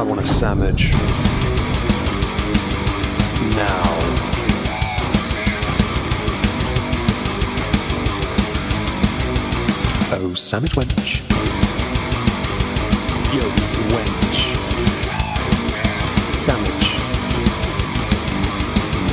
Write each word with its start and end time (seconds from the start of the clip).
I 0.00 0.02
want 0.02 0.18
a 0.18 0.26
sandwich. 0.26 0.92
Now. 3.54 3.82
Oh, 10.16 10.32
sandwich 10.34 10.72
wench. 10.72 11.20
Yo, 13.34 13.44
wench. 13.92 14.38
Sandwich. 16.46 16.88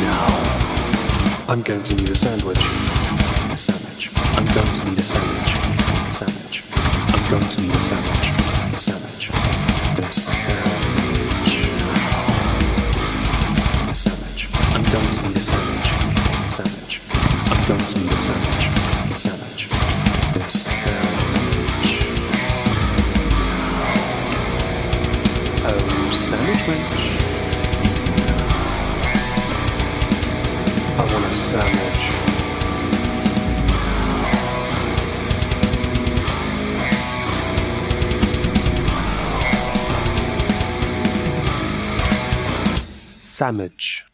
Now. 0.06 0.28
I'm 1.50 1.64
going 1.64 1.84
to 1.84 1.96
need 1.96 2.10
a 2.12 2.16
sandwich. 2.16 2.64
A 3.52 3.58
sandwich. 3.58 4.10
I'm 4.38 4.46
going 4.56 4.74
to 4.74 4.86
need 4.90 5.00
a 5.00 5.04
sandwich. 5.04 5.52
A 6.10 6.14
sandwich. 6.14 6.64
I'm 6.74 7.30
going 7.30 7.44
to 7.44 7.62
need 7.62 7.76
a 7.76 7.82
sandwich. 7.82 8.30
A 8.74 8.80
sandwich. 8.80 9.30
A 10.00 10.14
sandwich. 10.14 10.67
Going 14.92 15.10
to 15.10 15.22
need 15.28 15.38
a 15.38 15.40
sandwich. 15.40 15.90
Sandwich. 16.50 17.02
I'm 17.12 17.68
going 17.68 17.80
to 17.80 18.00
need 18.00 18.12
a 18.12 18.18
sandwich. 18.18 18.66
Sandwich. 19.18 19.68
Sandwich. 20.50 21.92
Oh, 25.66 26.12
sandwich 26.12 26.64
wench. 26.68 27.04
I 30.98 31.02
want 31.12 31.26
a 31.26 31.34
sandwich. 31.36 32.04
Sandwich. 43.38 44.07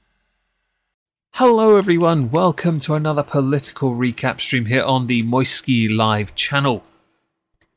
Hello, 1.37 1.75
everyone. 1.77 2.29
Welcome 2.29 2.79
to 2.79 2.93
another 2.93 3.23
political 3.23 3.95
recap 3.95 4.39
stream 4.39 4.65
here 4.65 4.83
on 4.83 5.07
the 5.07 5.23
Moisky 5.23 5.89
Live 5.93 6.35
channel. 6.35 6.83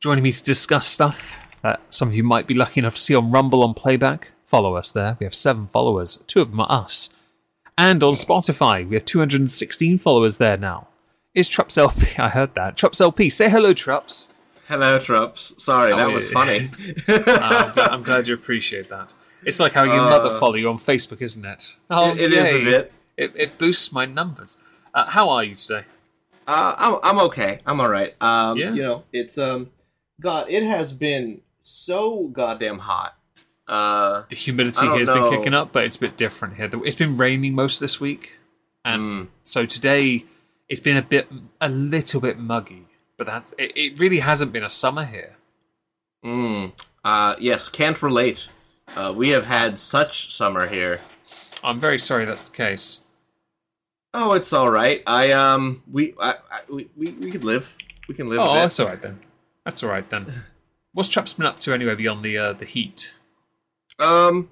Joining 0.01 0.23
me 0.25 0.33
to 0.33 0.45
discuss 0.45 0.87
stuff 0.87 1.59
that 1.63 1.81
some 1.91 2.09
of 2.09 2.17
you 2.17 2.23
might 2.23 2.47
be 2.47 2.55
lucky 2.55 2.81
enough 2.81 2.97
to 2.97 3.01
see 3.03 3.15
on 3.15 3.31
Rumble 3.31 3.65
on 3.65 3.73
playback. 3.75 4.33
Follow 4.45 4.77
us 4.77 4.93
there. 4.93 5.17
We 5.19 5.25
have 5.25 5.35
seven 5.35 5.69
followers. 5.69 6.23
Two 6.27 6.41
of 6.43 6.51
them 6.51 6.61
are 6.61 6.71
us. 6.71 7.09
And 7.79 8.03
on 8.03 8.13
Spotify, 8.13 8.87
we 8.87 8.95
have 8.95 9.05
216 9.05 9.99
followers 9.99 10.39
there 10.39 10.57
now. 10.57 10.89
Is 11.35 11.49
Trups 11.49 11.77
LP? 11.79 12.09
I 12.19 12.29
heard 12.29 12.55
that. 12.55 12.77
Trups 12.77 13.01
LP. 13.01 13.29
Say 13.31 13.49
hello, 13.51 13.73
Trups. 13.75 14.29
Hello, 14.69 14.99
Trups. 14.99 15.59
Sorry, 15.61 15.93
that 15.93 16.07
Oh, 16.07 16.11
was 16.11 16.31
funny. 16.31 16.71
Uh, 17.09 17.23
I'm, 17.27 17.73
glad, 17.75 17.79
I'm 17.91 18.03
glad 18.03 18.29
you 18.29 18.35
appreciate 18.35 18.89
that. 18.91 19.15
It's 19.45 19.61
like 19.61 19.73
how 19.73 19.85
your 19.85 19.97
mother 19.97 20.35
Uh, 20.35 20.41
follow 20.41 20.55
you 20.57 20.69
on 20.69 20.77
Facebook, 20.77 21.23
isn't 21.23 21.45
it? 21.45 21.77
Oh, 21.91 22.13
It- 22.13 22.21
it 22.21 22.33
is 22.33 22.39
a 22.39 22.65
bit. 22.65 22.93
It, 23.17 23.33
it 23.37 23.59
boosts 23.59 23.93
my 23.93 24.05
numbers. 24.07 24.59
Uh, 24.95 25.07
how 25.07 25.29
are 25.31 25.45
you 25.45 25.55
today? 25.55 25.85
Uh, 26.47 26.75
I'm 26.79 26.99
I'm 27.03 27.25
okay. 27.27 27.61
I'm 27.67 27.81
all 27.81 27.89
right. 27.89 28.15
Um, 28.21 28.57
Yeah. 28.59 28.73
you 28.73 28.83
know, 28.83 29.05
it's 29.13 29.37
um, 29.39 29.71
God, 30.21 30.47
it 30.49 30.63
has 30.63 30.93
been 30.93 31.41
so 31.63 32.29
goddamn 32.29 32.79
hot. 32.79 33.17
Uh, 33.67 34.23
The 34.29 34.37
humidity 34.37 34.87
here 34.87 34.99
has 35.01 35.11
been 35.11 35.29
kicking 35.31 35.55
up, 35.55 35.73
but 35.73 35.85
it's 35.85 35.97
a 35.97 36.01
bit 36.01 36.17
different 36.17 36.55
here. 36.57 36.71
It's 36.85 36.97
been 36.97 37.17
raining 37.17 37.55
most 37.55 37.77
of 37.77 37.81
this 37.81 38.01
week, 38.01 38.39
and 38.85 39.03
Mm. 39.03 39.29
so 39.45 39.67
today 39.67 40.25
it's 40.69 40.81
been 40.81 40.97
a 40.97 41.03
bit, 41.03 41.29
a 41.61 41.69
little 41.69 42.21
bit 42.21 42.39
muggy. 42.39 42.87
But 43.19 43.27
that's 43.27 43.53
it. 43.59 43.73
It 43.77 43.99
really 43.99 44.21
hasn't 44.21 44.53
been 44.53 44.65
a 44.65 44.71
summer 44.71 45.05
here. 45.05 45.37
mm, 46.25 46.73
uh, 47.05 47.37
yes, 47.41 47.69
can't 47.69 48.01
relate. 48.03 48.49
Uh, 48.97 49.13
we 49.17 49.31
have 49.31 49.47
had 49.47 49.79
such 49.79 50.33
summer 50.35 50.67
here. 50.69 51.01
I'm 51.63 51.81
very 51.81 51.99
sorry 51.99 52.25
that's 52.25 52.49
the 52.49 52.57
case. 52.57 53.01
Oh, 54.19 54.33
it's 54.33 54.55
all 54.55 54.71
right. 54.71 55.03
I 55.07 55.33
um, 55.33 55.83
we 55.93 56.15
I, 56.19 56.37
I, 56.51 56.61
we, 56.71 56.89
we 56.97 57.13
we 57.13 57.31
could 57.31 57.45
live. 57.45 57.77
We 58.09 58.15
can 58.15 58.31
live. 58.31 58.39
Oh, 58.39 58.45
a 58.51 58.55
bit. 58.55 58.61
that's 58.63 58.81
all 58.81 58.87
right 58.87 59.03
then. 59.03 59.21
That's 59.67 59.83
all 59.83 59.91
right 59.91 60.09
then. 60.09 60.43
What's 60.95 61.11
Traps 61.11 61.35
been 61.35 61.45
up 61.45 61.59
to 61.59 61.75
anyway 61.75 61.95
beyond 61.95 62.25
the 62.25 62.39
uh, 62.39 62.53
the 62.55 62.65
heat? 62.65 63.15
Um. 63.99 64.49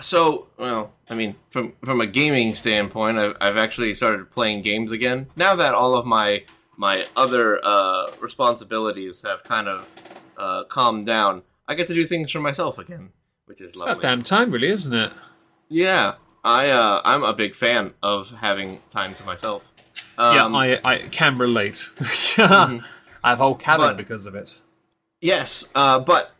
So, 0.00 0.46
well, 0.56 0.92
I 1.10 1.16
mean, 1.16 1.34
from 1.50 1.72
from 1.84 2.00
a 2.00 2.06
gaming 2.06 2.54
standpoint, 2.54 3.18
I've 3.18 3.36
I've 3.40 3.56
actually 3.56 3.92
started 3.94 4.30
playing 4.30 4.62
games 4.62 4.92
again. 4.92 5.26
Now 5.34 5.56
that 5.56 5.74
all 5.74 5.94
of 5.96 6.06
my 6.06 6.44
my 6.76 7.06
other 7.16 7.58
uh, 7.64 8.12
responsibilities 8.20 9.22
have 9.22 9.42
kind 9.42 9.66
of 9.66 9.88
uh, 10.36 10.62
calmed 10.64 11.06
down, 11.06 11.42
I 11.66 11.74
get 11.74 11.88
to 11.88 11.94
do 11.94 12.06
things 12.06 12.30
for 12.30 12.38
myself 12.38 12.78
again, 12.78 13.10
which 13.46 13.60
is 13.60 13.74
About 13.74 13.88
lovely. 13.88 14.02
damn 14.02 14.22
time, 14.22 14.52
really, 14.52 14.68
isn't 14.68 14.94
it? 14.94 15.12
Yeah, 15.68 16.14
I 16.44 16.70
uh, 16.70 17.00
I'm 17.04 17.22
a 17.24 17.32
big 17.32 17.54
fan 17.54 17.94
of 18.02 18.30
having 18.30 18.80
time 18.90 19.14
to 19.16 19.24
myself. 19.24 19.72
Um, 20.16 20.34
yeah, 20.36 20.46
I 20.46 20.80
I 20.84 20.98
can 21.08 21.38
relate. 21.38 21.90
I 22.38 22.80
have 23.24 23.40
a 23.40 23.44
whole 23.44 23.54
cabin 23.54 23.86
But- 23.88 23.96
because 23.96 24.26
of 24.26 24.34
it. 24.34 24.60
Yes, 25.20 25.64
uh, 25.74 25.98
but 25.98 26.30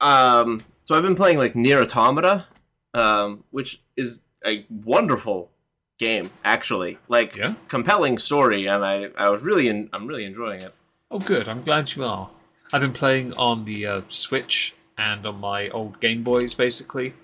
um, 0.00 0.62
so 0.84 0.94
I've 0.94 1.02
been 1.02 1.14
playing 1.14 1.38
like 1.38 1.56
Nier 1.56 1.80
Automata, 1.80 2.44
um, 2.92 3.44
which 3.50 3.80
is 3.96 4.20
a 4.44 4.66
wonderful 4.68 5.50
game, 5.98 6.30
actually. 6.44 6.98
Like 7.08 7.34
Yeah? 7.36 7.54
compelling 7.68 8.18
story, 8.18 8.66
and 8.66 8.84
I 8.84 9.08
I 9.16 9.30
was 9.30 9.42
really 9.42 9.68
in, 9.68 9.88
I'm 9.94 10.06
really 10.06 10.24
enjoying 10.26 10.60
it. 10.62 10.74
Oh, 11.10 11.18
good. 11.18 11.48
I'm 11.48 11.62
glad 11.62 11.94
you 11.94 12.04
are. 12.04 12.28
I've 12.72 12.82
been 12.82 12.92
playing 12.92 13.32
on 13.34 13.64
the 13.64 13.86
uh, 13.86 14.00
Switch 14.08 14.74
and 14.98 15.24
on 15.24 15.40
my 15.40 15.68
old 15.70 15.98
Game 16.00 16.22
Boys, 16.22 16.52
basically. 16.52 17.14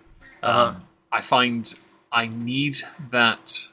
Uh-huh. 0.42 0.68
Um, 0.68 0.84
I 1.10 1.20
find 1.20 1.74
I 2.12 2.26
need 2.26 2.78
that. 3.10 3.68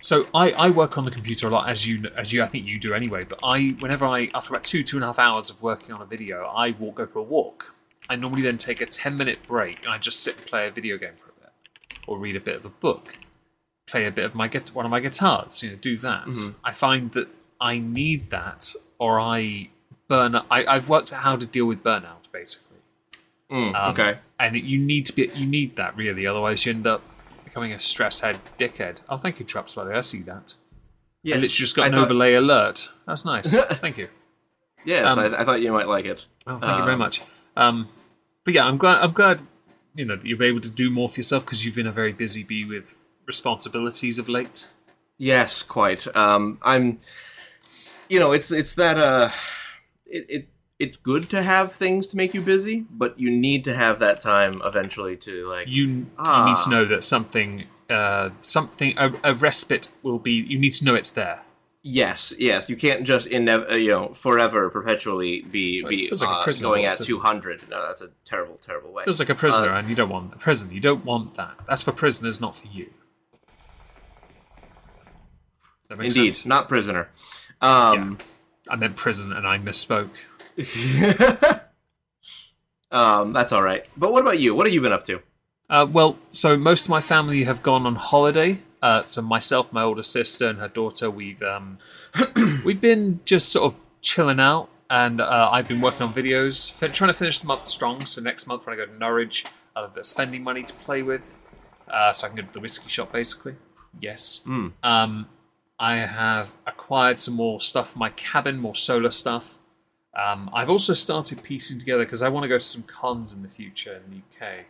So 0.00 0.26
I, 0.32 0.52
I 0.52 0.70
work 0.70 0.96
on 0.96 1.04
the 1.04 1.10
computer 1.10 1.48
a 1.48 1.50
lot, 1.50 1.68
as 1.68 1.86
you 1.86 2.04
as 2.16 2.32
you 2.32 2.42
I 2.42 2.46
think 2.46 2.66
you 2.66 2.78
do 2.78 2.92
anyway. 2.92 3.24
But 3.28 3.40
I 3.42 3.76
whenever 3.80 4.06
I 4.06 4.30
after 4.34 4.52
about 4.52 4.64
two 4.64 4.82
two 4.82 4.96
and 4.96 5.04
a 5.04 5.06
half 5.08 5.18
hours 5.18 5.50
of 5.50 5.62
working 5.62 5.94
on 5.94 6.02
a 6.02 6.06
video, 6.06 6.44
I 6.44 6.72
walk 6.72 6.96
go 6.96 7.06
for 7.06 7.18
a 7.18 7.22
walk. 7.22 7.74
I 8.08 8.16
normally 8.16 8.42
then 8.42 8.58
take 8.58 8.80
a 8.80 8.86
ten 8.86 9.16
minute 9.16 9.38
break 9.46 9.84
and 9.84 9.92
I 9.92 9.98
just 9.98 10.20
sit 10.20 10.36
and 10.36 10.46
play 10.46 10.68
a 10.68 10.70
video 10.70 10.98
game 10.98 11.14
for 11.16 11.30
a 11.30 11.40
bit, 11.40 11.52
or 12.06 12.18
read 12.18 12.36
a 12.36 12.40
bit 12.40 12.56
of 12.56 12.64
a 12.64 12.70
book, 12.70 13.18
play 13.86 14.06
a 14.06 14.10
bit 14.10 14.24
of 14.24 14.34
my 14.34 14.48
one 14.72 14.84
of 14.84 14.90
my 14.90 15.00
guitars. 15.00 15.62
You 15.62 15.70
know, 15.70 15.76
do 15.76 15.96
that. 15.96 16.26
Mm-hmm. 16.26 16.56
I 16.64 16.72
find 16.72 17.12
that 17.12 17.28
I 17.60 17.78
need 17.78 18.30
that, 18.30 18.74
or 18.98 19.18
I 19.18 19.70
burn. 20.06 20.36
I, 20.36 20.44
I've 20.50 20.88
worked 20.88 21.12
out 21.12 21.22
how 21.22 21.36
to 21.36 21.46
deal 21.46 21.66
with 21.66 21.82
burnout 21.82 22.30
basically. 22.32 22.67
Mm, 23.50 23.74
Um, 23.74 23.90
okay. 23.92 24.18
And 24.38 24.56
you 24.56 24.78
need 24.78 25.06
to 25.06 25.12
be 25.12 25.30
you 25.34 25.46
need 25.46 25.76
that 25.76 25.96
really, 25.96 26.26
otherwise 26.26 26.64
you 26.66 26.72
end 26.72 26.86
up 26.86 27.02
becoming 27.44 27.72
a 27.72 27.78
stress 27.80 28.20
head 28.20 28.38
dickhead. 28.58 28.98
Oh, 29.08 29.16
thank 29.16 29.40
you, 29.40 29.46
Traps. 29.46 29.74
By 29.74 29.84
the 29.84 29.90
way, 29.90 29.96
I 29.96 30.00
see 30.02 30.22
that. 30.22 30.54
Yes. 31.22 31.36
I 31.36 31.40
literally 31.40 31.48
just 31.48 31.76
got 31.76 31.84
I 31.84 31.86
an 31.88 31.92
thought- 31.94 32.04
overlay 32.04 32.34
alert. 32.34 32.90
That's 33.06 33.24
nice. 33.24 33.52
thank 33.80 33.98
you. 33.98 34.08
Yes, 34.84 35.04
um, 35.06 35.18
I, 35.18 35.24
I 35.40 35.44
thought 35.44 35.60
you 35.60 35.72
might 35.72 35.88
like 35.88 36.04
it. 36.04 36.26
Oh, 36.46 36.58
thank 36.58 36.78
you 36.78 36.82
very 36.84 36.92
Um, 36.92 36.98
much. 36.98 37.20
Um, 37.56 37.88
but 38.44 38.54
yeah, 38.54 38.64
I'm 38.66 38.76
glad. 38.78 39.02
I'm 39.02 39.12
glad. 39.12 39.42
You 39.94 40.04
know, 40.04 40.14
that 40.16 40.24
you're 40.24 40.42
able 40.44 40.60
to 40.60 40.70
do 40.70 40.90
more 40.90 41.08
for 41.08 41.16
yourself 41.18 41.44
because 41.44 41.64
you've 41.64 41.74
been 41.74 41.86
a 41.88 41.92
very 41.92 42.12
busy 42.12 42.44
bee 42.44 42.64
with 42.64 43.00
responsibilities 43.26 44.18
of 44.18 44.28
late. 44.28 44.68
Yes, 45.18 45.62
quite. 45.62 46.06
Um, 46.16 46.58
I'm. 46.62 46.98
You 48.08 48.20
know, 48.20 48.30
it's 48.32 48.52
it's 48.52 48.74
that 48.76 48.96
uh, 48.96 49.30
it, 50.06 50.26
it 50.30 50.48
it's 50.78 50.96
good 50.96 51.28
to 51.30 51.42
have 51.42 51.72
things 51.72 52.06
to 52.08 52.16
make 52.16 52.34
you 52.34 52.40
busy, 52.40 52.86
but 52.90 53.18
you 53.18 53.30
need 53.30 53.64
to 53.64 53.74
have 53.74 53.98
that 53.98 54.20
time 54.20 54.60
eventually 54.64 55.16
to 55.16 55.48
like. 55.48 55.68
You, 55.68 55.82
you 55.84 55.96
need 55.96 56.06
Ah. 56.18 56.62
to 56.64 56.70
know 56.70 56.84
that 56.84 57.02
something, 57.04 57.64
uh, 57.90 58.30
something, 58.40 58.94
a, 58.96 59.12
a 59.24 59.34
respite 59.34 59.88
will 60.02 60.18
be. 60.18 60.32
You 60.32 60.58
need 60.58 60.74
to 60.74 60.84
know 60.84 60.94
it's 60.94 61.10
there. 61.10 61.42
Yes, 61.82 62.34
yes. 62.38 62.68
You 62.68 62.76
can't 62.76 63.04
just 63.04 63.28
inev- 63.28 63.70
uh, 63.70 63.74
you 63.76 63.90
know 63.90 64.08
forever, 64.14 64.68
perpetually 64.68 65.42
be 65.42 65.82
Well, 65.82 65.90
be 65.90 66.10
like 66.10 66.48
uh, 66.48 66.52
going 66.60 66.84
at 66.84 66.98
two 66.98 67.18
hundred. 67.18 67.68
No, 67.68 67.80
that's 67.86 68.02
a 68.02 68.10
terrible, 68.24 68.56
terrible 68.56 68.92
way. 68.92 69.04
Feels 69.04 69.20
like 69.20 69.30
a 69.30 69.34
prisoner, 69.34 69.70
Uh, 69.70 69.78
and 69.78 69.88
you 69.88 69.94
don't 69.94 70.10
want 70.10 70.34
a 70.34 70.36
prison. 70.36 70.70
You 70.70 70.80
don't 70.80 71.04
want 71.04 71.34
that. 71.36 71.54
That's 71.66 71.82
for 71.82 71.92
prisoners, 71.92 72.40
not 72.40 72.56
for 72.56 72.66
you. 72.68 72.90
Indeed, 75.90 76.34
sense? 76.34 76.44
not 76.46 76.68
prisoner. 76.68 77.08
Um, 77.62 78.18
I 78.68 78.76
meant 78.76 78.96
prison, 78.96 79.32
and 79.32 79.46
I 79.46 79.58
misspoke. 79.58 80.16
um, 82.90 83.32
that's 83.32 83.52
all 83.52 83.62
right. 83.62 83.88
But 83.96 84.12
what 84.12 84.22
about 84.22 84.38
you? 84.38 84.54
What 84.54 84.66
have 84.66 84.74
you 84.74 84.80
been 84.80 84.92
up 84.92 85.04
to? 85.04 85.20
Uh, 85.70 85.86
well, 85.90 86.18
so 86.32 86.56
most 86.56 86.84
of 86.84 86.90
my 86.90 87.00
family 87.00 87.44
have 87.44 87.62
gone 87.62 87.86
on 87.86 87.94
holiday. 87.96 88.60
Uh, 88.80 89.04
so 89.04 89.20
myself, 89.20 89.72
my 89.72 89.82
older 89.82 90.02
sister, 90.02 90.48
and 90.48 90.58
her 90.58 90.68
daughter, 90.68 91.10
we've 91.10 91.42
um, 91.42 91.78
we've 92.64 92.80
been 92.80 93.20
just 93.24 93.50
sort 93.50 93.72
of 93.72 93.80
chilling 94.00 94.40
out, 94.40 94.68
and 94.88 95.20
uh, 95.20 95.48
I've 95.52 95.66
been 95.68 95.80
working 95.80 96.02
on 96.02 96.14
videos, 96.14 96.72
fin- 96.72 96.92
trying 96.92 97.08
to 97.08 97.14
finish 97.14 97.40
the 97.40 97.46
month 97.46 97.64
strong. 97.64 98.06
So 98.06 98.22
next 98.22 98.46
month 98.46 98.66
when 98.66 98.74
I 98.74 98.76
go 98.76 98.86
to 98.86 98.96
Norwich, 98.96 99.44
I'll 99.74 99.82
have 99.82 99.90
a 99.90 99.94
bit 99.94 100.00
of 100.00 100.06
spending 100.06 100.44
money 100.44 100.62
to 100.62 100.72
play 100.74 101.02
with, 101.02 101.40
uh, 101.88 102.12
so 102.12 102.26
I 102.26 102.30
can 102.30 102.36
go 102.36 102.42
to 102.44 102.52
the 102.52 102.60
whiskey 102.60 102.88
shop, 102.88 103.12
basically. 103.12 103.56
Yes. 104.00 104.42
Mm. 104.46 104.72
Um, 104.82 105.26
I 105.78 105.96
have 105.96 106.54
acquired 106.66 107.18
some 107.18 107.34
more 107.34 107.60
stuff 107.60 107.90
for 107.90 107.98
my 107.98 108.10
cabin, 108.10 108.58
more 108.58 108.74
solar 108.74 109.10
stuff. 109.10 109.58
Um, 110.18 110.50
I've 110.52 110.68
also 110.70 110.92
started 110.94 111.42
piecing 111.42 111.78
together 111.78 112.04
because 112.04 112.22
I 112.22 112.28
want 112.28 112.42
to 112.44 112.48
go 112.48 112.58
to 112.58 112.64
some 112.64 112.82
cons 112.82 113.32
in 113.32 113.42
the 113.42 113.48
future 113.48 114.00
in 114.04 114.10
the 114.10 114.46
UK. 114.46 114.64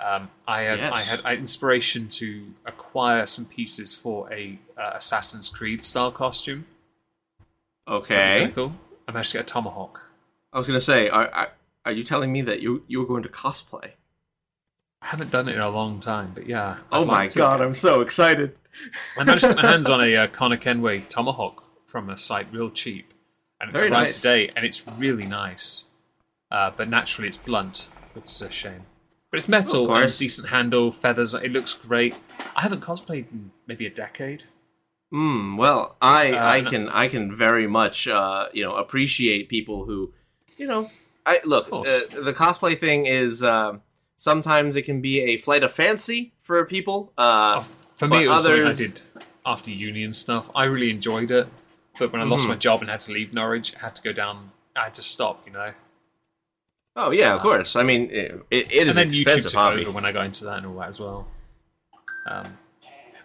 Um, 0.00 0.30
I 0.48 0.62
had 0.62 0.78
Yes. 0.80 0.92
I 0.92 1.00
had 1.02 1.20
I 1.24 1.30
had 1.30 1.38
inspiration 1.38 2.08
to 2.08 2.46
acquire 2.66 3.26
some 3.26 3.44
pieces 3.44 3.94
for 3.94 4.30
a 4.32 4.58
uh, 4.76 4.92
Assassin's 4.94 5.48
Creed 5.50 5.84
style 5.84 6.10
costume. 6.10 6.66
Okay. 7.86 8.50
Cool. 8.54 8.72
I 9.08 9.12
managed 9.12 9.32
to 9.32 9.38
get 9.38 9.44
a 9.50 9.52
tomahawk. 9.52 10.08
I 10.52 10.58
was 10.58 10.66
gonna 10.66 10.80
say, 10.80 11.08
are, 11.08 11.28
are 11.28 11.48
are 11.84 11.92
you 11.92 12.04
telling 12.04 12.32
me 12.32 12.42
that 12.42 12.60
you 12.60 12.82
you 12.88 13.00
were 13.00 13.06
going 13.06 13.22
to 13.24 13.28
cosplay? 13.28 13.90
I 15.02 15.06
haven't 15.06 15.30
done 15.32 15.48
it 15.48 15.56
in 15.56 15.60
a 15.60 15.68
long 15.70 15.98
time, 16.00 16.30
but 16.34 16.46
yeah. 16.46 16.76
I'd 16.92 16.98
Oh 16.98 17.04
my 17.04 17.26
to. 17.28 17.38
god, 17.38 17.60
I'm 17.60 17.74
so 17.74 18.00
excited. 18.02 18.56
I 19.18 19.24
managed 19.24 19.42
to 19.44 19.48
get 19.54 19.62
my 19.62 19.68
hands 19.68 19.90
on 19.90 20.00
a 20.00 20.16
uh, 20.16 20.26
Connor 20.28 20.56
Kenway 20.56 21.00
tomahawk 21.00 21.64
from 21.86 22.08
a 22.08 22.16
site 22.16 22.46
real 22.52 22.70
cheap, 22.70 23.12
and 23.62 23.70
it 23.70 23.72
Very 23.72 23.88
arrived 23.88 24.04
nice. 24.08 24.16
today, 24.16 24.50
and 24.56 24.66
it's 24.66 24.84
really 24.98 25.24
nice. 25.26 25.86
Uh, 26.50 26.70
but 26.76 26.88
naturally, 26.90 27.28
it's 27.28 27.38
blunt, 27.38 27.88
which 28.12 28.26
is 28.26 28.42
a 28.42 28.50
shame. 28.50 28.82
But 29.30 29.38
it's 29.38 29.48
metal 29.48 29.90
and 29.94 30.18
decent 30.18 30.48
handle, 30.50 30.90
feathers. 30.90 31.32
It 31.32 31.52
looks 31.52 31.72
great. 31.72 32.14
I 32.54 32.60
haven't 32.60 32.80
cosplayed 32.82 33.32
in 33.32 33.50
maybe 33.66 33.86
a 33.86 33.90
decade. 33.90 34.44
Hmm. 35.10 35.56
Well, 35.56 35.96
I 36.02 36.32
Uh, 36.32 36.46
I 36.56 36.60
can 36.62 36.88
I 36.90 37.06
can 37.08 37.34
very 37.34 37.66
much 37.66 38.08
uh 38.08 38.48
you 38.52 38.62
know 38.64 38.74
appreciate 38.76 39.48
people 39.48 39.84
who, 39.86 40.12
you 40.58 40.66
know, 40.66 40.90
I 41.24 41.40
look 41.44 41.72
uh, 41.72 41.82
the 42.28 42.34
cosplay 42.34 42.76
thing 42.78 43.06
is 43.06 43.42
uh, 43.42 43.78
sometimes 44.16 44.76
it 44.76 44.82
can 44.82 45.00
be 45.00 45.20
a 45.20 45.36
flight 45.38 45.62
of 45.64 45.72
fancy 45.72 46.32
for 46.42 46.64
people. 46.66 47.12
Uh, 47.16 47.62
For 47.94 48.08
me, 48.08 48.24
it 48.24 48.28
was 48.28 48.44
something 48.44 48.62
I 48.62 48.64
others- 48.66 48.78
did 48.78 49.00
after 49.46 49.70
uni 49.70 50.02
and 50.04 50.14
stuff. 50.14 50.50
I 50.54 50.64
really 50.64 50.90
enjoyed 50.90 51.30
it. 51.30 51.46
But 51.98 52.12
when 52.12 52.22
I 52.22 52.24
lost 52.24 52.46
Mhm. 52.46 52.50
my 52.50 52.56
job 52.56 52.80
and 52.80 52.90
had 52.90 53.00
to 53.00 53.12
leave 53.12 53.32
Norwich, 53.32 53.74
I 53.76 53.80
had 53.80 53.94
to 53.96 54.02
go 54.02 54.12
down. 54.12 54.50
I 54.74 54.84
had 54.84 54.94
to 54.94 55.02
stop, 55.02 55.46
you 55.46 55.52
know. 55.52 55.72
oh 56.96 57.10
yeah, 57.10 57.34
of 57.34 57.40
Uh, 57.40 57.42
course. 57.42 57.76
I 57.76 57.82
mean, 57.82 58.10
it, 58.10 58.42
it 58.50 58.72
is 58.72 58.80
and 58.80 58.90
an 58.90 58.96
then 58.96 59.10
YouTube 59.10 59.22
expensive 59.22 59.52
took 59.52 59.58
hobby. 59.60 59.80
over 59.82 59.90
when 59.92 60.04
I 60.04 60.12
got 60.12 60.24
into 60.26 60.44
that 60.44 60.58
and 60.58 60.66
all 60.66 60.74
that 60.78 60.88
as 60.88 61.00
well. 61.00 61.26
Um, 62.26 62.58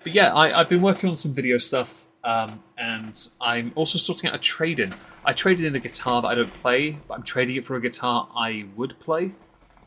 but 0.03 0.13
yeah, 0.13 0.33
I, 0.33 0.57
I've 0.59 0.69
been 0.69 0.81
working 0.81 1.09
on 1.09 1.15
some 1.15 1.33
video 1.33 1.57
stuff, 1.57 2.07
um, 2.23 2.61
and 2.77 3.27
I'm 3.41 3.71
also 3.75 3.97
sorting 3.97 4.29
out 4.29 4.35
a 4.35 4.39
trade-in. 4.39 4.93
I 5.25 5.33
traded 5.33 5.65
in 5.65 5.75
a 5.75 5.79
guitar 5.79 6.21
that 6.21 6.27
I 6.29 6.35
don't 6.35 6.51
play, 6.61 6.97
but 7.07 7.15
I'm 7.15 7.23
trading 7.23 7.55
it 7.57 7.65
for 7.65 7.75
a 7.75 7.81
guitar 7.81 8.29
I 8.35 8.65
would 8.75 8.97
play. 8.99 9.33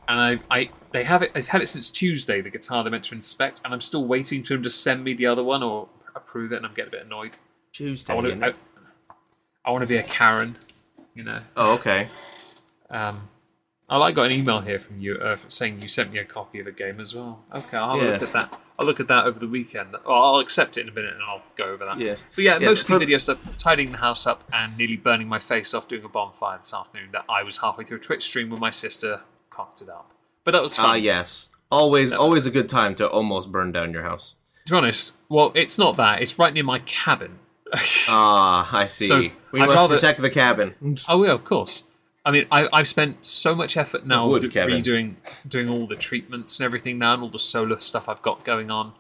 And 0.09 0.21
I, 0.21 0.41
I, 0.50 0.71
they 0.93 1.05
have 1.05 1.23
it. 1.23 1.32
They've 1.35 1.47
had 1.47 1.62
it 1.62 1.69
since 1.69 1.91
Tuesday. 1.91 2.41
The 2.41 2.50
guitar 2.50 2.82
they're 2.82 2.91
meant 2.91 3.05
to 3.05 3.15
inspect, 3.15 3.61
and 3.65 3.73
I'm 3.73 3.81
still 3.81 4.05
waiting 4.06 4.43
for 4.43 4.55
them 4.55 4.62
to 4.65 4.71
send 4.71 5.05
me 5.05 5.15
the 5.15 5.27
other 5.27 5.43
one 5.43 5.62
or 5.62 5.88
approve 6.17 6.53
it. 6.53 6.56
And 6.56 6.67
I'm 6.67 6.75
getting 6.75 6.88
a 6.88 6.97
bit 6.97 7.06
annoyed. 7.06 7.38
Tuesday. 7.73 8.12
I 8.12 8.17
want 8.17 8.27
to. 8.41 8.55
I, 9.70 9.72
want 9.72 9.82
to 9.82 9.87
be 9.87 9.96
a 9.96 10.02
Karen, 10.02 10.56
you 11.14 11.22
know. 11.25 11.40
oh, 11.56 11.75
okay. 11.75 12.08
Um, 12.90 13.28
I 13.88 13.96
like 13.96 14.14
got 14.14 14.26
an 14.26 14.32
email 14.32 14.61
here 14.61 14.78
from 14.78 15.00
you 15.00 15.14
uh, 15.17 15.37
saying 15.49 15.82
you 15.82 15.88
sent 15.88 16.12
me 16.12 16.19
a 16.19 16.25
copy 16.25 16.61
of 16.61 16.67
a 16.67 16.72
game 16.72 17.00
as 17.00 17.14
well. 17.14 17.44
Okay, 17.52 17.76
I'll 17.76 17.99
look 17.99 18.22
at 18.22 18.32
that. 18.32 18.61
I'll 18.78 18.87
look 18.87 19.00
at 19.00 19.08
that 19.08 19.26
over 19.26 19.38
the 19.38 19.49
weekend. 19.49 19.93
Well, 19.93 20.22
I'll 20.22 20.38
accept 20.38 20.78
it 20.78 20.82
in 20.82 20.88
a 20.88 20.93
minute 20.93 21.12
and 21.12 21.22
I'll 21.22 21.43
go 21.56 21.64
over 21.64 21.84
that. 21.84 21.99
Yes. 21.99 22.25
But 22.34 22.44
yeah, 22.44 22.55
Yes, 22.58 22.62
mostly 22.62 22.99
video 22.99 23.19
stuff, 23.19 23.38
tidying 23.58 23.93
the 23.93 23.99
house 23.99 24.26
up 24.26 24.43
and 24.52 24.76
nearly 24.78 24.96
burning 24.96 25.28
my 25.28 25.38
face 25.38 25.75
off 25.75 25.87
doing 25.88 26.05
a 26.05 26.08
bonfire 26.08 26.56
this 26.58 26.72
afternoon 26.72 27.11
that 27.12 27.25
I 27.28 27.43
was 27.43 27.58
halfway 27.58 27.84
through 27.84 27.99
a 27.99 28.00
Twitch 28.00 28.22
stream 28.25 28.49
when 28.49 28.58
my 28.61 28.70
sister 28.70 29.20
cocked 29.50 29.82
it 29.82 29.88
up. 29.90 30.12
But 30.44 30.52
that 30.52 30.62
was 30.62 30.78
Ah, 30.78 30.82
fun. 30.93 31.02
yes. 31.02 31.49
Always, 31.70 32.12
always 32.12 32.46
a 32.46 32.50
good 32.50 32.69
time 32.69 32.94
to 32.96 33.08
almost 33.08 33.52
burn 33.52 33.70
down 33.70 33.93
your 33.93 34.02
house. 34.02 34.34
To 34.67 34.72
be 34.72 34.76
honest, 34.78 35.14
well, 35.28 35.52
it's 35.55 35.78
not 35.78 35.96
that. 35.96 36.22
It's 36.22 36.38
right 36.38 36.52
near 36.55 36.64
my 36.64 36.78
cabin. 36.81 37.38
Ah, 38.08 38.69
I 38.76 38.87
see. 38.87 39.06
So, 39.06 39.19
we 39.52 39.61
I'd 39.61 39.67
must 39.67 39.75
rather- 39.75 39.94
protect 39.96 40.20
the 40.22 40.31
cabin. 40.31 40.75
Oh 41.08 41.22
yeah, 41.25 41.32
of 41.32 41.44
course. 41.44 41.84
I 42.25 42.31
mean, 42.32 42.46
I, 42.50 42.69
I've 42.72 42.87
spent 42.88 43.25
so 43.25 43.55
much 43.55 43.76
effort 43.78 44.06
now 44.06 44.28
wood, 44.28 44.50
Kevin. 44.52 44.82
redoing 44.82 45.14
doing 45.49 45.70
all 45.70 45.87
the 45.87 45.96
treatments 45.96 46.61
and 46.61 46.64
everything 46.67 46.99
now, 46.99 47.14
and 47.14 47.22
all 47.22 47.31
the 47.31 47.38
solar 47.38 47.78
stuff 47.81 48.08
I've 48.08 48.20
got 48.22 48.44
going 48.44 48.70
on. 48.70 48.93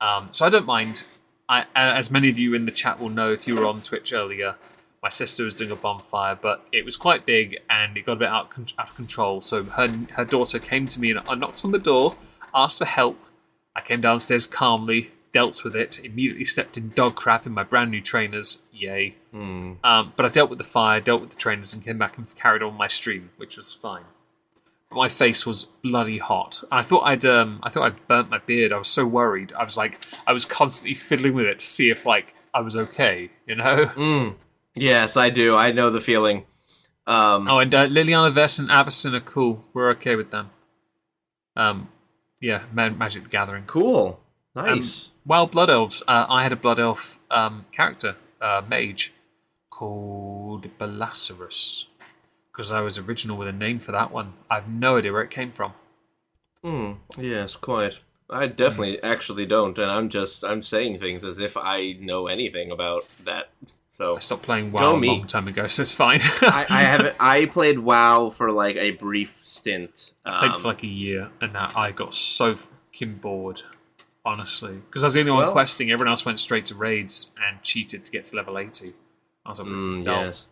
Um, 0.00 0.28
so 0.32 0.44
I 0.46 0.48
don't 0.48 0.66
mind. 0.66 1.04
I, 1.48 1.64
as 1.76 2.10
many 2.10 2.28
of 2.28 2.38
you 2.40 2.54
in 2.54 2.64
the 2.66 2.72
chat 2.72 2.98
will 2.98 3.08
know, 3.08 3.30
if 3.30 3.46
you 3.46 3.54
were 3.54 3.66
on 3.66 3.80
Twitch 3.80 4.12
earlier, 4.12 4.56
my 5.00 5.08
sister 5.10 5.44
was 5.44 5.54
doing 5.54 5.70
a 5.70 5.76
bonfire, 5.76 6.34
but 6.34 6.66
it 6.72 6.84
was 6.84 6.96
quite 6.96 7.24
big 7.24 7.56
and 7.70 7.96
it 7.96 8.04
got 8.04 8.14
a 8.14 8.16
bit 8.16 8.28
out, 8.28 8.50
con- 8.50 8.66
out 8.80 8.88
of 8.88 8.96
control. 8.96 9.40
So 9.40 9.62
her 9.62 9.88
her 10.14 10.24
daughter 10.24 10.58
came 10.58 10.88
to 10.88 11.00
me 11.00 11.10
and 11.12 11.20
I 11.28 11.36
knocked 11.36 11.64
on 11.64 11.70
the 11.70 11.78
door, 11.78 12.16
asked 12.52 12.78
for 12.78 12.84
help. 12.84 13.16
I 13.76 13.80
came 13.80 14.00
downstairs 14.00 14.48
calmly, 14.48 15.12
dealt 15.36 15.64
with 15.64 15.76
it, 15.76 16.02
immediately 16.02 16.46
stepped 16.46 16.78
in 16.78 16.88
dog 16.94 17.14
crap 17.14 17.44
in 17.44 17.52
my 17.52 17.62
brand 17.62 17.90
new 17.90 18.00
trainers. 18.00 18.62
Yay. 18.72 19.16
Hmm. 19.32 19.72
Um, 19.84 20.14
but 20.16 20.24
I 20.24 20.30
dealt 20.30 20.48
with 20.48 20.56
the 20.56 20.64
fire, 20.64 20.98
dealt 20.98 21.20
with 21.20 21.28
the 21.28 21.36
trainers, 21.36 21.74
and 21.74 21.84
came 21.84 21.98
back 21.98 22.16
and 22.16 22.34
carried 22.34 22.62
on 22.62 22.74
my 22.74 22.88
stream, 22.88 23.28
which 23.36 23.58
was 23.58 23.74
fine. 23.74 24.04
But 24.88 24.96
my 24.96 25.10
face 25.10 25.44
was 25.44 25.64
bloody 25.82 26.16
hot. 26.16 26.64
I 26.72 26.82
thought 26.82 27.02
I'd 27.02 27.26
um, 27.26 27.60
I 27.62 27.68
thought 27.68 27.82
I'd 27.82 28.08
burnt 28.08 28.30
my 28.30 28.38
beard. 28.38 28.72
I 28.72 28.78
was 28.78 28.88
so 28.88 29.04
worried. 29.04 29.52
I 29.52 29.64
was 29.64 29.76
like, 29.76 30.02
I 30.26 30.32
was 30.32 30.46
constantly 30.46 30.94
fiddling 30.94 31.34
with 31.34 31.44
it 31.44 31.58
to 31.58 31.66
see 31.66 31.90
if 31.90 32.06
like 32.06 32.34
I 32.54 32.60
was 32.62 32.74
okay, 32.74 33.28
you 33.46 33.56
know. 33.56 33.86
Mm. 33.94 34.36
Yes, 34.74 35.18
I 35.18 35.28
do. 35.28 35.54
I 35.54 35.70
know 35.70 35.90
the 35.90 36.00
feeling. 36.00 36.46
Um, 37.06 37.46
Oh, 37.46 37.58
and 37.58 37.74
uh, 37.74 37.86
Liliana 37.88 38.32
Vess 38.32 38.58
and 38.58 38.70
Avison 38.70 39.14
are 39.14 39.20
cool. 39.20 39.64
We're 39.74 39.90
okay 39.90 40.16
with 40.16 40.30
them. 40.30 40.48
Um, 41.56 41.88
yeah, 42.40 42.62
Magic 42.72 43.24
the 43.24 43.28
Gathering. 43.28 43.64
cool. 43.66 44.20
Um, 44.56 44.66
Nice. 44.66 45.10
Wild 45.24 45.50
Blood 45.50 45.70
Elves. 45.70 46.02
Uh, 46.06 46.26
I 46.28 46.42
had 46.42 46.52
a 46.52 46.56
Blood 46.56 46.78
Elf 46.78 47.20
um, 47.30 47.64
character, 47.72 48.16
uh, 48.40 48.62
mage, 48.68 49.12
called 49.70 50.66
Belasarus. 50.78 51.86
Because 52.52 52.72
I 52.72 52.80
was 52.80 52.96
original 52.96 53.36
with 53.36 53.48
a 53.48 53.52
name 53.52 53.78
for 53.78 53.92
that 53.92 54.10
one. 54.10 54.32
I 54.50 54.56
have 54.56 54.68
no 54.68 54.96
idea 54.96 55.12
where 55.12 55.22
it 55.22 55.30
came 55.30 55.52
from. 55.52 55.74
Hmm. 56.64 56.92
Yes, 57.18 57.54
quite. 57.54 57.98
I 58.28 58.46
definitely 58.46 59.00
actually 59.02 59.46
don't, 59.46 59.78
and 59.78 59.90
I'm 59.90 60.08
just 60.08 60.42
I'm 60.44 60.62
saying 60.62 60.98
things 60.98 61.22
as 61.22 61.38
if 61.38 61.56
I 61.56 61.92
know 62.00 62.26
anything 62.26 62.72
about 62.72 63.06
that. 63.24 63.50
So 63.92 64.16
I 64.16 64.18
stopped 64.18 64.42
playing 64.42 64.72
WoW 64.72 64.96
a 64.96 64.98
long 64.98 65.26
time 65.26 65.46
ago, 65.48 65.66
so 65.68 65.82
it's 65.82 65.92
fine. 65.92 66.20
I, 66.42 66.66
I 66.68 66.80
haven't. 66.82 67.16
I 67.20 67.46
played 67.46 67.78
WoW 67.78 68.30
for 68.30 68.50
like 68.50 68.76
a 68.76 68.90
brief 68.92 69.40
stint. 69.42 70.12
played 70.24 70.52
Um, 70.52 70.60
for 70.60 70.68
like 70.68 70.82
a 70.82 70.88
year, 70.88 71.30
and 71.40 71.52
now 71.52 71.70
I 71.76 71.92
got 71.92 72.14
so 72.14 72.56
fucking 72.56 73.16
bored, 73.16 73.62
honestly. 74.26 74.74
Because 74.74 75.02
I 75.02 75.06
was 75.06 75.14
the 75.14 75.20
only 75.20 75.32
one 75.32 75.44
Well- 75.44 75.52
questing. 75.52 75.90
Everyone 75.90 76.10
else 76.10 76.26
went 76.26 76.38
straight 76.40 76.66
to 76.66 76.74
raids 76.74 77.30
and 77.42 77.62
cheated 77.62 78.04
to 78.04 78.12
get 78.12 78.24
to 78.24 78.36
level 78.36 78.58
80. 78.58 78.92
I 79.46 79.48
was 79.48 79.60
like, 79.60 79.68
this 79.72 79.82
is 79.82 79.96
mm, 79.98 80.04
dull. 80.04 80.24
yes. 80.24 80.46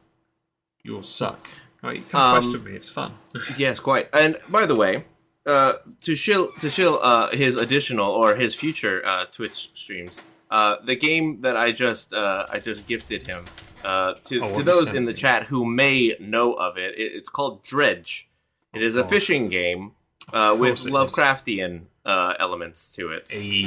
You'll 0.83 1.03
suck. 1.03 1.49
Right, 1.83 1.97
you 1.99 2.03
come 2.05 2.33
quest 2.33 2.47
Um, 2.47 2.53
with 2.55 2.65
me, 2.65 2.73
it's 2.73 2.89
fun. 2.89 3.13
Yes, 3.59 3.79
quite. 3.81 4.09
And 4.15 4.39
by 4.49 4.65
the 4.65 4.75
way, 4.75 5.05
uh, 5.45 5.75
to 6.03 6.15
shill 6.15 6.53
to 6.61 6.71
shill 6.71 6.99
uh, 7.03 7.29
his 7.37 7.57
additional 7.57 8.11
or 8.11 8.37
his 8.37 8.55
future 8.55 9.05
uh, 9.05 9.27
Twitch 9.27 9.71
streams, 9.75 10.23
uh, 10.51 10.77
the 10.85 10.95
game 10.97 11.41
that 11.43 11.57
I 11.57 11.73
just 11.73 12.15
uh, 12.15 12.47
I 12.49 12.59
just 12.61 12.87
gifted 12.87 13.27
him 13.27 13.45
uh, 13.85 14.15
to 14.25 14.43
Oh, 14.45 14.55
to 14.57 14.63
those 14.63 14.93
in 14.95 15.05
the 15.05 15.13
chat 15.13 15.45
who 15.45 15.67
may 15.67 16.17
know 16.21 16.55
of 16.55 16.79
it, 16.79 16.95
it 16.99 17.13
it's 17.19 17.29
called 17.29 17.63
Dredge. 17.63 18.29
It 18.73 18.83
is 18.83 18.97
a 18.97 19.05
Oh. 19.05 19.09
fishing 19.09 19.49
game 19.51 19.93
uh, 20.33 20.57
with 20.59 20.71
course 20.71 20.87
it 20.87 20.89
is. 20.89 20.95
Lovecraftian 20.95 21.83
uh, 22.05 22.35
elements 22.39 22.95
to 22.97 23.09
it. 23.09 23.25
Hey, 23.29 23.63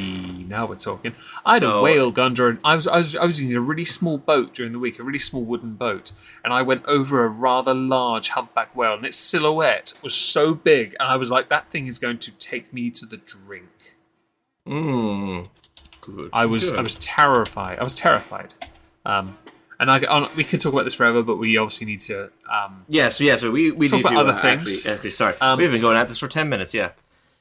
now 0.48 0.68
we're 0.68 0.76
talking. 0.76 1.14
I 1.46 1.56
had 1.56 1.64
a 1.64 1.82
whale 1.82 2.12
gun 2.12 2.34
during. 2.34 2.60
I 2.64 2.76
was, 2.76 2.88
I 2.88 2.98
was 2.98 3.16
I 3.16 3.26
was 3.26 3.40
in 3.40 3.56
a 3.56 3.62
really 3.62 3.86
small 3.86 4.18
boat 4.18 4.54
during 4.54 4.74
the 4.74 4.80
week, 4.80 5.00
a 5.00 5.04
really 5.04 5.20
small 5.20 5.44
wooden 5.44 5.74
boat, 5.74 6.12
and 6.44 6.54
I 6.54 6.62
went 6.62 6.86
over 6.86 7.26
a 7.26 7.30
rather 7.30 7.74
large 7.74 8.30
humpback 8.30 8.76
whale, 8.76 8.94
and 8.94 9.06
its 9.06 9.18
silhouette 9.18 9.94
was 10.04 10.14
so 10.14 10.54
big, 10.54 10.96
and 11.00 11.10
I 11.10 11.16
was 11.16 11.32
like, 11.32 11.50
that 11.50 11.72
thing 11.72 11.88
is 11.88 12.00
going 12.00 12.20
to 12.20 12.32
take 12.32 12.72
me 12.72 12.92
to 12.92 13.06
the 13.06 13.18
drink. 13.18 13.96
Mm. 14.68 15.50
Good. 16.02 16.30
I 16.32 16.46
was 16.46 16.70
Good. 16.70 16.80
I 16.80 16.82
was 16.84 16.96
terrified. 16.98 17.80
I 17.80 17.84
was 17.84 17.96
terrified. 17.96 18.54
Um, 19.06 19.38
and 19.80 19.92
I, 19.92 20.30
we 20.36 20.44
could 20.44 20.60
talk 20.62 20.74
about 20.74 20.84
this 20.86 20.94
forever, 20.96 21.22
but 21.24 21.38
we 21.38 21.58
obviously 21.58 21.86
need 21.88 22.02
to. 22.02 22.30
Um, 22.52 22.86
Yes, 22.88 23.20
yes. 23.20 23.44
we 23.44 23.72
we 23.72 23.88
Talk 23.88 23.98
need 23.98 24.06
about 24.06 24.12
to 24.12 24.20
other 24.20 24.34
uh, 24.34 24.42
things. 24.42 24.78
Actually, 24.86 24.94
actually, 24.94 25.10
sorry, 25.12 25.36
Um, 25.42 25.58
we've 25.60 25.72
been 25.72 25.82
going 25.82 25.98
at 25.98 26.08
this 26.08 26.20
for 26.20 26.28
ten 26.28 26.50
minutes. 26.50 26.74
Yeah. 26.74 26.92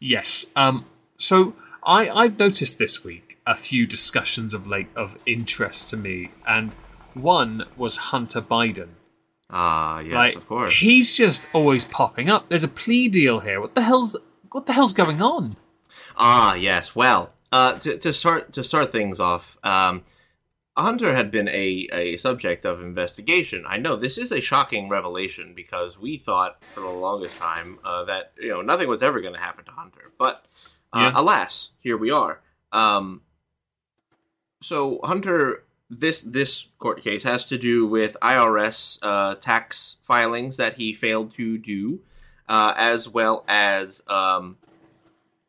Yes. 0.01 0.47
Um, 0.55 0.85
so 1.17 1.55
I, 1.85 2.09
I've 2.11 2.39
noticed 2.39 2.79
this 2.79 3.03
week 3.05 3.39
a 3.47 3.57
few 3.57 3.87
discussions 3.87 4.53
of 4.53 4.67
late 4.67 4.89
of 4.97 5.17
interest 5.27 5.91
to 5.91 5.97
me, 5.97 6.31
and 6.47 6.75
one 7.15 7.65
was 7.77 7.97
Hunter 7.97 8.43
Biden. 8.43 8.89
Ah, 9.49 10.01
yes, 10.01 10.13
like, 10.15 10.35
of 10.37 10.49
course. 10.49 10.77
He's 10.79 11.17
just 11.17 11.47
always 11.53 11.85
popping 11.85 12.29
up. 12.29 12.49
There's 12.49 12.65
a 12.65 12.69
plea 12.69 13.09
deal 13.09 13.41
here. 13.41 13.61
What 13.61 13.75
the 13.77 13.83
hell's 13.83 14.17
what 14.51 14.67
the 14.67 14.73
hell's 14.73 14.93
going 14.93 15.23
on? 15.23 15.57
Ah, 16.17 16.55
yes. 16.55 16.97
Well, 16.97 17.33
uh, 17.53 17.75
to, 17.79 17.97
to 17.99 18.13
start 18.13 18.53
to 18.55 18.65
start 18.65 18.91
things 18.91 19.21
off, 19.21 19.57
um, 19.63 20.03
Hunter 20.77 21.15
had 21.15 21.31
been 21.31 21.49
a, 21.49 21.89
a 21.93 22.17
subject 22.19 22.67
of 22.67 22.81
investigation. 22.83 23.65
I 23.67 23.79
know 23.79 23.97
this 23.97 24.19
is 24.19 24.31
a 24.31 24.41
shocking 24.41 24.89
revelation 24.89 25.55
because 25.55 25.99
we 25.99 26.19
thought 26.19 26.59
for 26.69 26.81
the 26.81 26.89
longest 26.89 27.39
time 27.39 27.79
uh, 27.85 28.05
that 28.05 28.33
you 28.39 28.51
know 28.51 28.61
nothing 28.61 28.89
was 28.89 29.03
ever 29.03 29.21
going 29.21 29.35
to 29.35 29.41
happen 29.41 29.65
to 29.65 29.71
Hunter, 29.71 30.13
but 30.19 30.45
uh, 30.93 31.01
Yeah. 31.01 31.13
alas, 31.15 31.73
here 31.81 31.97
we 31.97 32.11
are. 32.11 32.41
Um, 32.73 33.23
so 34.61 35.01
Hunter 35.05 35.65
this 35.89 36.23
this 36.23 36.67
court 36.79 37.03
case 37.03 37.23
has 37.23 37.45
to 37.47 37.59
do 37.59 37.87
with 37.87 38.17
IRS 38.21 38.99
uh, 39.03 39.37
tax 39.37 39.99
filings 40.03 40.57
that 40.57 40.75
he 40.75 40.93
failed 40.93 41.33
to 41.35 41.59
do, 41.59 42.01
uh, 42.49 42.75
as 42.77 43.09
well 43.09 43.45
as 43.49 44.03
um, 44.09 44.59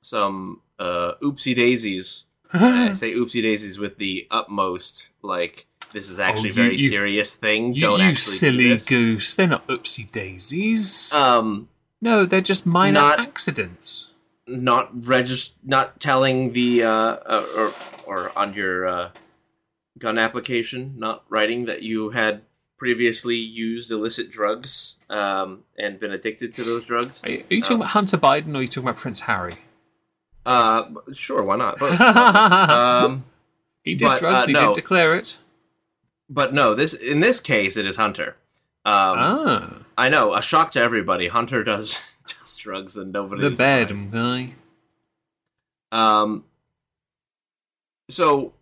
some 0.01 0.61
uh, 0.79 1.13
oopsie 1.21 1.55
daisies. 1.55 2.25
I 2.53 2.93
say 2.93 3.13
oopsie 3.13 3.41
daisies 3.41 3.77
with 3.79 3.97
the 3.97 4.27
utmost 4.31 5.11
like 5.21 5.67
this 5.93 6.09
is 6.09 6.19
actually 6.19 6.49
Oh, 6.49 6.53
a 6.53 6.53
you- 6.53 6.53
very 6.53 6.77
you- 6.77 6.89
serious 6.89 7.35
thing. 7.35 7.73
You, 7.73 7.81
Don't 7.81 7.99
you 7.99 8.05
actually 8.05 8.31
do 8.33 8.37
silly 8.37 8.69
this. 8.69 8.85
goose. 8.89 9.35
They're 9.35 9.47
not 9.47 9.67
oopsie 9.67 10.11
daisies. 10.11 11.13
Um, 11.13 11.69
no, 12.01 12.25
they're 12.25 12.41
just 12.41 12.65
minor 12.65 12.99
not- 12.99 13.19
accidents. 13.19 14.11
not 14.47 14.95
regist- 14.95 15.53
not 15.63 15.99
telling 15.99 16.53
the 16.53 16.83
uh, 16.83 16.89
uh 16.89 17.45
or 17.57 17.73
or 18.05 18.37
on 18.37 18.53
your 18.53 18.87
uh, 18.87 19.09
gun 19.97 20.17
application, 20.17 20.93
not 20.97 21.23
writing 21.29 21.65
that 21.65 21.83
you 21.83 22.11
had 22.11 22.41
previously 22.77 23.35
used 23.35 23.89
illicit 23.91 24.29
drugs 24.29 24.97
um, 25.09 25.63
and 25.79 25.99
been 25.99 26.11
addicted 26.11 26.53
to 26.53 26.63
those 26.63 26.85
drugs. 26.85 27.23
Are 27.23 27.31
you, 27.31 27.43
are 27.49 27.53
you 27.55 27.61
talking 27.61 27.75
Um, 27.77 27.81
about 27.81 27.89
Hunter 27.91 28.17
Biden 28.17 28.53
or 28.53 28.57
are 28.59 28.61
you 28.61 28.67
talking 28.67 28.87
about 28.87 28.97
Prince 29.01 29.21
Harry? 29.21 29.55
Uh, 30.47 30.89
sure, 31.11 31.43
why 31.43 31.57
not? 31.57 31.77
Both. 31.77 31.99
um, 32.01 33.25
he 33.83 33.95
did 33.95 34.05
but, 34.05 34.19
drugs. 34.21 34.43
uh, 34.45 34.47
he 34.47 34.53
no. 34.53 34.67
did 34.67 34.75
declare 34.75 35.13
it. 35.13 35.39
but 36.29 36.53
no, 36.53 36.73
this 36.73 36.93
in 36.93 37.19
this 37.19 37.41
case, 37.41 37.75
it 37.75 37.85
is 37.85 37.97
Hunter. 37.97 38.37
Um, 38.85 39.17
ah, 39.19 39.79
I 39.97 40.07
know, 40.07 40.33
a 40.33 40.41
shock 40.41 40.71
to 40.71 40.79
everybody. 40.79 41.27
Hunter 41.27 41.65
does 41.65 41.99
does 42.25 42.55
drugs 42.55 42.95
and 42.95 43.11
nobody. 43.11 43.41
the 43.41 43.51
bed 43.51 43.91
guy. 44.09 44.53
Um. 45.91 46.45
So 48.09 48.53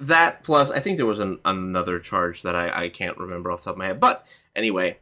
that 0.00 0.42
plus, 0.42 0.72
I 0.72 0.80
think 0.80 0.96
there 0.96 1.06
was 1.06 1.20
an, 1.20 1.38
another 1.44 2.00
charge 2.00 2.42
that 2.42 2.56
I, 2.56 2.84
I 2.84 2.88
can't 2.88 3.16
remember 3.16 3.52
off 3.52 3.60
the 3.60 3.66
top 3.66 3.74
of 3.74 3.78
my 3.78 3.86
head. 3.86 4.00
But 4.00 4.26
anyway, 4.56 4.98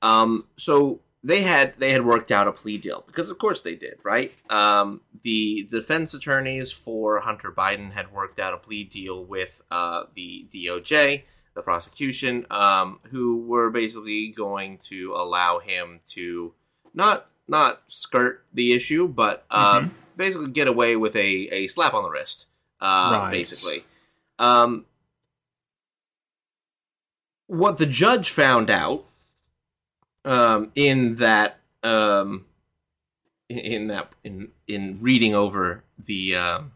um, 0.00 0.46
so 0.56 1.00
they 1.24 1.40
had 1.42 1.74
they 1.78 1.90
had 1.90 2.04
worked 2.04 2.30
out 2.30 2.46
a 2.46 2.52
plea 2.52 2.76
deal 2.78 3.02
because 3.06 3.30
of 3.30 3.38
course 3.38 3.62
they 3.62 3.74
did, 3.74 3.98
right? 4.04 4.32
Um, 4.50 5.00
the 5.22 5.66
defense 5.70 6.12
attorneys 6.14 6.70
for 6.70 7.20
Hunter 7.20 7.50
Biden 7.50 7.92
had 7.92 8.12
worked 8.12 8.38
out 8.38 8.52
a 8.52 8.58
plea 8.58 8.84
deal 8.84 9.24
with 9.24 9.62
uh, 9.70 10.04
the 10.14 10.46
DOJ, 10.52 11.22
the 11.54 11.62
prosecution, 11.62 12.46
um, 12.50 13.00
who 13.10 13.38
were 13.38 13.70
basically 13.70 14.28
going 14.28 14.78
to 14.90 15.14
allow 15.14 15.58
him 15.60 16.00
to 16.10 16.52
not 16.92 17.26
not 17.48 17.82
skirt 17.88 18.44
the 18.52 18.72
issue, 18.74 19.08
but 19.08 19.44
um, 19.50 19.84
Mhm. 19.86 19.90
basically 20.16 20.50
get 20.50 20.68
away 20.68 20.94
with 20.96 21.16
a, 21.16 21.48
a 21.52 21.66
slap 21.68 21.94
on 21.94 22.02
the 22.02 22.10
wrist, 22.10 22.46
uh, 22.80 23.08
Right. 23.12 23.30
basically. 23.30 23.84
Um, 24.38 24.84
what 27.46 27.76
the 27.76 27.86
judge 27.86 28.30
found 28.30 28.70
out 28.70 29.04
um, 30.24 30.70
in 30.74 31.16
that 31.16 31.58
um, 31.82 32.46
in- 33.48 33.88
that 33.88 34.14
in 34.24 34.48
in 34.66 34.98
reading 35.00 35.34
over 35.34 35.84
the 36.02 36.34
um 36.34 36.72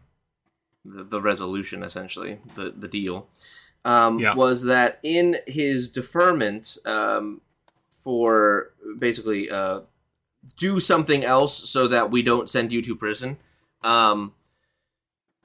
the, 0.85 1.03
the 1.03 1.21
resolution 1.21 1.83
essentially 1.83 2.39
the 2.55 2.71
the 2.71 2.87
deal 2.87 3.27
um, 3.85 4.19
Yeah. 4.19 4.35
was 4.35 4.63
that 4.63 4.99
in 5.03 5.37
his 5.47 5.89
deferment 5.89 6.77
um, 6.85 7.41
for 7.89 8.71
basically 8.97 9.49
uh, 9.49 9.81
do 10.57 10.79
something 10.79 11.23
else 11.23 11.69
so 11.69 11.87
that 11.87 12.11
we 12.11 12.21
don't 12.21 12.49
send 12.49 12.71
you 12.71 12.81
to 12.83 12.95
prison 12.95 13.37
um, 13.83 14.33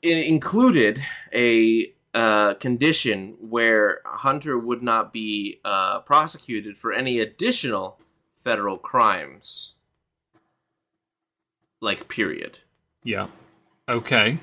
it 0.02 0.26
included 0.26 1.02
a 1.32 1.93
uh, 2.14 2.54
condition 2.54 3.36
where 3.40 4.00
Hunter 4.04 4.56
would 4.56 4.82
not 4.82 5.12
be 5.12 5.60
uh, 5.64 6.00
prosecuted 6.00 6.76
for 6.76 6.92
any 6.92 7.18
additional 7.18 7.98
federal 8.36 8.78
crimes. 8.78 9.74
Like, 11.80 12.08
period. 12.08 12.60
Yeah. 13.02 13.26
Okay. 13.90 14.38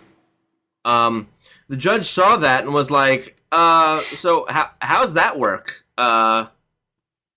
Um, 0.83 1.29
the 1.69 1.77
judge 1.77 2.07
saw 2.07 2.37
that 2.37 2.63
and 2.63 2.73
was 2.73 2.91
like, 2.91 3.37
uh, 3.51 3.99
so 3.99 4.45
how, 4.49 4.71
how's 4.81 5.13
that 5.13 5.39
work? 5.39 5.85
Uh, 5.97 6.47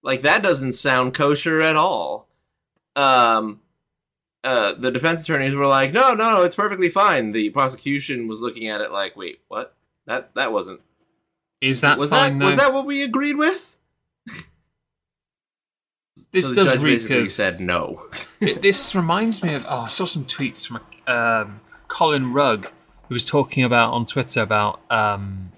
like, 0.02 0.22
that 0.22 0.42
doesn't 0.42 0.72
sound 0.72 1.14
kosher 1.14 1.60
at 1.60 1.76
all. 1.76 2.28
Um, 2.96 3.60
uh, 4.42 4.74
the 4.74 4.90
defense 4.90 5.22
attorneys 5.22 5.54
were 5.54 5.66
like, 5.66 5.92
no, 5.92 6.12
no, 6.12 6.42
it's 6.42 6.56
perfectly 6.56 6.88
fine. 6.88 7.32
The 7.32 7.50
prosecution 7.50 8.28
was 8.28 8.40
looking 8.40 8.68
at 8.68 8.80
it 8.80 8.90
like, 8.90 9.16
wait, 9.16 9.40
what? 9.48 9.74
That 10.06 10.34
that 10.34 10.52
wasn't 10.52 10.80
Is 11.60 11.80
that 11.80 11.98
was 11.98 12.10
fine 12.10 12.38
that 12.38 12.44
was 12.44 12.56
that 12.56 12.72
what 12.72 12.86
we 12.86 13.02
agreed 13.02 13.36
with? 13.36 13.76
this 16.32 16.48
so 16.48 16.54
does 16.54 16.78
reek 16.78 17.08
of. 17.10 17.30
said 17.30 17.60
no. 17.60 18.06
This 18.40 18.94
reminds 18.94 19.42
me 19.42 19.54
of. 19.54 19.64
Oh, 19.66 19.80
I 19.80 19.86
saw 19.88 20.04
some 20.04 20.26
tweets 20.26 20.66
from 20.66 20.80
um, 21.06 21.60
Colin 21.88 22.32
Rugg, 22.32 22.70
who 23.08 23.14
was 23.14 23.24
talking 23.24 23.64
about 23.64 23.92
on 23.92 24.04
Twitter 24.04 24.42
about 24.42 24.80
um, 24.90 25.52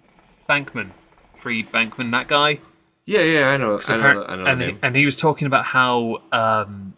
Bankman, 0.49 0.91
Fried 1.35 1.73
Bankman, 1.73 2.13
that 2.13 2.29
guy. 2.29 2.61
yeah, 3.07 3.23
yeah, 3.23 3.49
I 3.49 3.57
know, 3.57 3.81
I 3.89 3.97
know, 3.97 4.25
I 4.25 4.37
know. 4.37 4.45
and, 4.45 4.61
he, 4.61 4.67
name. 4.69 4.79
and 4.83 4.97
he 4.97 5.05
was 5.05 5.17
talking 5.17 5.47
about 5.47 5.65
how, 5.65 6.23
um, 6.31 6.95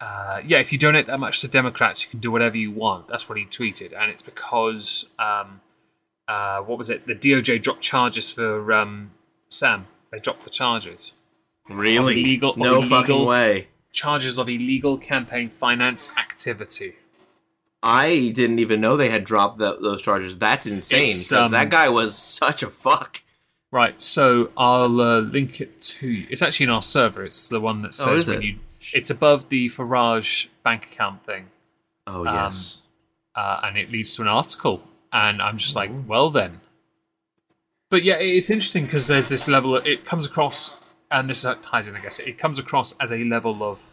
uh, 0.00 0.40
yeah, 0.44 0.58
if 0.58 0.72
you 0.72 0.78
donate 0.78 1.06
that 1.06 1.20
much 1.20 1.40
to 1.42 1.48
Democrats, 1.48 2.02
you 2.02 2.10
can 2.10 2.20
do 2.20 2.30
whatever 2.32 2.56
you 2.56 2.70
want. 2.72 3.06
That's 3.08 3.28
what 3.28 3.38
he 3.38 3.44
tweeted, 3.44 3.92
and 3.92 4.10
it's 4.10 4.22
because, 4.22 5.08
um, 5.18 5.60
uh, 6.30 6.60
what 6.62 6.78
was 6.78 6.88
it? 6.90 7.06
The 7.06 7.14
DOJ 7.14 7.60
dropped 7.62 7.80
charges 7.82 8.30
for 8.30 8.72
um, 8.72 9.10
Sam. 9.48 9.86
They 10.12 10.18
dropped 10.20 10.44
the 10.44 10.50
charges. 10.50 11.12
really? 11.68 12.20
illegal- 12.20 12.54
no 12.56 12.76
illegal- 12.78 12.88
fucking 13.00 13.24
way. 13.26 13.68
Charges 13.92 14.38
of 14.38 14.48
illegal 14.48 14.96
campaign 14.98 15.48
finance 15.48 16.10
activity. 16.16 16.94
I 17.82 18.30
didn't 18.34 18.58
even 18.60 18.80
know 18.80 18.96
they 18.96 19.08
had 19.08 19.24
dropped 19.24 19.58
tho- 19.58 19.80
those 19.80 20.02
charges. 20.02 20.38
That's 20.38 20.66
insane. 20.66 21.14
Um, 21.36 21.50
that 21.52 21.70
guy 21.70 21.88
was 21.88 22.16
such 22.16 22.62
a 22.62 22.68
fuck. 22.70 23.22
Right, 23.72 23.94
so 24.02 24.50
I'll 24.56 25.00
uh, 25.00 25.20
link 25.20 25.60
it 25.60 25.80
to 25.80 26.08
you. 26.08 26.26
It's 26.30 26.42
actually 26.42 26.64
in 26.64 26.70
our 26.70 26.82
server. 26.82 27.24
It's 27.24 27.48
the 27.48 27.60
one 27.60 27.82
that 27.82 27.94
says 27.94 28.28
Oh, 28.28 28.32
it? 28.32 28.42
you. 28.44 28.58
It's 28.92 29.10
above 29.10 29.48
the 29.48 29.66
Farage 29.68 30.48
bank 30.64 30.86
account 30.86 31.24
thing. 31.24 31.46
Oh 32.06 32.26
um, 32.26 32.34
yes. 32.34 32.78
uh, 33.34 33.60
and 33.64 33.76
it 33.78 33.90
leads 33.90 34.14
to 34.16 34.22
an 34.22 34.28
article. 34.28 34.82
And 35.12 35.42
I'm 35.42 35.58
just 35.58 35.76
like, 35.76 35.90
well 36.06 36.30
then. 36.30 36.60
But 37.88 38.04
yeah, 38.04 38.14
it's 38.14 38.50
interesting 38.50 38.84
because 38.84 39.08
there's 39.08 39.28
this 39.28 39.48
level. 39.48 39.76
Of, 39.76 39.86
it 39.86 40.04
comes 40.04 40.24
across, 40.24 40.80
and 41.10 41.28
this 41.28 41.44
ties 41.62 41.88
in, 41.88 41.96
I 41.96 42.00
guess. 42.00 42.20
It 42.20 42.38
comes 42.38 42.58
across 42.58 42.94
as 43.00 43.10
a 43.10 43.24
level 43.24 43.62
of 43.64 43.92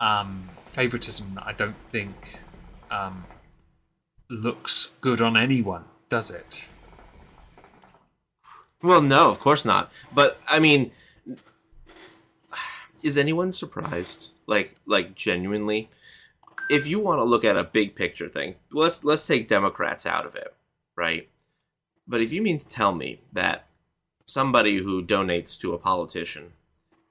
um, 0.00 0.48
favoritism 0.68 1.34
that 1.34 1.46
I 1.46 1.52
don't 1.52 1.76
think 1.76 2.40
um, 2.90 3.24
looks 4.30 4.90
good 5.00 5.20
on 5.20 5.36
anyone, 5.36 5.84
does 6.08 6.30
it? 6.30 6.68
Well, 8.82 9.02
no, 9.02 9.30
of 9.30 9.38
course 9.40 9.64
not. 9.66 9.92
But 10.14 10.40
I 10.48 10.58
mean, 10.58 10.90
is 13.02 13.18
anyone 13.18 13.52
surprised? 13.52 14.30
Like, 14.46 14.74
like 14.86 15.14
genuinely, 15.14 15.90
if 16.70 16.86
you 16.86 16.98
want 17.00 17.18
to 17.18 17.24
look 17.24 17.44
at 17.44 17.56
a 17.56 17.64
big 17.64 17.94
picture 17.94 18.28
thing, 18.28 18.54
let's 18.72 19.04
let's 19.04 19.26
take 19.26 19.48
Democrats 19.48 20.06
out 20.06 20.24
of 20.24 20.34
it, 20.34 20.54
right? 20.96 21.28
But 22.06 22.20
if 22.20 22.32
you 22.32 22.42
mean 22.42 22.58
to 22.60 22.66
tell 22.66 22.94
me 22.94 23.20
that 23.32 23.66
somebody 24.26 24.78
who 24.78 25.02
donates 25.04 25.58
to 25.60 25.74
a 25.74 25.78
politician 25.78 26.52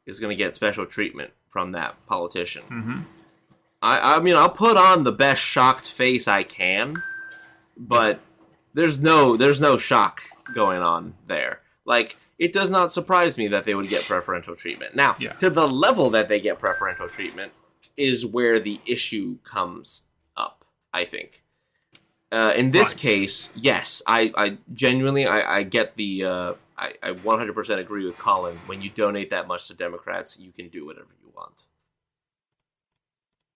is 0.06 0.20
going 0.20 0.30
to 0.30 0.36
get 0.44 0.56
special 0.56 0.86
treatment 0.86 1.32
from 1.48 1.72
that 1.72 1.96
politician, 2.08 2.64
Mm-hmm. 2.70 3.00
I, 3.82 4.16
I 4.18 4.20
mean, 4.20 4.36
I'll 4.36 4.50
put 4.50 4.76
on 4.76 5.04
the 5.06 5.12
best 5.14 5.42
shocked 5.42 5.86
face 5.90 6.28
I 6.28 6.44
can, 6.44 6.96
but 7.78 8.20
there's 8.74 9.00
no 9.00 9.38
there's 9.38 9.62
no 9.62 9.78
shock 9.78 10.22
going 10.54 10.82
on 10.82 11.14
there. 11.28 11.62
Like 11.86 12.18
it 12.38 12.52
does 12.54 12.70
not 12.70 12.92
surprise 12.94 13.38
me 13.38 13.48
that 13.50 13.64
they 13.66 13.76
would 13.76 13.88
get 13.90 14.04
preferential 14.04 14.56
treatment. 14.56 14.96
Now, 14.96 15.16
Yeah. 15.20 15.34
to 15.34 15.50
the 15.50 15.68
level 15.68 16.10
that 16.12 16.28
they 16.30 16.40
get 16.42 16.60
preferential 16.60 17.08
treatment 17.10 17.52
is 18.00 18.26
where 18.26 18.60
the 18.60 18.82
issue 18.86 19.38
comes 19.44 20.06
up. 20.36 20.66
I 20.94 21.06
think. 21.06 21.44
Uh, 22.32 22.54
in 22.56 22.72
this 22.72 22.90
Right. 22.90 22.98
case, 22.98 23.52
yes, 23.56 24.04
I, 24.06 24.32
I 24.38 24.58
genuinely 24.74 25.26
I, 25.26 25.60
I 25.60 25.64
get 25.64 25.96
the 25.96 26.26
uh, 26.26 26.54
I, 26.78 26.94
I 27.02 27.10
100% 27.12 27.80
agree 27.80 28.06
with 28.06 28.18
Colin. 28.18 28.62
When 28.66 28.82
you 28.82 28.90
donate 28.92 29.32
that 29.32 29.48
much 29.48 29.68
to 29.68 29.74
Democrats, 29.74 30.40
you 30.40 30.52
can 30.52 30.70
do 30.70 30.86
whatever 30.86 31.10
you 31.22 31.32
want. 31.36 31.64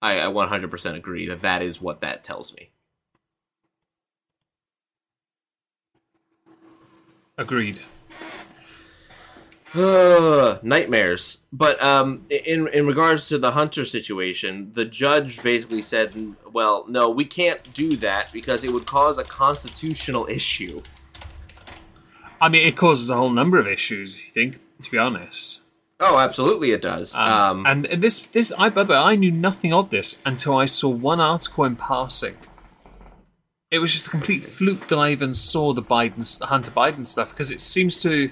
I, 0.01 0.19
I 0.19 0.25
100% 0.25 0.95
agree 0.95 1.27
that 1.27 1.41
that 1.43 1.61
is 1.61 1.79
what 1.79 2.01
that 2.01 2.23
tells 2.23 2.53
me. 2.55 2.71
Agreed. 7.37 7.81
Nightmares. 9.75 11.39
But 11.51 11.81
um, 11.81 12.25
in 12.29 12.67
in 12.67 12.85
regards 12.85 13.27
to 13.29 13.37
the 13.37 13.51
Hunter 13.51 13.85
situation, 13.85 14.71
the 14.73 14.85
judge 14.85 15.41
basically 15.41 15.81
said, 15.81 16.35
"Well, 16.51 16.85
no, 16.87 17.09
we 17.09 17.25
can't 17.25 17.73
do 17.73 17.95
that 17.97 18.31
because 18.31 18.63
it 18.63 18.71
would 18.71 18.85
cause 18.85 19.17
a 19.17 19.23
constitutional 19.23 20.27
issue." 20.27 20.83
I 22.41 22.49
mean, 22.49 22.67
it 22.67 22.75
causes 22.75 23.09
a 23.09 23.15
whole 23.15 23.29
number 23.29 23.57
of 23.57 23.67
issues. 23.67 24.15
If 24.15 24.25
you 24.25 24.31
think, 24.31 24.59
to 24.81 24.91
be 24.91 24.97
honest. 24.97 25.61
Oh, 25.99 26.17
absolutely, 26.17 26.71
it 26.71 26.81
does. 26.81 27.15
Um, 27.15 27.27
Um, 27.27 27.65
and 27.65 27.85
and 27.87 28.03
this 28.03 28.19
this 28.27 28.53
I 28.57 28.69
by 28.69 28.83
the 28.83 28.91
way 28.93 28.99
I 28.99 29.15
knew 29.15 29.31
nothing 29.31 29.73
of 29.73 29.89
this 29.89 30.17
until 30.25 30.55
I 30.57 30.65
saw 30.65 30.89
one 30.89 31.19
article 31.19 31.63
in 31.63 31.77
passing. 31.77 32.35
It 33.71 33.79
was 33.79 33.91
just 33.91 34.07
a 34.07 34.11
complete 34.11 34.43
fluke 34.43 34.87
that 34.89 34.97
I 34.97 35.11
even 35.11 35.33
saw 35.33 35.73
the 35.73 35.81
Biden 35.81 36.37
the 36.37 36.47
Hunter 36.47 36.71
Biden 36.71 37.07
stuff 37.07 37.31
because 37.31 37.51
it 37.51 37.61
seems 37.61 37.99
to 38.03 38.31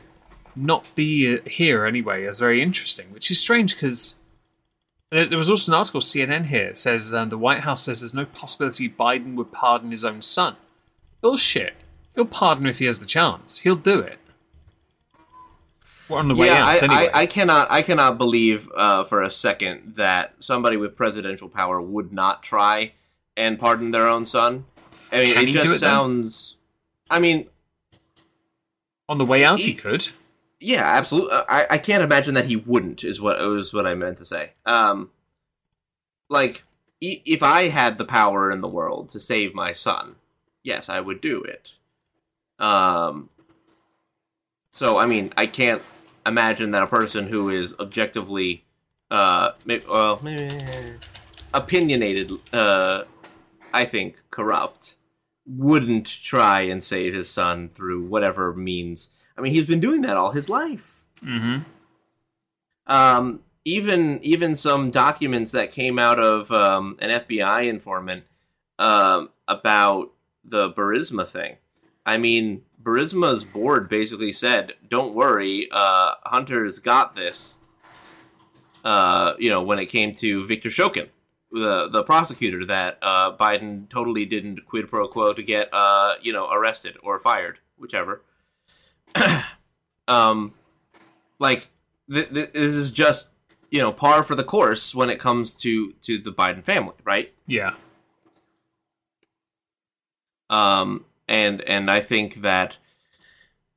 not 0.55 0.93
be 0.95 1.37
uh, 1.37 1.41
here 1.49 1.85
anyway 1.85 2.25
as 2.25 2.39
very 2.39 2.61
interesting, 2.61 3.07
which 3.11 3.31
is 3.31 3.39
strange 3.39 3.75
because 3.75 4.15
there, 5.09 5.25
there 5.25 5.37
was 5.37 5.49
also 5.49 5.71
an 5.71 5.77
article 5.77 6.01
CNN 6.01 6.45
here 6.45 6.69
that 6.69 6.77
says 6.77 7.13
um, 7.13 7.29
the 7.29 7.37
White 7.37 7.61
House 7.61 7.83
says 7.83 8.01
there's 8.01 8.13
no 8.13 8.25
possibility 8.25 8.89
Biden 8.89 9.35
would 9.35 9.51
pardon 9.51 9.91
his 9.91 10.05
own 10.05 10.21
son. 10.21 10.55
Bullshit. 11.21 11.75
He'll 12.15 12.25
pardon 12.25 12.65
if 12.65 12.79
he 12.79 12.85
has 12.85 12.99
the 12.99 13.05
chance. 13.05 13.59
He'll 13.59 13.75
do 13.75 13.99
it. 13.99 14.17
We're 16.09 16.19
on 16.19 16.27
the 16.27 16.35
way 16.35 16.47
yeah, 16.47 16.63
out 16.63 16.67
I, 16.67 16.85
anyway. 16.85 17.09
I, 17.13 17.21
I 17.21 17.25
cannot, 17.25 17.71
I 17.71 17.81
cannot 17.81 18.17
believe 18.17 18.69
uh, 18.75 19.05
for 19.05 19.21
a 19.21 19.29
second 19.29 19.95
that 19.95 20.33
somebody 20.39 20.75
with 20.75 20.95
presidential 20.95 21.47
power 21.47 21.81
would 21.81 22.11
not 22.11 22.43
try 22.43 22.91
and 23.37 23.57
pardon 23.57 23.91
their 23.91 24.07
own 24.07 24.25
son. 24.25 24.65
I 25.11 25.21
mean, 25.21 25.33
Can 25.33 25.47
it 25.47 25.51
just 25.51 25.65
it, 25.65 25.69
then? 25.69 25.79
sounds. 25.79 26.57
I 27.09 27.19
mean, 27.19 27.47
on 29.07 29.17
the 29.17 29.25
way 29.25 29.43
out, 29.43 29.59
he 29.59 29.67
He- 29.67 29.73
could. 29.73 30.09
Yeah, 30.61 30.83
absolutely. 30.85 31.31
I, 31.49 31.67
I 31.71 31.77
can't 31.77 32.03
imagine 32.03 32.33
that 32.35 32.45
he 32.45 32.55
wouldn't. 32.55 33.03
Is 33.03 33.19
what 33.19 33.39
was 33.41 33.73
what 33.73 33.85
I 33.87 33.93
meant 33.95 34.17
to 34.19 34.25
say. 34.25 34.51
Um, 34.65 35.09
like 36.29 36.63
i- 37.03 37.21
if 37.25 37.43
I 37.43 37.63
had 37.69 37.97
the 37.97 38.05
power 38.05 38.51
in 38.51 38.59
the 38.61 38.67
world 38.69 39.09
to 39.09 39.19
save 39.19 39.53
my 39.53 39.71
son, 39.73 40.15
yes, 40.63 40.87
I 40.89 40.99
would 41.01 41.19
do 41.21 41.43
it. 41.43 41.73
Um. 42.59 43.29
So 44.71 44.97
I 44.97 45.05
mean, 45.05 45.33
I 45.35 45.45
can't 45.47 45.81
imagine 46.25 46.71
that 46.71 46.83
a 46.83 46.87
person 46.87 47.27
who 47.27 47.49
is 47.49 47.73
objectively, 47.79 48.63
uh, 49.09 49.51
may- 49.65 49.79
well, 49.89 50.19
maybe 50.23 50.49
opinionated, 51.53 52.31
uh, 52.53 53.03
I 53.73 53.85
think 53.85 54.21
corrupt, 54.31 54.95
wouldn't 55.45 56.05
try 56.23 56.61
and 56.61 56.83
save 56.83 57.13
his 57.13 57.29
son 57.29 57.69
through 57.69 58.05
whatever 58.05 58.53
means. 58.53 59.09
I 59.37 59.41
mean, 59.41 59.53
he's 59.53 59.65
been 59.65 59.79
doing 59.79 60.01
that 60.01 60.17
all 60.17 60.31
his 60.31 60.49
life. 60.49 61.05
Mm-hmm. 61.23 61.59
Um, 62.87 63.41
even 63.63 64.19
even 64.23 64.55
some 64.55 64.91
documents 64.91 65.51
that 65.51 65.71
came 65.71 65.99
out 65.99 66.19
of 66.19 66.51
um, 66.51 66.97
an 66.99 67.09
FBI 67.09 67.67
informant 67.67 68.23
um, 68.79 69.29
about 69.47 70.11
the 70.43 70.71
Burisma 70.71 71.27
thing. 71.27 71.57
I 72.05 72.17
mean, 72.17 72.63
Burisma's 72.81 73.43
board 73.43 73.87
basically 73.87 74.31
said, 74.31 74.73
"Don't 74.87 75.13
worry, 75.13 75.67
uh, 75.71 76.15
Hunter's 76.23 76.79
got 76.79 77.15
this." 77.15 77.59
Uh, 78.83 79.33
you 79.37 79.49
know, 79.49 79.61
when 79.61 79.77
it 79.77 79.85
came 79.85 80.15
to 80.15 80.45
Victor 80.47 80.69
Shokin, 80.69 81.09
the 81.51 81.87
the 81.87 82.03
prosecutor 82.03 82.65
that 82.65 82.97
uh, 83.01 83.35
Biden 83.37 83.87
totally 83.89 84.25
didn't 84.25 84.65
quid 84.65 84.89
pro 84.89 85.07
quo 85.07 85.33
to 85.33 85.43
get, 85.43 85.69
uh, 85.71 86.15
you 86.21 86.33
know, 86.33 86.49
arrested 86.49 86.97
or 87.03 87.19
fired, 87.19 87.59
whichever. 87.77 88.23
um, 90.07 90.53
like 91.39 91.67
th- 92.11 92.29
th- 92.29 92.53
this 92.53 92.75
is 92.75 92.91
just 92.91 93.29
you 93.69 93.79
know 93.79 93.91
par 93.91 94.23
for 94.23 94.35
the 94.35 94.43
course 94.43 94.93
when 94.93 95.09
it 95.09 95.19
comes 95.19 95.53
to 95.55 95.93
to 96.03 96.17
the 96.17 96.31
Biden 96.31 96.63
family, 96.63 96.95
right? 97.03 97.33
Yeah. 97.47 97.73
Um, 100.49 101.05
and 101.27 101.61
and 101.61 101.89
I 101.89 102.01
think 102.01 102.35
that 102.35 102.77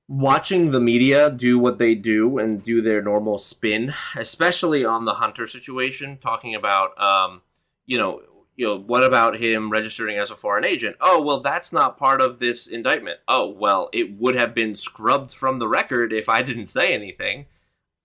watching 0.09 0.71
the 0.71 0.81
media 0.81 1.31
do 1.31 1.59
what 1.59 1.79
they 1.79 1.95
do 1.95 2.39
and 2.39 2.63
do 2.63 2.81
their 2.81 3.01
normal 3.01 3.39
spin, 3.39 3.95
especially 4.17 4.85
on 4.85 5.05
the 5.05 5.15
Hunter 5.15 5.47
situation, 5.47 6.19
talking 6.19 6.55
about 6.55 7.01
um, 7.01 7.43
you 7.87 7.97
know, 7.97 8.23
you 8.57 8.67
know, 8.67 8.79
what 8.79 9.03
about 9.03 9.39
him 9.39 9.71
registering 9.71 10.17
as 10.17 10.31
a 10.31 10.37
foreign 10.37 10.65
agent? 10.65 10.97
Oh, 11.01 11.21
well, 11.21 11.41
that's 11.41 11.73
not 11.73 11.99
part 11.99 12.21
of 12.21 12.39
this 12.39 12.67
indictment. 12.67 13.19
Oh, 13.27 13.49
well, 13.49 13.89
it 13.93 14.19
would 14.19 14.37
have 14.37 14.55
been 14.55 14.77
scrubbed 14.77 15.33
from 15.33 15.59
the 15.59 15.69
record 15.69 16.13
if 16.13 16.29
I 16.29 16.43
didn't 16.43 16.69
say 16.69 16.93
anything. 16.93 17.47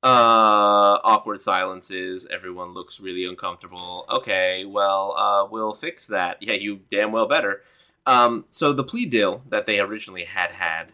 Uh, 0.01 0.97
awkward 1.03 1.41
silences. 1.41 2.25
Everyone 2.31 2.73
looks 2.73 2.99
really 2.99 3.25
uncomfortable. 3.25 4.05
Okay, 4.09 4.65
well, 4.65 5.13
uh, 5.17 5.47
we'll 5.49 5.73
fix 5.73 6.07
that. 6.07 6.37
Yeah, 6.41 6.53
you 6.53 6.79
damn 6.89 7.11
well 7.11 7.27
better. 7.27 7.61
Um, 8.05 8.45
so 8.49 8.73
the 8.73 8.83
plea 8.83 9.05
deal 9.05 9.43
that 9.49 9.65
they 9.65 9.79
originally 9.79 10.23
had 10.23 10.51
had 10.51 10.93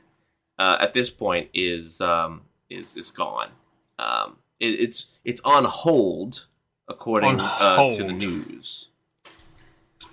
uh, 0.58 0.78
at 0.82 0.94
this 0.94 1.10
point 1.10 1.50
is 1.54 2.02
um, 2.02 2.42
is 2.70 2.98
is 2.98 3.12
gone. 3.12 3.50
Um, 4.00 4.38
it, 4.60 4.80
it's 4.80 5.08
it's 5.24 5.42
on 5.42 5.66
hold, 5.66 6.48
according 6.88 7.40
On 7.40 7.42
uh, 7.42 7.92
to 7.92 8.04
the 8.04 8.12
news. 8.12 8.90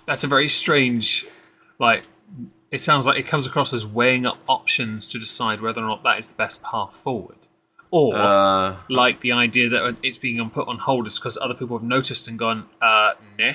That's 0.05 0.23
a 0.23 0.27
very 0.27 0.49
strange, 0.49 1.25
like, 1.79 2.03
it 2.71 2.81
sounds 2.81 3.05
like 3.05 3.17
it 3.17 3.27
comes 3.27 3.45
across 3.47 3.73
as 3.73 3.85
weighing 3.87 4.25
up 4.25 4.37
options 4.47 5.07
to 5.09 5.19
decide 5.19 5.61
whether 5.61 5.81
or 5.81 5.87
not 5.87 6.03
that 6.03 6.19
is 6.19 6.27
the 6.27 6.35
best 6.35 6.63
path 6.63 6.93
forward. 6.95 7.37
Or, 7.91 8.15
Uh, 8.15 8.77
like, 8.89 9.21
the 9.21 9.31
idea 9.31 9.69
that 9.69 9.97
it's 10.01 10.17
being 10.17 10.49
put 10.49 10.67
on 10.67 10.79
hold 10.79 11.07
is 11.07 11.15
because 11.19 11.37
other 11.39 11.53
people 11.53 11.77
have 11.77 11.87
noticed 11.87 12.27
and 12.27 12.37
gone, 12.39 12.65
uh, 12.81 13.13
nah. 13.37 13.53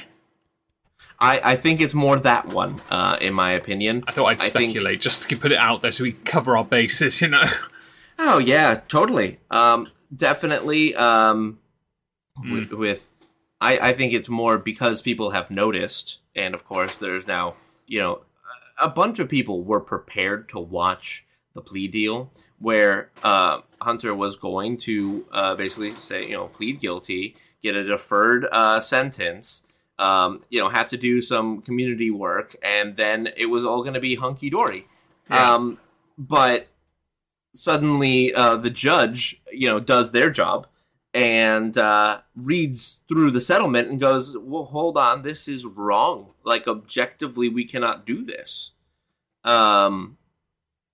I 1.20 1.40
I 1.52 1.56
think 1.56 1.80
it's 1.80 1.94
more 1.94 2.16
that 2.16 2.46
one, 2.46 2.76
uh, 2.90 3.16
in 3.20 3.34
my 3.34 3.50
opinion. 3.50 4.04
I 4.06 4.12
thought 4.12 4.26
I'd 4.26 4.40
I 4.40 4.48
think- 4.48 4.70
speculate 4.70 5.00
just 5.00 5.28
to 5.28 5.36
put 5.36 5.50
it 5.50 5.58
out 5.58 5.82
there 5.82 5.90
so 5.90 6.04
we 6.04 6.12
cover 6.12 6.56
our 6.56 6.64
bases, 6.64 7.20
you 7.20 7.28
know? 7.28 7.44
Oh 8.20 8.38
yeah, 8.38 8.80
totally. 8.88 9.38
Um, 9.50 9.88
definitely. 10.14 10.94
Um, 10.96 11.58
Hmm. 12.36 12.52
with, 12.52 12.72
with 12.72 13.12
I, 13.60 13.78
I 13.88 13.92
think 13.92 14.12
it's 14.12 14.28
more 14.28 14.58
because 14.58 15.02
people 15.02 15.30
have 15.30 15.50
noticed, 15.50 16.20
and 16.34 16.54
of 16.54 16.64
course, 16.64 16.98
there's 16.98 17.26
now 17.26 17.54
you 17.86 18.00
know 18.00 18.20
a 18.80 18.88
bunch 18.88 19.18
of 19.18 19.28
people 19.28 19.62
were 19.62 19.80
prepared 19.80 20.48
to 20.50 20.58
watch 20.58 21.26
the 21.54 21.60
plea 21.60 21.88
deal 21.88 22.32
where 22.58 23.10
uh, 23.22 23.60
Hunter 23.80 24.14
was 24.14 24.36
going 24.36 24.76
to 24.76 25.26
uh, 25.32 25.54
basically 25.54 25.92
say 25.94 26.26
you 26.26 26.34
know 26.34 26.46
plead 26.48 26.80
guilty, 26.80 27.36
get 27.62 27.74
a 27.74 27.84
deferred 27.84 28.46
uh, 28.52 28.80
sentence. 28.80 29.64
Um, 30.00 30.44
you 30.48 30.60
know, 30.60 30.68
have 30.68 30.88
to 30.90 30.96
do 30.96 31.20
some 31.20 31.60
community 31.60 32.12
work, 32.12 32.54
and 32.62 32.96
then 32.96 33.30
it 33.36 33.46
was 33.46 33.64
all 33.64 33.82
going 33.82 33.94
to 33.94 34.00
be 34.00 34.14
hunky 34.14 34.48
dory. 34.48 34.86
Yeah. 35.28 35.54
Um, 35.54 35.80
but 36.16 36.68
suddenly 37.52 38.32
uh, 38.32 38.56
the 38.56 38.70
judge, 38.70 39.42
you 39.52 39.66
know, 39.68 39.80
does 39.80 40.12
their 40.12 40.30
job 40.30 40.68
and 41.18 41.76
uh, 41.76 42.20
reads 42.36 43.00
through 43.08 43.32
the 43.32 43.40
settlement 43.40 43.88
and 43.88 44.00
goes, 44.00 44.36
"Well, 44.38 44.64
hold 44.64 44.96
on, 44.96 45.22
this 45.22 45.48
is 45.48 45.66
wrong. 45.66 46.30
Like 46.44 46.68
objectively, 46.68 47.48
we 47.48 47.64
cannot 47.64 48.06
do 48.06 48.24
this." 48.24 48.72
Um, 49.44 50.18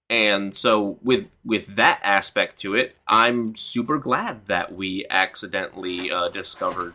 and 0.09 0.55
so 0.55 0.99
with 1.03 1.29
with 1.45 1.77
that 1.77 2.01
aspect 2.03 2.57
to 2.61 2.75
it, 2.75 2.97
I'm 3.07 3.55
super 3.55 3.99
glad 3.99 4.47
that 4.47 4.75
we 4.75 5.05
accidentally 5.11 6.11
uh, 6.11 6.29
discovered 6.29 6.95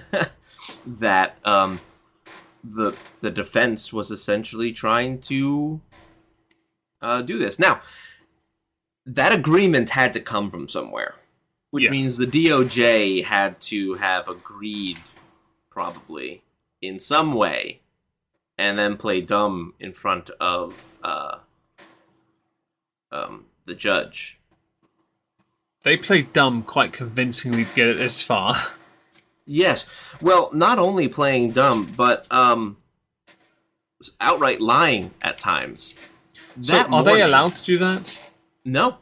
that 0.86 1.38
um, 1.44 1.80
the 2.62 2.94
the 3.20 3.32
defense 3.32 3.92
was 3.92 4.12
essentially 4.12 4.72
trying 4.72 5.20
to 5.22 5.80
uh, 7.02 7.22
do 7.22 7.36
this. 7.36 7.58
Now, 7.58 7.80
that 9.06 9.32
agreement 9.32 9.90
had 9.90 10.12
to 10.12 10.20
come 10.20 10.50
from 10.50 10.68
somewhere, 10.68 11.14
which 11.70 11.84
Yeah. 11.84 11.90
means 11.90 12.16
the 12.16 12.26
DOJ 12.26 13.24
had 13.24 13.60
to 13.62 13.94
have 13.94 14.28
agreed, 14.28 14.98
probably 15.70 16.42
in 16.80 16.98
some 16.98 17.34
way, 17.34 17.80
and 18.56 18.78
then 18.78 18.96
play 18.96 19.20
dumb 19.20 19.74
in 19.78 19.92
front 19.92 20.30
of 20.40 20.96
uh, 21.02 21.38
um, 23.12 23.46
the 23.66 23.74
judge. 23.74 24.38
They 25.82 25.96
played 25.96 26.32
dumb 26.32 26.62
quite 26.62 26.92
convincingly 26.92 27.64
to 27.64 27.74
get 27.74 27.88
it 27.88 27.96
this 27.98 28.22
far. 28.22 28.56
Yes. 29.50 29.86
Well, 30.20 30.50
not 30.52 30.78
only 30.78 31.08
playing 31.08 31.52
dumb, 31.52 31.94
but 31.96 32.26
um, 32.30 32.76
outright 34.20 34.60
lying 34.60 35.12
at 35.22 35.38
times. 35.38 35.94
So, 36.60 36.76
are 36.92 37.02
they 37.02 37.22
allowed 37.22 37.54
to 37.54 37.64
do 37.64 37.78
that? 37.78 38.20
No. 38.66 38.98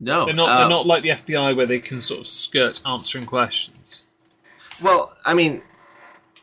No. 0.00 0.24
They're 0.24 0.34
not. 0.34 0.48
Uh, 0.48 0.58
they're 0.60 0.68
not 0.68 0.86
like 0.86 1.02
the 1.02 1.10
FBI 1.10 1.56
where 1.56 1.66
they 1.66 1.80
can 1.80 2.00
sort 2.00 2.20
of 2.20 2.26
skirt 2.26 2.80
answering 2.86 3.26
questions. 3.26 4.04
Well, 4.82 5.16
I 5.26 5.34
mean, 5.34 5.62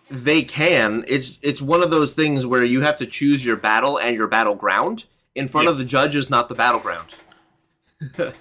they 0.09 0.41
can. 0.41 1.05
It's 1.07 1.39
it's 1.41 1.61
one 1.61 1.81
of 1.81 1.89
those 1.89 2.13
things 2.13 2.45
where 2.45 2.63
you 2.63 2.81
have 2.81 2.97
to 2.97 3.05
choose 3.05 3.45
your 3.45 3.55
battle 3.55 3.97
and 3.97 4.15
your 4.15 4.27
battleground. 4.27 5.05
In 5.35 5.47
front 5.49 5.65
Yeah. 5.65 5.71
of 5.71 5.77
the 5.77 5.85
judge 5.85 6.15
is 6.15 6.29
not 6.29 6.47
the 6.47 6.55
battleground. 6.55 7.09
uh, 8.17 8.31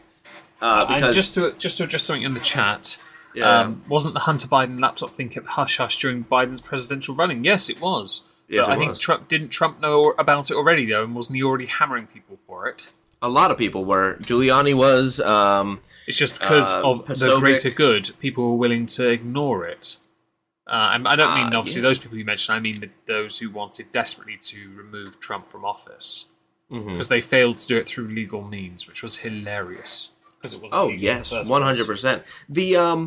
and 0.61 1.12
just 1.12 1.35
to 1.35 1.53
just 1.59 1.79
to 1.79 1.85
address 1.85 2.05
something 2.05 2.22
in 2.24 2.35
the 2.35 2.40
chat, 2.40 2.98
yeah, 3.35 3.61
um, 3.61 3.83
wasn't 3.88 4.14
the 4.14 4.20
Hunter 4.20 4.46
Biden 4.46 4.81
laptop 4.81 5.11
thing 5.11 5.29
kept 5.29 5.46
hush 5.46 5.79
hush 5.79 5.98
during 6.00 6.24
Biden's 6.24 6.61
presidential 6.61 7.14
running? 7.14 7.44
Yes, 7.44 7.68
it 7.68 7.81
was. 7.81 8.22
Yes, 8.48 8.66
but 8.66 8.72
it 8.72 8.77
I 8.77 8.79
think. 8.79 8.98
Trump 8.98 9.29
didn't 9.29 9.48
Trump 9.48 9.81
know 9.81 10.11
about 10.18 10.50
it 10.50 10.55
already 10.55 10.87
though, 10.87 11.05
and 11.05 11.14
wasn't 11.14 11.37
he 11.37 11.42
already 11.42 11.66
hammering 11.66 12.07
people 12.07 12.38
for 12.46 12.68
it? 12.68 12.90
A 13.25 13.29
lot 13.41 13.51
of 13.51 13.57
people 13.65 13.83
were. 13.93 14.09
Giuliani 14.29 14.75
was. 14.75 15.19
Um, 15.21 15.81
It's 16.07 16.19
just 16.25 16.35
because 16.39 16.73
Uh, 16.73 16.89
of 16.89 17.07
the 17.07 17.39
greater 17.41 17.71
good, 17.71 18.05
people 18.21 18.43
were 18.51 18.59
willing 18.65 18.87
to 18.99 19.09
ignore 19.09 19.61
it. 19.75 19.99
Uh, 20.67 20.89
I 21.13 21.17
don't 21.21 21.35
mean 21.39 21.55
Uh, 21.55 21.59
obviously 21.59 21.83
yeah. 21.83 21.89
those 21.89 21.99
people 22.03 22.17
you 22.19 22.25
mentioned. 22.25 22.57
I 22.59 22.61
mean 22.61 22.77
the, 22.85 22.91
those 23.07 23.39
who 23.41 23.49
wanted 23.61 23.87
desperately 23.93 24.39
to 24.53 24.59
remove 24.83 25.11
Trump 25.27 25.45
from 25.53 25.63
office 25.65 26.09
because 26.71 27.09
they 27.09 27.21
failed 27.21 27.57
to 27.59 27.67
do 27.73 27.77
it 27.81 27.87
through 27.91 28.09
legal 28.09 28.43
means, 28.57 28.87
which 28.89 29.01
was 29.03 29.19
hilarious. 29.19 30.11
Because 30.37 30.53
it 30.55 30.61
wasn't. 30.63 30.81
Oh 30.81 30.87
legal 30.87 30.95
in 30.95 30.99
the 31.23 31.39
yes, 31.39 31.49
one 31.57 31.63
hundred 31.63 31.87
percent. 31.87 32.23
The 32.59 32.69
um, 32.87 33.01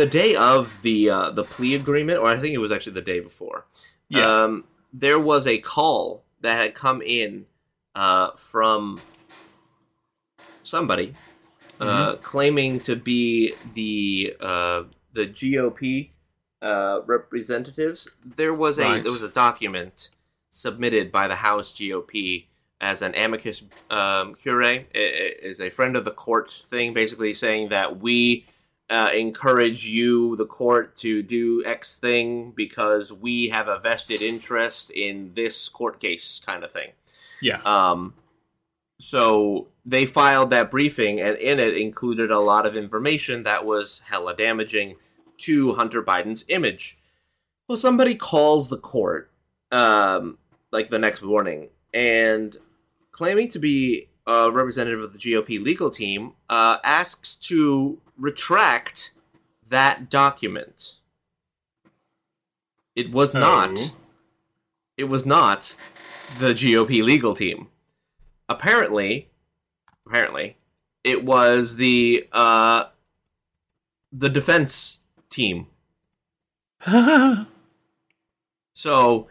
the 0.00 0.06
day 0.20 0.34
of 0.52 0.62
the 0.86 0.98
uh, 1.16 1.30
the 1.38 1.44
plea 1.44 1.74
agreement, 1.82 2.18
or 2.20 2.26
I 2.34 2.36
think 2.40 2.52
it 2.54 2.62
was 2.66 2.72
actually 2.72 2.96
the 3.00 3.08
day 3.12 3.20
before. 3.20 3.58
Yeah. 4.08 4.26
Um, 4.44 4.64
there 4.92 5.20
was 5.30 5.46
a 5.46 5.58
call 5.58 6.24
that 6.40 6.56
had 6.62 6.74
come 6.74 7.00
in 7.02 7.46
uh, 7.94 8.30
from 8.36 9.00
somebody 10.62 11.14
uh, 11.80 12.16
claiming 12.16 12.80
to 12.80 12.96
be 12.96 13.54
the 13.74 14.36
uh, 14.40 14.84
the 15.12 15.26
GOP 15.26 16.10
uh, 16.62 17.00
representatives. 17.06 18.14
There 18.24 18.54
was 18.54 18.78
a 18.78 18.82
Right. 18.82 19.02
there 19.02 19.12
was 19.12 19.22
a 19.22 19.28
document 19.28 20.10
submitted 20.50 21.10
by 21.10 21.28
the 21.28 21.36
House 21.36 21.72
GOP 21.72 22.46
as 22.80 23.02
an 23.02 23.14
amicus 23.16 23.62
um, 23.90 24.34
curiae, 24.34 24.86
i- 24.94 24.98
i- 24.98 25.34
is 25.42 25.60
a 25.60 25.70
friend 25.70 25.96
of 25.96 26.04
the 26.04 26.10
court 26.10 26.64
thing, 26.68 26.92
basically 26.94 27.32
saying 27.34 27.68
that 27.70 27.98
we 28.00 28.46
uh, 28.90 29.10
encourage 29.14 29.86
you, 29.86 30.36
the 30.36 30.44
court, 30.44 30.94
to 30.96 31.22
do 31.22 31.64
X 31.64 31.96
thing 31.96 32.52
because 32.54 33.10
we 33.12 33.48
have 33.48 33.66
a 33.66 33.78
vested 33.78 34.20
interest 34.20 34.90
in 34.90 35.32
this 35.34 35.68
court 35.70 35.98
case, 36.00 36.40
kind 36.44 36.62
of 36.62 36.70
thing. 36.70 36.90
Yeah. 37.44 37.60
Um, 37.64 38.14
so 38.98 39.68
they 39.84 40.06
filed 40.06 40.50
that 40.50 40.70
briefing, 40.70 41.20
and 41.20 41.36
in 41.36 41.60
it 41.60 41.76
included 41.76 42.30
a 42.30 42.38
lot 42.40 42.64
of 42.64 42.74
information 42.74 43.42
that 43.42 43.66
was 43.66 44.00
hella 44.06 44.34
damaging 44.34 44.96
to 45.38 45.74
Hunter 45.74 46.02
Biden's 46.02 46.44
image. 46.48 46.98
Well, 47.68 47.76
somebody 47.76 48.14
calls 48.14 48.68
the 48.70 48.78
court, 48.78 49.30
um, 49.70 50.38
like 50.72 50.88
the 50.88 50.98
next 50.98 51.22
morning, 51.22 51.68
and 51.92 52.56
claiming 53.12 53.48
to 53.50 53.58
be 53.58 54.08
a 54.26 54.50
representative 54.50 55.02
of 55.02 55.12
the 55.12 55.18
GOP 55.18 55.62
legal 55.62 55.90
team, 55.90 56.32
uh, 56.48 56.78
asks 56.82 57.36
to 57.36 57.98
retract 58.16 59.12
that 59.68 60.08
document. 60.08 60.96
It 62.96 63.10
was 63.12 63.34
not 63.34 63.70
Oh. 63.78 63.96
it 64.96 65.04
was 65.04 65.26
not 65.26 65.76
the 66.38 66.52
GOP 66.52 67.02
legal 67.02 67.34
team. 67.34 67.68
Apparently, 68.48 69.30
apparently, 70.06 70.56
it 71.02 71.24
was 71.24 71.76
the 71.76 72.28
uh, 72.32 72.84
the 74.12 74.28
defense 74.28 75.00
team. 75.30 75.66
So, 78.74 79.28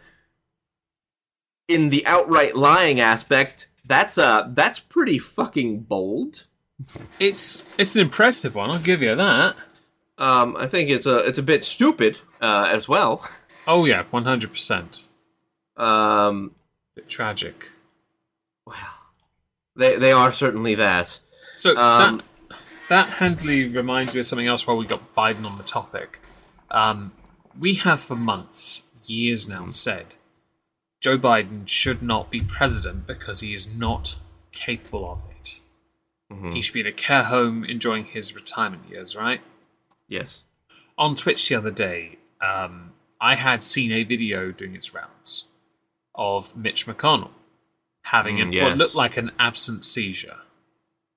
in 1.68 1.90
the 1.90 2.04
outright 2.06 2.56
lying 2.56 2.98
aspect, 2.98 3.68
that's 3.84 4.16
uh 4.18 4.48
that's 4.54 4.80
pretty 4.80 5.18
fucking 5.18 5.80
bold. 5.80 6.46
it's 7.20 7.62
it's 7.78 7.94
an 7.94 8.00
impressive 8.00 8.54
one. 8.54 8.70
I'll 8.70 8.78
give 8.78 9.02
you 9.02 9.14
that. 9.14 9.54
Um, 10.16 10.56
I 10.56 10.66
think 10.66 10.90
it's 10.90 11.06
a 11.06 11.18
it's 11.18 11.38
a 11.38 11.42
bit 11.42 11.62
stupid 11.64 12.20
uh, 12.40 12.68
as 12.70 12.88
well. 12.88 13.22
Oh 13.66 13.84
yeah, 13.84 14.04
one 14.10 14.24
hundred 14.24 14.50
percent. 14.52 15.04
Um, 15.76 16.52
Bit 16.96 17.08
tragic. 17.08 17.70
well, 18.66 18.76
they 19.76 19.96
they 19.96 20.12
are 20.12 20.32
certainly 20.32 20.74
that. 20.76 21.20
So 21.56 21.76
Um, 21.76 22.22
that 22.48 22.58
that 22.88 23.08
handily 23.18 23.66
reminds 23.68 24.14
me 24.14 24.20
of 24.20 24.26
something 24.26 24.46
else 24.46 24.66
while 24.66 24.76
we 24.76 24.86
got 24.86 25.14
Biden 25.14 25.44
on 25.44 25.58
the 25.58 25.64
topic. 25.64 26.20
Um, 26.70 27.12
we 27.58 27.74
have 27.74 28.00
for 28.00 28.16
months, 28.16 28.82
years 29.06 29.48
now, 29.48 29.66
said 29.66 30.14
Joe 31.00 31.18
Biden 31.18 31.66
should 31.68 32.02
not 32.02 32.30
be 32.30 32.40
president 32.40 33.06
because 33.06 33.40
he 33.40 33.54
is 33.54 33.68
not 33.68 34.18
capable 34.52 35.10
of 35.10 35.22
it. 35.38 35.60
Mhm. 36.32 36.54
He 36.54 36.62
should 36.62 36.74
be 36.74 36.80
in 36.80 36.86
a 36.86 36.92
care 36.92 37.24
home 37.24 37.64
enjoying 37.64 38.06
his 38.06 38.34
retirement 38.34 38.88
years, 38.88 39.14
right? 39.16 39.40
Yes. 40.08 40.44
On 40.96 41.14
Twitch 41.14 41.48
the 41.48 41.56
other 41.56 41.70
day, 41.70 42.18
um, 42.40 42.92
I 43.20 43.34
had 43.34 43.62
seen 43.62 43.90
a 43.92 44.04
video 44.04 44.50
doing 44.52 44.74
its 44.74 44.94
rounds 44.94 45.46
of 46.14 46.56
Mitch 46.56 46.86
McConnell 46.86 47.30
having 48.02 48.36
Mm, 48.36 48.56
a, 48.58 48.64
what 48.64 48.78
looked 48.78 48.94
like 48.94 49.16
an 49.16 49.30
absent 49.38 49.84
seizure. 49.84 50.36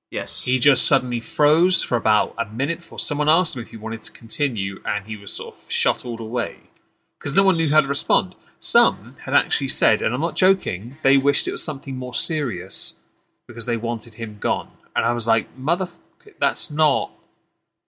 Yes. 0.09 0.43
He 0.43 0.57
just 0.57 0.85
suddenly 0.85 1.19
froze 1.19 1.83
for 1.83 1.97
about 1.97 2.33
a 2.37 2.45
minute 2.45 2.79
before 2.79 2.99
someone 2.99 3.27
asked 3.27 3.55
him 3.55 3.61
if 3.61 3.71
he 3.71 3.77
wanted 3.77 4.03
to 4.03 4.11
continue, 4.11 4.81
and 4.85 5.05
he 5.05 5.17
was 5.17 5.33
sort 5.33 5.55
of 5.55 5.71
shuttled 5.71 6.21
away 6.21 6.57
because 7.19 7.35
no 7.35 7.43
one 7.43 7.57
knew 7.57 7.69
how 7.69 7.81
to 7.81 7.87
respond. 7.87 8.35
Some 8.59 9.15
had 9.25 9.33
actually 9.33 9.67
said, 9.67 10.01
and 10.01 10.15
I'm 10.15 10.21
not 10.21 10.35
joking, 10.35 10.97
they 11.03 11.17
wished 11.17 11.47
it 11.47 11.51
was 11.51 11.63
something 11.63 11.97
more 11.97 12.13
serious 12.13 12.95
because 13.47 13.65
they 13.65 13.77
wanted 13.77 14.15
him 14.15 14.37
gone. 14.39 14.69
And 14.95 15.05
I 15.05 15.11
was 15.11 15.27
like, 15.27 15.55
mother, 15.57 15.87
that's 16.39 16.71
not. 16.71 17.11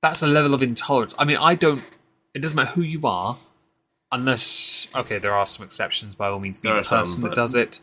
That's 0.01 0.21
a 0.21 0.27
level 0.27 0.53
of 0.53 0.61
intolerance. 0.61 1.15
I 1.17 1.25
mean, 1.25 1.37
I 1.37 1.55
don't. 1.55 1.83
It 2.33 2.41
doesn't 2.41 2.55
matter 2.55 2.71
who 2.71 2.81
you 2.81 3.01
are, 3.05 3.37
unless 4.11 4.87
okay, 4.95 5.19
there 5.19 5.33
are 5.33 5.45
some 5.45 5.65
exceptions. 5.65 6.15
By 6.15 6.27
all 6.27 6.39
means, 6.39 6.59
be 6.59 6.69
the 6.69 6.75
are 6.75 6.83
some, 6.83 6.99
person 6.99 7.23
that 7.23 7.35
does 7.35 7.55
it. 7.55 7.81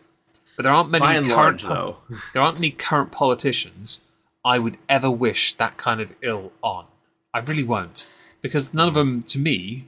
But 0.57 0.63
there 0.63 0.73
aren't 0.73 0.91
many 0.91 1.05
current 1.05 1.29
large, 1.29 1.63
though. 1.63 1.99
there 2.33 2.43
aren't 2.43 2.59
any 2.59 2.71
current 2.71 3.13
politicians 3.13 4.01
I 4.45 4.59
would 4.59 4.79
ever 4.89 5.11
wish 5.11 5.53
that 5.55 5.77
kind 5.77 6.01
of 6.01 6.15
ill 6.23 6.53
on. 6.63 6.87
I 7.35 7.41
really 7.41 7.65
won't. 7.65 8.07
Because 8.41 8.73
none 8.73 8.89
of 8.89 8.95
them, 8.95 9.23
to 9.25 9.39
me, 9.39 9.87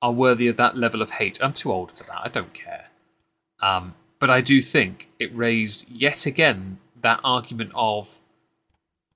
are 0.00 0.12
worthy 0.12 0.46
of 0.48 0.56
that 0.56 0.76
level 0.76 1.02
of 1.02 1.10
hate. 1.12 1.38
I'm 1.42 1.52
too 1.52 1.72
old 1.72 1.92
for 1.92 2.04
that. 2.04 2.20
I 2.22 2.28
don't 2.28 2.54
care. 2.54 2.88
Um, 3.60 3.94
but 4.18 4.30
I 4.30 4.40
do 4.40 4.62
think 4.62 5.08
it 5.18 5.36
raised 5.36 5.90
yet 5.90 6.26
again 6.26 6.78
that 7.00 7.20
argument 7.22 7.72
of 7.74 8.20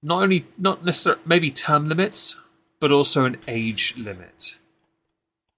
not 0.02 0.22
only, 0.22 0.46
not 0.58 0.84
necessarily, 0.84 1.22
maybe 1.24 1.50
term 1.50 1.88
limits, 1.88 2.40
but 2.80 2.90
also 2.90 3.24
an 3.24 3.36
age 3.46 3.94
limit. 3.96 4.58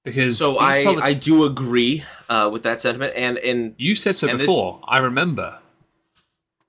Because 0.05 0.39
So 0.39 0.59
I, 0.59 0.85
poli- 0.85 1.03
I 1.03 1.15
do 1.15 1.45
agree 1.45 2.05
uh, 2.29 2.51
with 2.53 2.63
that 2.65 2.81
sentiment, 2.83 3.15
and 3.17 3.39
and 3.39 3.75
you 3.79 3.95
said 3.95 4.17
so 4.17 4.29
and 4.29 4.39
this- 4.39 4.47
before. 4.47 4.81
I 4.87 4.99
remember. 4.99 5.59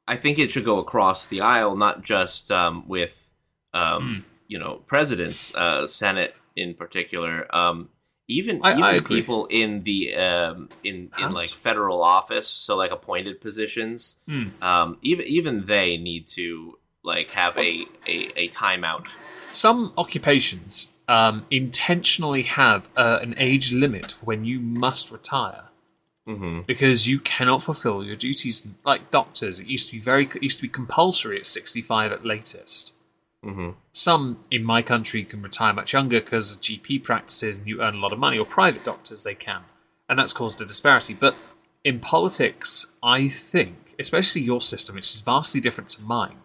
I 0.07 0.15
think 0.17 0.37
it 0.37 0.51
should 0.51 0.65
go 0.65 0.77
across 0.79 1.25
the 1.25 1.41
aisle, 1.41 1.75
not 1.75 2.03
just 2.03 2.51
um, 2.51 2.87
with 2.87 3.31
um, 3.73 4.01
Hmm. 4.23 4.29
you 4.47 4.57
know 4.59 4.75
presidents, 4.87 5.53
uh, 5.55 5.85
Senate 5.87 6.35
in 6.55 6.75
particular. 6.75 7.47
Um, 7.53 7.89
even 8.27 8.61
I- 8.63 8.71
even 8.73 8.83
I 8.83 8.99
people 8.99 9.47
in 9.47 9.83
the 9.83 10.15
um, 10.15 10.69
in 10.83 10.95
in 10.95 11.09
House? 11.11 11.33
like 11.33 11.49
federal 11.49 12.01
office, 12.03 12.47
so 12.47 12.75
like 12.77 12.91
appointed 12.91 13.41
positions. 13.41 14.17
Um, 14.61 14.97
even 15.01 15.25
even 15.27 15.63
they 15.65 15.97
need 15.97 16.27
to 16.29 16.77
like 17.03 17.27
have 17.29 17.57
a 17.57 17.85
a, 18.07 18.31
a 18.37 18.49
timeout. 18.49 19.09
Some 19.51 19.91
occupations 19.97 20.91
um, 21.07 21.45
intentionally 21.51 22.43
have 22.43 22.87
uh, 22.95 23.19
an 23.21 23.35
age 23.37 23.71
limit 23.71 24.11
for 24.11 24.25
when 24.25 24.45
you 24.45 24.59
must 24.59 25.11
retire 25.11 25.65
hmm 26.25 26.61
because 26.65 27.07
you 27.07 27.19
cannot 27.19 27.61
fulfill 27.61 28.03
your 28.03 28.15
duties. 28.15 28.67
Like 28.83 29.11
doctors, 29.11 29.59
it 29.59 29.67
used 29.67 29.89
to 29.89 29.95
be 29.95 29.99
very 29.99 30.25
it 30.25 30.43
used 30.43 30.57
to 30.57 30.63
be 30.63 30.69
compulsory 30.69 31.37
at 31.37 31.45
sixty-five 31.45 32.11
at 32.11 32.25
latest. 32.25 32.95
hmm 33.43 33.71
Some 33.93 34.39
in 34.49 34.63
my 34.63 34.81
country 34.81 35.23
can 35.23 35.41
retire 35.41 35.73
much 35.73 35.93
younger 35.93 36.19
because 36.19 36.51
of 36.51 36.61
GP 36.61 37.03
practices 37.03 37.59
and 37.59 37.67
you 37.67 37.81
earn 37.81 37.95
a 37.95 37.99
lot 37.99 38.13
of 38.13 38.19
money, 38.19 38.37
or 38.39 38.45
private 38.45 38.83
doctors 38.83 39.23
they 39.23 39.35
can, 39.35 39.61
and 40.09 40.17
that's 40.17 40.33
caused 40.33 40.59
a 40.61 40.65
disparity. 40.65 41.13
But 41.13 41.35
in 41.83 41.99
politics, 41.99 42.87
I 43.03 43.27
think, 43.27 43.93
especially 43.99 44.41
your 44.41 44.61
system, 44.61 44.95
which 44.95 45.13
is 45.13 45.21
vastly 45.21 45.61
different 45.61 45.89
to 45.91 46.01
mine, 46.01 46.37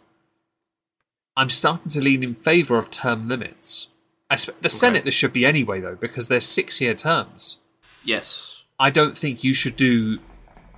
I'm 1.36 1.48
starting 1.48 1.88
to 1.92 2.00
lean 2.02 2.22
in 2.22 2.34
favour 2.34 2.76
of 2.76 2.90
term 2.90 3.28
limits. 3.28 3.88
I 4.30 4.36
sp- 4.38 4.56
the 4.62 4.68
Senate, 4.68 5.02
there 5.04 5.12
should 5.12 5.32
be 5.32 5.44
anyway, 5.44 5.80
though, 5.80 5.96
because 5.96 6.28
they're 6.28 6.40
six-year 6.40 6.94
terms. 6.94 7.58
Yes. 8.04 8.62
I 8.78 8.90
don't 8.90 9.18
think 9.18 9.44
you 9.44 9.52
should 9.52 9.76
do 9.76 10.20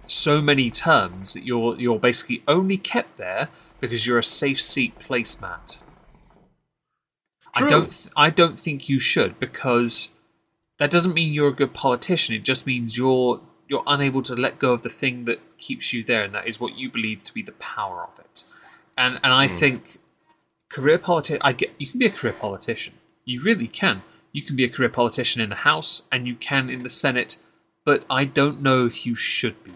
so 0.07 0.43
many 0.43 0.71
terms 0.71 1.35
that 1.35 1.45
you're 1.45 1.79
you're 1.79 1.99
basically 1.99 2.43
only 2.49 2.77
kept 2.77 3.17
there 3.17 3.49
because 3.81 4.07
you're 4.07 4.19
a 4.19 4.25
safe 4.25 4.61
seat 4.61 4.99
placemat. 4.99 5.81
True. 7.55 7.67
I 7.67 7.71
don't 7.71 7.91
th- 7.91 8.13
I 8.17 8.31
don't 8.31 8.59
think 8.59 8.89
you 8.89 8.99
should 8.99 9.39
because 9.39 10.11
that 10.79 10.91
doesn't 10.91 11.15
mean 11.15 11.33
you're 11.33 11.49
a 11.49 11.55
good 11.55 11.75
politician. 11.75 12.35
It 12.35 12.43
just 12.43 12.67
means 12.67 12.97
you're 12.97 13.41
you're 13.69 13.85
unable 13.87 14.23
to 14.23 14.35
let 14.35 14.59
go 14.59 14.73
of 14.73 14.83
the 14.83 14.89
thing 14.89 15.25
that 15.27 15.41
keeps 15.59 15.93
you 15.93 16.03
there, 16.03 16.25
and 16.25 16.35
that 16.35 16.47
is 16.47 16.59
what 16.59 16.77
you 16.77 16.91
believe 16.91 17.23
to 17.25 17.33
be 17.33 17.43
the 17.43 17.53
power 17.53 18.03
of 18.03 18.19
it. 18.19 18.45
And 18.97 19.21
and 19.23 19.33
I 19.33 19.47
hmm. 19.47 19.57
think 19.59 19.99
career 20.69 20.99
politi- 20.99 21.39
I 21.43 21.53
get 21.53 21.71
you 21.79 21.87
can 21.87 21.99
be 21.99 22.07
a 22.07 22.11
career 22.11 22.33
politician. 22.33 22.95
You 23.25 23.43
really 23.43 23.69
can. 23.69 24.03
You 24.33 24.43
can 24.43 24.57
be 24.57 24.65
a 24.65 24.69
career 24.69 24.89
politician 24.89 25.43
in 25.43 25.51
the 25.51 25.57
House 25.57 26.07
and 26.11 26.27
you 26.27 26.35
can 26.35 26.71
in 26.71 26.83
the 26.83 26.89
Senate, 26.89 27.39
but 27.85 28.05
I 28.09 28.25
don't 28.25 28.63
know 28.63 28.87
if 28.87 29.07
you 29.07 29.15
should 29.15 29.63
be. 29.63 29.75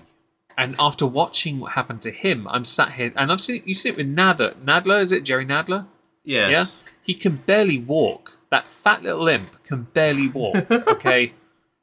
And 0.59 0.75
after 0.79 1.07
watching 1.07 1.61
what 1.61 1.73
happened 1.73 2.01
to 2.03 2.11
him, 2.11 2.49
I'm 2.49 2.65
sat 2.65 2.93
here, 2.93 3.13
and 3.15 3.31
I've 3.31 3.43
seen 3.43 3.57
it. 3.57 3.67
You 3.67 3.75
seen 3.75 3.93
it 3.93 3.99
with 3.99 4.17
Nadler. 4.17 4.55
Nadler 4.55 5.03
is 5.03 5.13
it 5.13 5.23
Jerry 5.23 5.45
Nadler? 5.45 5.87
Yes. 6.25 6.51
Yeah, 6.51 6.67
he 7.03 7.13
can 7.13 7.37
barely 7.45 7.79
walk. 7.79 8.39
That 8.51 8.71
fat 8.71 9.03
little 9.03 9.29
imp 9.29 9.63
can 9.65 9.89
barely 9.93 10.29
walk. 10.29 10.57
Okay, 10.71 11.35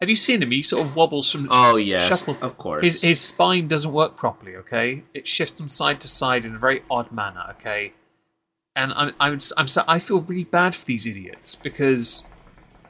have 0.01 0.09
you 0.09 0.15
seen 0.15 0.41
him? 0.41 0.49
He 0.49 0.63
sort 0.63 0.85
of 0.85 0.95
wobbles 0.95 1.31
from. 1.31 1.47
Oh, 1.51 1.77
yes, 1.77 2.07
shuffle. 2.07 2.35
of 2.41 2.57
course. 2.57 2.83
His 2.83 3.01
his 3.03 3.21
spine 3.21 3.67
doesn't 3.67 3.93
work 3.93 4.17
properly. 4.17 4.55
Okay, 4.55 5.03
it 5.13 5.27
shifts 5.27 5.59
from 5.59 5.67
side 5.67 6.01
to 6.01 6.07
side 6.07 6.43
in 6.43 6.55
a 6.55 6.59
very 6.59 6.81
odd 6.89 7.11
manner. 7.11 7.45
Okay, 7.51 7.93
and 8.75 8.93
I'm 8.93 9.13
I'm 9.19 9.39
I'm 9.57 9.67
so, 9.67 9.83
I 9.87 9.99
feel 9.99 10.21
really 10.21 10.43
bad 10.43 10.75
for 10.75 10.85
these 10.85 11.05
idiots 11.05 11.55
because 11.55 12.25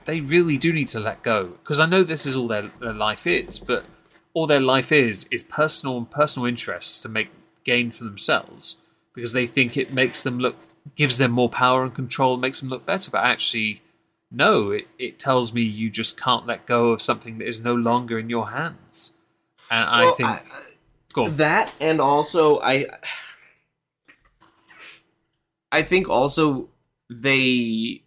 they 0.05 0.21
really 0.21 0.57
do 0.57 0.73
need 0.73 0.87
to 0.89 0.99
let 0.99 1.23
go. 1.23 1.53
Because 1.63 1.79
I 1.79 1.85
know 1.85 2.03
this 2.03 2.25
is 2.25 2.35
all 2.35 2.47
their, 2.47 2.71
their 2.79 2.93
life 2.93 3.25
is, 3.25 3.59
but 3.59 3.85
all 4.33 4.47
their 4.47 4.59
life 4.61 4.91
is 4.91 5.27
is 5.31 5.43
personal 5.43 5.97
and 5.97 6.09
personal 6.09 6.45
interests 6.47 7.01
to 7.01 7.09
make 7.09 7.29
gain 7.63 7.91
for 7.91 8.03
themselves 8.03 8.77
because 9.13 9.31
they 9.33 9.47
think 9.47 9.77
it 9.77 9.93
makes 9.93 10.23
them 10.23 10.39
look 10.39 10.55
gives 10.95 11.17
them 11.17 11.31
more 11.31 11.47
power 11.49 11.83
and 11.83 11.93
control 11.93 12.35
makes 12.37 12.59
them 12.59 12.69
look 12.69 12.85
better. 12.85 13.11
But 13.11 13.23
actually 13.23 13.81
no 14.31 14.71
it, 14.71 14.87
it 14.97 15.19
tells 15.19 15.53
me 15.53 15.61
you 15.61 15.89
just 15.89 16.19
can't 16.19 16.47
let 16.47 16.65
go 16.65 16.91
of 16.91 17.01
something 17.01 17.37
that 17.37 17.47
is 17.47 17.61
no 17.61 17.75
longer 17.75 18.17
in 18.17 18.29
your 18.29 18.49
hands. 18.51 19.13
And 19.69 19.89
i 19.89 20.11
think 20.11 20.29
I- 20.29 20.41
that 21.29 21.71
and 21.79 22.01
also 22.01 22.59
I 22.61 22.87
I 25.73 25.81
think 25.81 26.07
also 26.07 26.69
they 27.09 28.01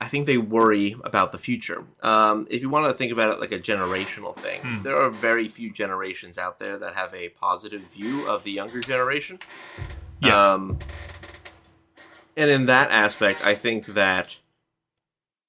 I 0.00 0.06
think 0.08 0.26
they 0.26 0.38
worry 0.38 0.96
about 1.04 1.30
the 1.30 1.38
future. 1.38 1.84
Um, 2.02 2.46
if 2.50 2.62
you 2.62 2.70
want 2.70 2.86
to 2.86 2.94
think 2.94 3.12
about 3.12 3.30
it 3.34 3.38
like 3.38 3.52
a 3.52 3.58
generational 3.60 4.34
thing, 4.34 4.60
Hmm. 4.62 4.82
there 4.82 4.96
are 4.96 5.10
very 5.10 5.46
few 5.46 5.70
generations 5.70 6.38
out 6.38 6.58
there 6.58 6.78
that 6.78 6.94
have 6.94 7.12
a 7.14 7.28
positive 7.28 7.82
view 7.82 8.26
of 8.26 8.42
the 8.42 8.50
younger 8.50 8.80
generation. 8.80 9.38
Yeah. 10.22 10.52
Um, 10.52 10.78
and 12.36 12.50
in 12.50 12.66
that 12.66 12.90
aspect, 12.90 13.44
I 13.44 13.54
think 13.54 13.86
that 13.86 14.38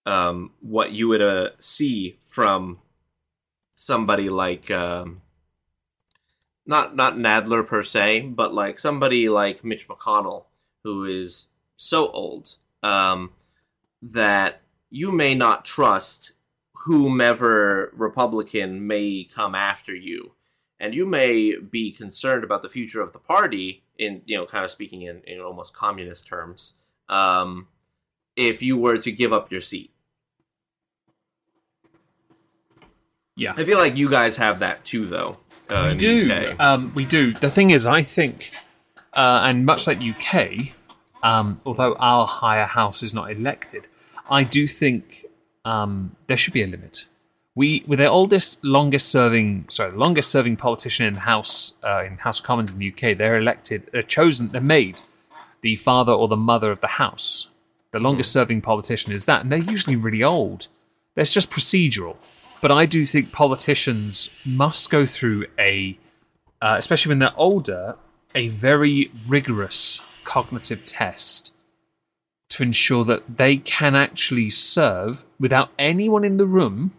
um, 0.06 0.52
what 0.60 0.91
you 0.91 1.08
would 1.08 1.22
uh, 1.22 1.52
see 1.60 2.17
from 2.26 2.78
somebody 3.76 4.30
like 4.30 4.70
um, 4.70 5.22
not 6.65 6.96
not 6.96 7.15
Nadler 7.15 7.65
per 7.65 7.84
se, 7.84 8.22
but 8.36 8.54
like 8.54 8.80
somebody 8.80 9.30
like 9.30 9.63
Mitch 9.63 9.88
McConnell, 9.88 10.46
who 10.84 11.06
is 11.06 11.48
so 11.76 12.10
old 12.10 12.58
um, 12.84 13.32
that 14.02 14.62
you 14.89 15.12
may 15.12 15.36
not 15.36 15.65
trust 15.65 16.34
whomever 16.86 17.91
Republican 17.96 18.88
may 18.88 19.28
come 19.34 19.56
after 19.56 19.96
you, 19.96 20.34
and 20.80 20.94
you 20.94 21.06
may 21.06 21.56
be 21.56 21.91
concerned 21.91 22.44
about 22.44 22.63
the 22.63 22.70
future 22.70 23.02
of 23.02 23.13
the 23.13 23.20
party. 23.20 23.84
In 23.98 24.24
you 24.26 24.36
know, 24.36 24.48
kind 24.48 24.65
of 24.65 24.72
speaking 24.72 25.04
in, 25.04 25.22
in 25.28 25.39
almost 25.39 25.74
communist 25.74 26.26
terms, 26.26 26.74
um, 27.08 27.67
if 28.36 28.63
you 28.63 28.78
were 28.78 28.98
to 28.98 29.12
give 29.12 29.32
up 29.32 29.52
your 29.52 29.62
seat. 29.62 29.91
yeah 33.36 33.54
I 33.58 33.63
feel 33.63 33.78
like 33.78 33.98
you 33.98 34.10
guys 34.10 34.36
have 34.38 34.60
that 34.60 34.86
too, 34.86 35.06
though. 35.06 35.38
Uh, 35.70 35.89
we 35.91 35.98
do 35.98 36.56
um, 36.60 36.91
we 36.96 37.06
do 37.06 37.34
the 37.34 37.50
thing 37.50 37.70
is 37.70 37.88
i 37.88 38.02
think 38.02 38.52
uh, 39.13 39.41
and 39.43 39.65
much 39.65 39.88
like 39.88 40.00
uk 40.02 40.52
um, 41.24 41.62
although 41.65 41.93
our 41.95 42.26
higher 42.26 42.65
house 42.65 43.04
is 43.04 43.13
not 43.13 43.32
elected 43.32 43.88
i 44.30 44.43
do 44.43 44.67
think 44.67 45.26
um, 45.65 46.15
there 46.28 46.38
should 46.38 46.54
be 46.54 46.63
a 46.63 46.67
limit. 46.67 47.08
We 47.54 47.84
with 47.86 48.00
the 48.00 48.08
oldest 48.08 48.63
longest 48.63 49.10
serving 49.10 49.65
sorry 49.69 49.91
longest 49.91 50.32
serving 50.32 50.56
politician 50.56 51.06
in 51.06 51.15
house 51.15 51.76
uh, 51.84 52.04
in 52.06 52.17
house 52.17 52.39
of 52.39 52.45
commons 52.45 52.71
in 52.71 52.80
the 52.80 52.89
uk 52.89 53.17
they're 53.17 53.38
elected 53.38 53.89
they're 53.91 54.02
chosen 54.02 54.50
they're 54.50 54.62
made 54.62 55.02
the 55.60 55.76
father 55.76 56.13
or 56.13 56.28
the 56.28 56.38
mother 56.38 56.71
of 56.71 56.82
the 56.82 56.88
house. 56.88 57.50
The 57.91 58.00
longest 58.00 58.32
serving 58.32 58.62
politician 58.62 59.12
is 59.12 59.26
that 59.26 59.41
and 59.41 59.52
they're 59.52 59.60
usually 59.60 59.97
really 59.97 60.24
old. 60.24 60.69
That's 61.15 61.34
just 61.34 61.52
procedural. 61.52 62.15
But 62.62 62.71
i 62.71 62.86
do 62.86 63.06
think 63.06 63.32
politicians 63.32 64.30
must 64.45 64.89
go 64.89 65.06
through 65.06 65.47
a 65.60 65.97
uh, 66.62 66.76
especially 66.78 67.10
when 67.10 67.19
they're 67.19 67.38
older 67.38 67.97
a 68.36 68.48
very 68.50 69.12
rigorous 69.28 70.02
cognitive 70.24 70.86
test 70.86 71.54
to 72.50 72.63
ensure 72.63 73.06
that 73.06 73.38
they 73.38 73.58
can 73.58 73.96
actually 73.96 74.50
serve 74.50 75.26
without 75.39 75.70
anyone 75.80 76.24
in 76.24 76.38
the 76.38 76.46
room 76.46 76.94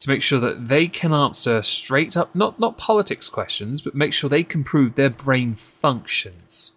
to 0.00 0.10
make 0.10 0.22
sure 0.22 0.40
that 0.40 0.68
they 0.68 0.86
can 0.86 1.12
answer 1.12 1.62
straight 1.62 2.16
up 2.16 2.34
not 2.34 2.58
not 2.58 2.76
politics 2.76 3.28
questions 3.28 3.80
but 3.80 3.94
make 3.94 4.12
sure 4.12 4.28
they 4.28 4.42
can 4.42 4.64
prove 4.64 4.94
their 4.94 5.10
brain 5.10 5.54
functions 5.54 6.72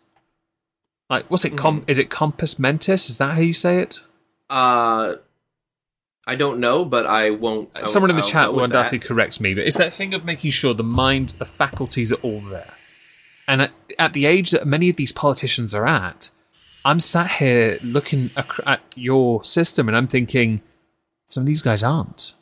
like 1.10 1.30
what's 1.30 1.46
it 1.46 1.58
com- 1.58 1.84
is 1.88 1.98
it 1.98 2.10
compos 2.10 2.60
mentis 2.60 3.10
is 3.10 3.18
that 3.18 3.36
how 3.36 3.42
you 3.42 3.54
say 3.54 3.80
it 3.80 4.02
Uh, 4.50 5.16
I 6.26 6.36
don't 6.36 6.60
know, 6.60 6.84
but 6.84 7.06
I 7.06 7.30
won't. 7.30 7.70
Someone 7.86 8.10
in 8.10 8.18
the 8.18 8.22
I'll 8.22 8.30
chat 8.30 8.54
will 8.54 8.66
undoubtedly 8.66 9.00
correct 9.00 9.40
me, 9.40 9.54
but 9.54 9.64
it's 9.66 9.78
that 9.78 9.94
thing 9.94 10.14
of 10.14 10.26
making 10.26 10.52
sure 10.52 10.74
the 10.74 10.84
mind, 10.84 11.30
the 11.40 11.46
faculties 11.46 12.12
are 12.12 12.22
all 12.22 12.42
there. 12.42 12.74
And 13.48 13.64
at, 13.64 13.72
at 13.98 14.14
the 14.14 14.26
age 14.26 14.52
that 14.52 14.68
many 14.68 14.90
of 14.90 14.96
these 14.98 15.12
politicians 15.12 15.74
are 15.74 15.88
at, 15.88 16.32
I'm 16.84 17.00
sat 17.00 17.32
here 17.32 17.78
looking 17.84 18.30
at 18.36 18.82
your 18.96 19.44
system 19.44 19.88
and 19.88 19.98
I'm 19.98 20.08
thinking, 20.08 20.62
some 21.26 21.42
of 21.42 21.48
these 21.48 21.62
guys 21.62 21.84
aren't. 21.84 22.34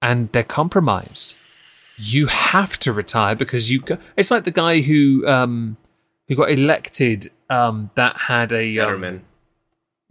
And 0.00 0.30
they're 0.32 0.42
compromised. 0.44 1.36
You 1.96 2.26
have 2.26 2.78
to 2.80 2.92
retire 2.92 3.34
because 3.36 3.70
you. 3.70 3.80
Go- 3.80 3.98
it's 4.16 4.30
like 4.30 4.44
the 4.44 4.50
guy 4.50 4.80
who 4.80 5.26
um, 5.28 5.76
who 6.26 6.34
got 6.34 6.50
elected 6.50 7.28
um, 7.50 7.90
that 7.94 8.16
had 8.16 8.52
a. 8.52 8.78
Um, 8.78 8.86
Fetterman. 8.86 9.24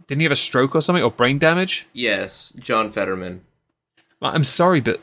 didn't 0.06 0.20
he 0.20 0.24
have 0.24 0.32
a 0.32 0.36
stroke 0.36 0.74
or 0.74 0.80
something 0.80 1.02
or 1.02 1.10
brain 1.10 1.38
damage? 1.38 1.86
yes, 1.92 2.52
John 2.58 2.90
Fetterman. 2.90 3.42
I'm 4.22 4.44
sorry, 4.44 4.80
but 4.80 5.00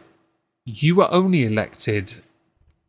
you 0.63 0.95
were 0.95 1.11
only 1.11 1.43
elected 1.43 2.15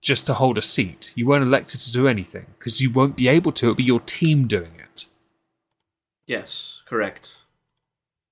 just 0.00 0.26
to 0.26 0.34
hold 0.34 0.56
a 0.58 0.62
seat. 0.62 1.12
You 1.14 1.26
weren't 1.26 1.44
elected 1.44 1.80
to 1.80 1.92
do 1.92 2.08
anything 2.08 2.46
because 2.58 2.80
you 2.80 2.90
won't 2.90 3.16
be 3.16 3.28
able 3.28 3.52
to. 3.52 3.66
It'll 3.66 3.74
be 3.76 3.82
your 3.82 4.00
team 4.00 4.46
doing 4.46 4.72
it. 4.78 5.06
Yes, 6.26 6.82
correct. 6.86 7.34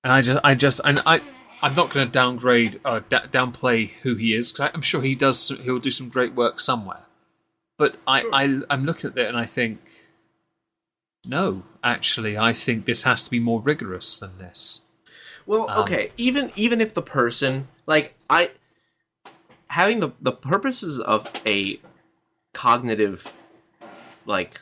And 0.05 0.13
I 0.13 0.23
just, 0.23 0.41
I 0.45 0.55
just, 0.55 0.81
and 0.85 1.01
I, 1.05 1.21
I'm 1.63 1.75
not 1.75 1.91
going 1.91 2.07
to 2.07 2.13
downgrade, 2.13 2.81
uh, 2.85 3.01
da- 3.09 3.27
downplay 3.27 3.91
who 4.03 4.15
he 4.15 4.33
is 4.35 4.53
because 4.53 4.71
I'm 4.75 4.83
sure 4.83 5.03
he 5.03 5.15
does. 5.15 5.49
He'll 5.63 5.81
do 5.81 5.91
some 5.91 6.09
great 6.09 6.35
work 6.35 6.61
somewhere. 6.61 7.01
But 7.77 7.97
I, 8.07 8.21
Sure. 8.23 8.35
I, 8.35 8.61
I'm 8.71 8.85
looking 8.85 9.11
at 9.11 9.19
it 9.19 9.29
and 9.29 9.37
I 9.37 9.47
think, 9.47 9.81
no, 11.25 11.65
actually, 11.85 12.39
I 12.39 12.53
think 12.53 12.87
this 12.87 13.03
has 13.03 13.25
to 13.25 13.31
be 13.31 13.41
more 13.41 13.61
rigorous 13.61 14.19
than 14.19 14.39
this. 14.39 14.83
Well, 15.47 15.69
Um, 15.71 15.81
okay. 15.81 16.11
Even 16.17 16.53
even 16.57 16.81
if 16.81 16.95
the 16.95 17.03
person 17.03 17.69
like 17.87 18.15
I 18.31 18.51
having 19.71 20.01
the 20.01 20.11
the 20.21 20.33
purposes 20.33 20.99
of 20.99 21.31
a 21.47 21.81
cognitive 22.55 23.35
like 24.27 24.61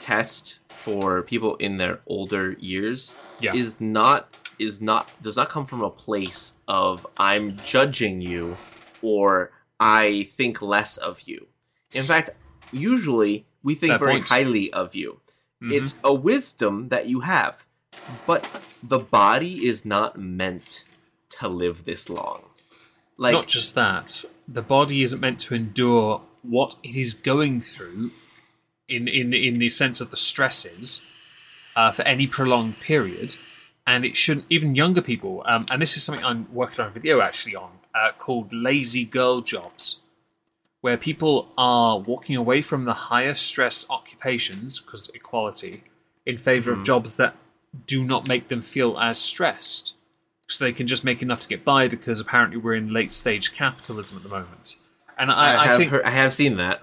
test 0.00 0.58
for 0.68 1.22
people 1.22 1.56
in 1.56 1.76
their 1.78 2.00
older 2.06 2.52
years 2.58 3.12
Yeah. 3.40 3.54
is 3.54 3.80
not 3.80 4.36
is 4.58 4.80
not 4.80 5.10
does 5.20 5.36
not 5.36 5.48
come 5.48 5.66
from 5.66 5.82
a 5.82 5.90
place 5.90 6.54
of 6.68 7.06
I'm 7.18 7.56
judging 7.58 8.20
you 8.20 8.56
or 9.02 9.50
I 9.80 10.24
think 10.30 10.62
less 10.62 10.96
of 10.96 11.22
you. 11.22 11.48
In 11.92 12.04
fact, 12.04 12.30
usually 12.72 13.46
we 13.62 13.74
think 13.74 13.98
very 13.98 14.12
point. 14.14 14.28
highly 14.28 14.72
of 14.72 14.94
you. 14.94 15.20
Mhm. 15.62 15.72
It's 15.72 15.98
a 16.04 16.14
wisdom 16.14 16.88
that 16.88 17.08
you 17.08 17.20
have, 17.20 17.66
but 18.26 18.48
the 18.82 18.98
body 18.98 19.66
is 19.66 19.84
not 19.84 20.18
meant 20.18 20.84
to 21.40 21.48
live 21.48 21.84
this 21.84 22.08
long. 22.08 22.50
Like 23.16 23.32
not 23.32 23.46
just 23.46 23.74
that 23.74 24.24
the 24.48 24.62
body 24.62 25.02
isn't 25.02 25.20
meant 25.20 25.38
to 25.40 25.54
endure 25.54 26.20
what 26.42 26.76
it 26.82 26.96
is 26.96 27.14
going 27.14 27.60
through 27.60 28.10
in 28.88 29.08
in 29.08 29.32
in 29.32 29.54
the 29.54 29.70
sense 29.70 30.00
of 30.00 30.10
the 30.10 30.16
stresses 30.16 31.02
uh, 31.76 31.92
for 31.92 32.02
any 32.02 32.26
prolonged 32.26 32.80
period. 32.80 33.34
And 33.86 34.04
it 34.06 34.16
shouldn't 34.16 34.46
even 34.48 34.74
younger 34.74 35.02
people 35.02 35.42
um, 35.46 35.66
and 35.70 35.82
this 35.82 35.98
is 35.98 36.02
something 36.02 36.24
i'm 36.24 36.46
working 36.50 36.80
on 36.80 36.88
a 36.88 36.90
video 36.90 37.20
actually 37.20 37.54
on 37.54 37.70
uh, 37.94 38.12
called 38.18 38.50
lazy 38.54 39.04
girl 39.04 39.42
jobs 39.42 40.00
where 40.80 40.96
people 40.96 41.48
are 41.58 41.98
walking 41.98 42.34
away 42.34 42.62
from 42.62 42.86
the 42.86 42.94
higher 42.94 43.34
stress 43.34 43.84
occupations 43.90 44.80
because 44.80 45.10
equality 45.14 45.84
in 46.24 46.38
favor 46.38 46.72
of 46.72 46.82
jobs 46.82 47.16
that 47.16 47.36
do 47.86 48.02
not 48.04 48.26
make 48.26 48.48
them 48.48 48.62
feel 48.62 48.98
as 48.98 49.18
stressed 49.18 49.94
so 50.48 50.64
they 50.64 50.72
can 50.72 50.86
just 50.86 51.04
make 51.04 51.22
enough 51.22 51.40
to 51.40 51.48
get 51.48 51.64
by 51.64 51.88
because 51.88 52.20
apparently 52.20 52.58
we're 52.58 52.74
in 52.74 52.92
late 52.92 53.12
stage 53.12 53.52
capitalism 53.52 54.18
at 54.18 54.22
the 54.22 54.28
moment. 54.28 54.76
And 55.18 55.30
I, 55.30 55.34
I, 55.34 55.62
I, 55.62 55.66
have 55.66 55.76
think, 55.76 55.90
heard, 55.90 56.02
I 56.02 56.10
have 56.10 56.34
seen 56.34 56.56
that. 56.56 56.82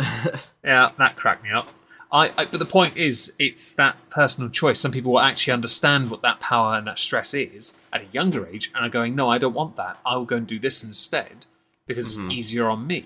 yeah, 0.64 0.90
that 0.98 1.16
cracked 1.16 1.44
me 1.44 1.52
up. 1.52 1.68
I, 2.12 2.32
I, 2.38 2.46
but 2.46 2.60
the 2.60 2.66
point 2.66 2.98
is, 2.98 3.34
it's 3.40 3.74
that 3.76 3.96
personal 4.10 4.50
choice. 4.50 4.80
Some 4.80 4.92
people 4.92 5.14
will 5.14 5.22
actually 5.22 5.54
understand 5.54 6.12
what 6.12 6.22
that 6.24 6.40
power 6.40 6.76
and 6.76 6.86
that 6.88 7.00
stress 7.00 7.34
is 7.34 7.82
at 7.94 8.02
a 8.02 8.06
younger 8.12 8.46
age, 8.48 8.72
and 8.76 8.86
are 8.86 8.90
going, 8.90 9.16
"No, 9.16 9.30
I 9.30 9.38
don't 9.38 9.54
want 9.54 9.78
that. 9.78 9.98
I 10.06 10.18
will 10.18 10.26
go 10.26 10.38
and 10.38 10.48
do 10.48 10.60
this 10.60 10.84
instead 10.84 11.46
because 11.88 12.08
it's 12.08 12.18
mm-hmm. 12.18 12.32
easier 12.32 12.70
on 12.70 12.86
me." 12.86 13.06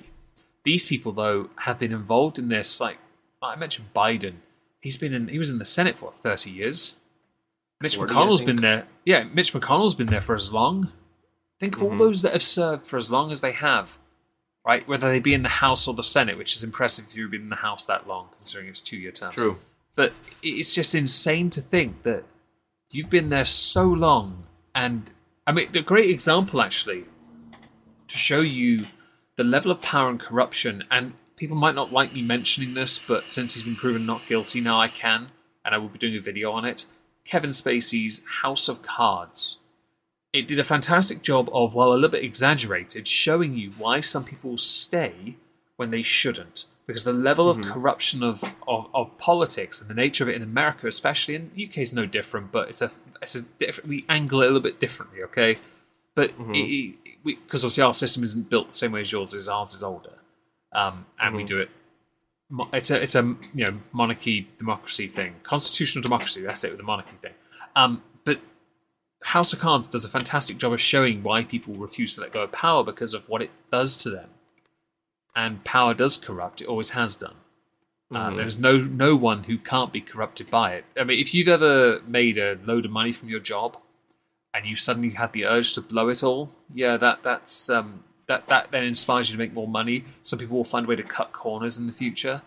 These 0.64 0.88
people, 0.88 1.12
though, 1.12 1.50
have 1.58 1.78
been 1.78 1.92
involved 1.92 2.40
in 2.40 2.50
this. 2.50 2.82
Like 2.82 2.98
I 3.42 3.56
mentioned, 3.56 3.90
Biden. 3.96 4.36
He's 4.82 4.98
been 4.98 5.14
in. 5.14 5.28
He 5.28 5.38
was 5.38 5.52
in 5.52 5.60
the 5.60 5.66
Senate 5.66 5.98
for 5.98 6.06
what, 6.06 6.16
thirty 6.16 6.50
years. 6.50 6.96
Mitch 7.86 7.96
40, 7.98 8.14
I 8.14 8.16
McConnell's 8.18 8.42
been 8.42 8.56
there. 8.58 8.88
Yeah, 9.06 9.24
Mitch 9.24 9.54
McConnell's 9.54 9.96
been 9.96 10.08
there 10.08 10.22
for 10.22 10.36
as 10.36 10.52
long. 10.52 10.92
Think 11.60 11.76
of 11.78 11.84
all 11.84 11.92
Mhm. 11.92 11.98
those 12.00 12.22
that 12.24 12.34
have 12.34 12.44
served 12.44 12.86
for 12.86 12.98
as 12.98 13.10
long 13.10 13.32
as 13.32 13.42
they 13.42 13.54
have, 13.54 13.98
right? 14.66 14.88
Whether 14.88 15.10
they 15.10 15.20
be 15.20 15.34
in 15.34 15.44
the 15.44 15.50
House 15.50 15.88
or 15.88 15.94
the 15.94 16.04
Senate, 16.04 16.38
which 16.38 16.56
is 16.56 16.64
impressive 16.64 17.06
if 17.10 17.16
you've 17.16 17.32
been 17.32 17.44
in 17.44 17.50
the 17.50 17.56
House 17.58 17.86
that 17.86 18.08
long, 18.08 18.30
considering 18.34 18.70
it's 18.70 18.82
two-year 18.82 19.12
terms. 19.12 19.36
True. 19.36 19.58
But 19.96 20.14
it's 20.44 20.74
just 20.74 20.94
insane 20.94 21.50
to 21.52 21.62
think 21.62 22.04
that 22.04 22.26
you've 22.92 23.10
been 23.10 23.30
there 23.30 23.46
so 23.46 23.84
long. 23.86 24.48
And 24.74 25.12
I 25.48 25.52
mean, 25.54 25.70
a 25.76 25.82
great 25.82 26.10
example 26.10 26.60
actually 26.62 27.06
to 28.08 28.18
show 28.18 28.40
you 28.40 28.86
the 29.38 29.44
level 29.44 29.72
of 29.72 29.82
power 29.82 30.10
and 30.10 30.20
corruption. 30.20 30.84
And 30.92 31.14
people 31.38 31.56
might 31.56 31.76
not 31.76 31.94
like 31.94 32.14
me 32.14 32.22
mentioning 32.22 32.74
this, 32.74 33.00
but 33.00 33.30
since 33.30 33.54
he's 33.54 33.64
been 33.64 33.76
proven 33.76 34.06
not 34.06 34.26
guilty, 34.28 34.60
now 34.60 34.80
I 34.82 34.88
can, 34.88 35.32
and 35.64 35.74
I 35.74 35.78
will 35.78 35.90
be 35.90 36.00
doing 36.00 36.18
a 36.18 36.22
video 36.22 36.52
on 36.52 36.66
it. 36.66 36.86
Kevin 37.26 37.50
Spacey's 37.50 38.22
House 38.42 38.70
of 38.70 38.82
Cards. 38.82 39.60
It 40.32 40.48
did 40.48 40.60
a 40.60 40.64
fantastic 40.64 41.22
job 41.22 41.50
of, 41.52 41.74
while 41.74 41.92
a 41.92 41.96
little 41.96 42.10
bit 42.10 42.24
exaggerated, 42.24 43.08
showing 43.08 43.56
you 43.56 43.72
why 43.72 44.00
some 44.00 44.24
people 44.24 44.58
stay 44.58 45.38
when 45.76 45.92
they 45.92 46.04
shouldn't. 46.04 46.66
Because 46.88 47.04
the 47.04 47.14
level 47.14 47.50
of 47.50 47.58
mm-hmm. 47.58 47.72
corruption 47.72 48.22
of, 48.22 48.56
of, 48.68 48.88
of 48.94 49.18
politics 49.18 49.82
and 49.82 49.90
the 49.90 49.96
nature 49.96 50.24
of 50.24 50.30
it 50.30 50.36
in 50.36 50.44
America, 50.44 50.88
especially, 50.88 51.36
and 51.36 51.52
UK 51.52 51.80
is 51.80 51.96
no 51.96 52.06
different, 52.06 52.52
but 52.52 52.70
it's 52.70 52.82
a 52.82 52.92
it's 53.22 53.34
a 53.34 53.42
different. 53.42 53.90
We 53.90 54.06
angle 54.08 54.42
it 54.42 54.46
a 54.46 54.48
little 54.48 54.62
bit 54.62 54.80
differently, 54.80 55.24
okay? 55.24 55.58
But 56.14 56.38
mm-hmm. 56.38 56.92
because 57.24 57.64
obviously 57.64 57.84
our 57.84 57.94
system 57.94 58.24
isn't 58.24 58.52
built 58.52 58.68
the 58.68 58.78
same 58.78 58.92
way 58.92 59.02
as 59.02 59.12
yours 59.12 59.34
is. 59.34 59.50
Ours 59.50 59.74
is 59.74 59.82
older, 59.82 60.14
um, 60.74 61.08
and 61.20 61.36
we 61.36 61.42
mm-hmm. 61.42 61.56
do 61.56 61.62
it. 61.62 61.72
It's 62.74 62.92
a 62.92 63.02
it's 63.02 63.16
a 63.16 63.24
you 63.54 63.66
know 63.66 63.80
monarchy 63.92 64.48
democracy 64.58 65.08
thing, 65.08 65.36
constitutional 65.44 66.04
democracy. 66.04 66.42
That's 66.42 66.64
it 66.64 66.70
with 66.72 66.78
the 66.78 66.84
monarchy 66.84 67.18
thing. 67.22 67.34
Um, 67.76 68.04
but 68.24 68.40
House 69.24 69.52
of 69.52 69.60
Cards 69.60 69.88
does 69.88 70.06
a 70.06 70.10
fantastic 70.10 70.58
job 70.58 70.72
of 70.72 70.80
showing 70.80 71.24
why 71.24 71.44
people 71.44 71.74
refuse 71.74 72.16
to 72.16 72.22
let 72.22 72.32
go 72.32 72.44
of 72.44 72.52
power 72.52 72.84
because 72.84 73.14
of 73.14 73.28
what 73.28 73.42
it 73.42 73.50
does 73.72 73.98
to 74.00 74.10
them. 74.12 74.30
And 75.36 75.64
power 75.64 75.94
does 75.94 76.18
corrupt; 76.18 76.62
it 76.62 76.68
always 76.68 76.92
has 76.92 77.16
done. 77.16 77.36
Uh, 78.12 78.30
Mhm. 78.30 78.38
there's 78.38 78.58
no 78.60 78.78
no 78.78 79.16
one 79.16 79.46
who 79.46 79.58
can't 79.58 79.92
be 79.92 80.00
corrupted 80.00 80.52
by 80.52 80.76
it. 80.76 80.86
I 80.96 81.04
mean, 81.04 81.20
if 81.20 81.34
you've 81.34 81.48
ever 81.48 82.02
made 82.08 82.38
a 82.38 82.60
load 82.64 82.86
of 82.86 82.92
money 82.92 83.12
from 83.12 83.30
your 83.30 83.40
job, 83.40 83.78
and 84.54 84.68
you 84.68 84.76
suddenly 84.76 85.10
had 85.10 85.34
the 85.34 85.46
urge 85.46 85.74
to 85.74 85.82
blow 85.82 86.10
it 86.10 86.24
all, 86.24 86.54
yeah, 86.74 86.96
that 86.98 87.24
that's 87.24 87.70
um, 87.72 88.04
that 88.28 88.48
that 88.48 88.72
then 88.72 88.84
inspires 88.84 89.30
you 89.30 89.34
to 89.34 89.40
make 89.40 89.54
more 89.54 89.68
money. 89.68 90.04
Some 90.24 90.40
people 90.40 90.58
will 90.58 90.64
find 90.64 90.86
a 90.86 90.90
way 90.90 90.96
to 90.96 91.04
cut 91.04 91.32
corners 91.32 91.78
in 91.78 91.88
the 91.88 91.94
future, 91.94 92.42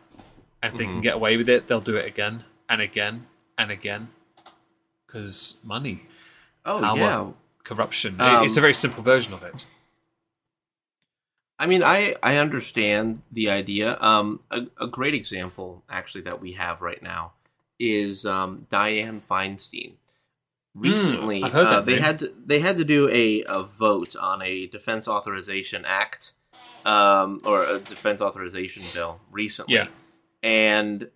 and 0.62 0.72
if 0.72 0.78
they 0.78 0.84
can 0.84 1.00
get 1.00 1.14
away 1.14 1.36
with 1.36 1.48
it, 1.48 1.66
they'll 1.68 1.80
do 1.80 1.96
it 1.96 2.06
again 2.06 2.44
and 2.68 2.80
again 2.80 3.26
and 3.56 3.70
again, 3.70 4.08
because 5.06 5.56
money, 5.62 6.02
Oh 6.64 6.80
power, 6.80 6.96
yeah. 6.98 7.26
corruption. 7.64 8.14
It- 8.16 8.20
Um, 8.20 8.44
it's 8.44 8.56
a 8.56 8.60
very 8.60 8.74
simple 8.74 9.02
version 9.02 9.32
of 9.34 9.42
it. 9.42 9.66
I 11.58 11.66
mean, 11.66 11.82
I 11.82 12.14
I 12.22 12.36
understand 12.36 13.22
the 13.32 13.50
idea. 13.50 13.98
Um, 14.00 14.40
a, 14.50 14.66
a 14.80 14.86
great 14.86 15.14
example 15.14 15.82
actually 15.90 16.20
that 16.22 16.40
we 16.40 16.52
have 16.52 16.80
right 16.80 17.02
now 17.02 17.32
is 17.80 18.24
um, 18.26 18.66
Dianne 18.70 19.22
Feinstein. 19.28 19.94
Recently, 20.80 21.40
heard 21.40 21.66
uh, 21.66 21.80
they 21.80 21.94
name. 21.94 22.02
had 22.02 22.18
to, 22.20 22.34
they 22.44 22.60
had 22.60 22.78
to 22.78 22.84
do 22.84 23.08
a, 23.10 23.44
a 23.44 23.62
vote 23.62 24.16
on 24.16 24.42
a 24.42 24.66
Defense 24.66 25.08
Authorization 25.08 25.84
Act 25.84 26.32
um, 26.84 27.40
or 27.44 27.64
a 27.64 27.78
Defense 27.78 28.20
Authorization 28.20 28.82
Bill 28.94 29.20
recently. 29.30 29.74
Yeah. 29.74 29.88
And 30.42 31.10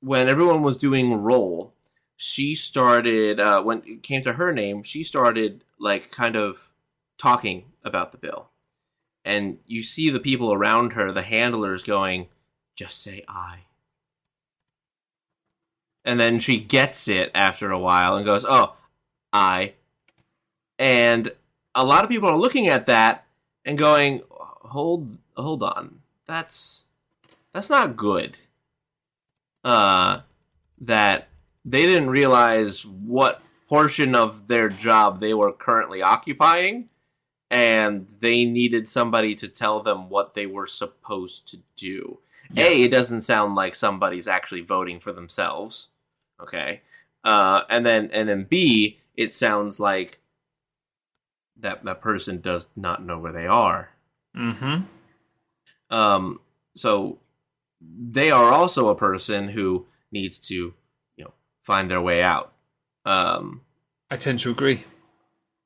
when 0.00 0.28
everyone 0.28 0.62
was 0.62 0.76
doing 0.76 1.14
roll, 1.14 1.74
she 2.16 2.54
started 2.54 3.40
uh, 3.40 3.62
when 3.62 3.82
it 3.84 4.02
came 4.02 4.22
to 4.22 4.34
her 4.34 4.52
name, 4.52 4.82
she 4.82 5.02
started 5.02 5.64
like 5.78 6.10
kind 6.10 6.36
of 6.36 6.70
talking 7.18 7.64
about 7.84 8.12
the 8.12 8.18
bill 8.18 8.48
and 9.24 9.58
you 9.66 9.82
see 9.82 10.10
the 10.10 10.20
people 10.20 10.52
around 10.52 10.92
her, 10.92 11.10
the 11.10 11.22
handlers, 11.22 11.82
going, 11.82 12.28
"Just 12.76 13.02
say 13.02 13.24
I." 13.26 13.60
And 16.04 16.20
then 16.20 16.38
she 16.38 16.60
gets 16.60 17.08
it 17.08 17.30
after 17.34 17.70
a 17.70 17.78
while 17.78 18.16
and 18.16 18.26
goes, 18.26 18.44
"Oh, 18.46 18.76
I." 19.34 19.74
And 20.78 21.32
a 21.74 21.84
lot 21.84 22.04
of 22.04 22.10
people 22.10 22.28
are 22.28 22.38
looking 22.38 22.68
at 22.68 22.86
that 22.86 23.26
and 23.64 23.76
going, 23.76 24.22
"Hold, 24.30 25.18
hold 25.36 25.62
on, 25.62 26.00
that's 26.26 26.88
that's 27.52 27.68
not 27.68 27.96
good." 27.96 28.38
Uh, 29.62 30.20
that 30.80 31.28
they 31.64 31.82
didn't 31.86 32.10
realize 32.10 32.86
what 32.86 33.42
portion 33.68 34.14
of 34.14 34.46
their 34.46 34.68
job 34.68 35.20
they 35.20 35.34
were 35.34 35.52
currently 35.52 36.02
occupying 36.02 36.88
and 37.50 38.08
they 38.20 38.44
needed 38.44 38.88
somebody 38.88 39.34
to 39.34 39.48
tell 39.48 39.80
them 39.80 40.08
what 40.08 40.34
they 40.34 40.46
were 40.46 40.66
supposed 40.66 41.48
to 41.48 41.58
do. 41.76 42.18
A, 42.56 42.82
it 42.82 42.90
doesn't 42.90 43.22
sound 43.22 43.54
like 43.54 43.74
somebody's 43.74 44.28
actually 44.28 44.60
voting 44.60 45.00
for 45.00 45.12
themselves. 45.12 45.88
Okay. 46.40 46.82
Uh, 47.22 47.62
and 47.70 47.86
then 47.86 48.10
and 48.12 48.28
then 48.28 48.44
B, 48.44 48.98
it 49.16 49.34
sounds 49.34 49.78
like 49.78 50.20
that 51.56 51.84
that 51.84 52.00
person 52.00 52.40
does 52.40 52.68
not 52.76 53.04
know 53.04 53.18
where 53.18 53.32
they 53.32 53.46
are. 53.46 53.90
Mm-hmm. 54.36 54.82
Um, 55.90 56.40
so 56.74 57.18
they 57.80 58.30
are 58.30 58.50
also 58.52 58.88
a 58.88 58.96
person 58.96 59.48
who 59.48 59.86
needs 60.10 60.38
to, 60.38 60.74
you 61.16 61.24
know, 61.24 61.32
find 61.62 61.90
their 61.90 62.00
way 62.00 62.22
out. 62.22 62.52
Um, 63.04 63.62
I 64.10 64.16
tend 64.16 64.40
to 64.40 64.50
agree. 64.50 64.84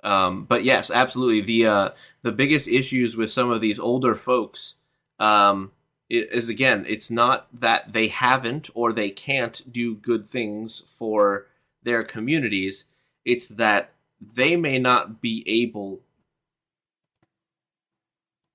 Um, 0.05 0.45
but 0.45 0.65
yes, 0.65 0.91
absolutely. 0.91 1.41
The 1.41 1.67
uh, 1.67 1.91
the 2.23 2.33
biggest 2.33 2.69
issues 2.69 3.17
with 3.17 3.31
some 3.31 3.51
of 3.51 3.61
these 3.61 3.79
older 3.79 4.15
folks 4.15 4.77
um, 5.19 5.73
is 6.09 6.49
again, 6.49 6.85
it's 6.89 7.11
not 7.11 7.49
that 7.53 7.93
they 7.93 8.09
haven't 8.09 8.71
or 8.75 8.93
they 8.93 9.11
can't 9.11 9.63
do 9.71 9.95
good 9.95 10.25
things 10.25 10.83
for 10.87 11.47
their 11.83 12.05
communities. 12.05 12.85
It's 13.25 13.49
that 13.49 13.93
they 14.21 14.57
may 14.57 14.79
not 14.79 15.21
be 15.21 15.45
able 15.47 16.01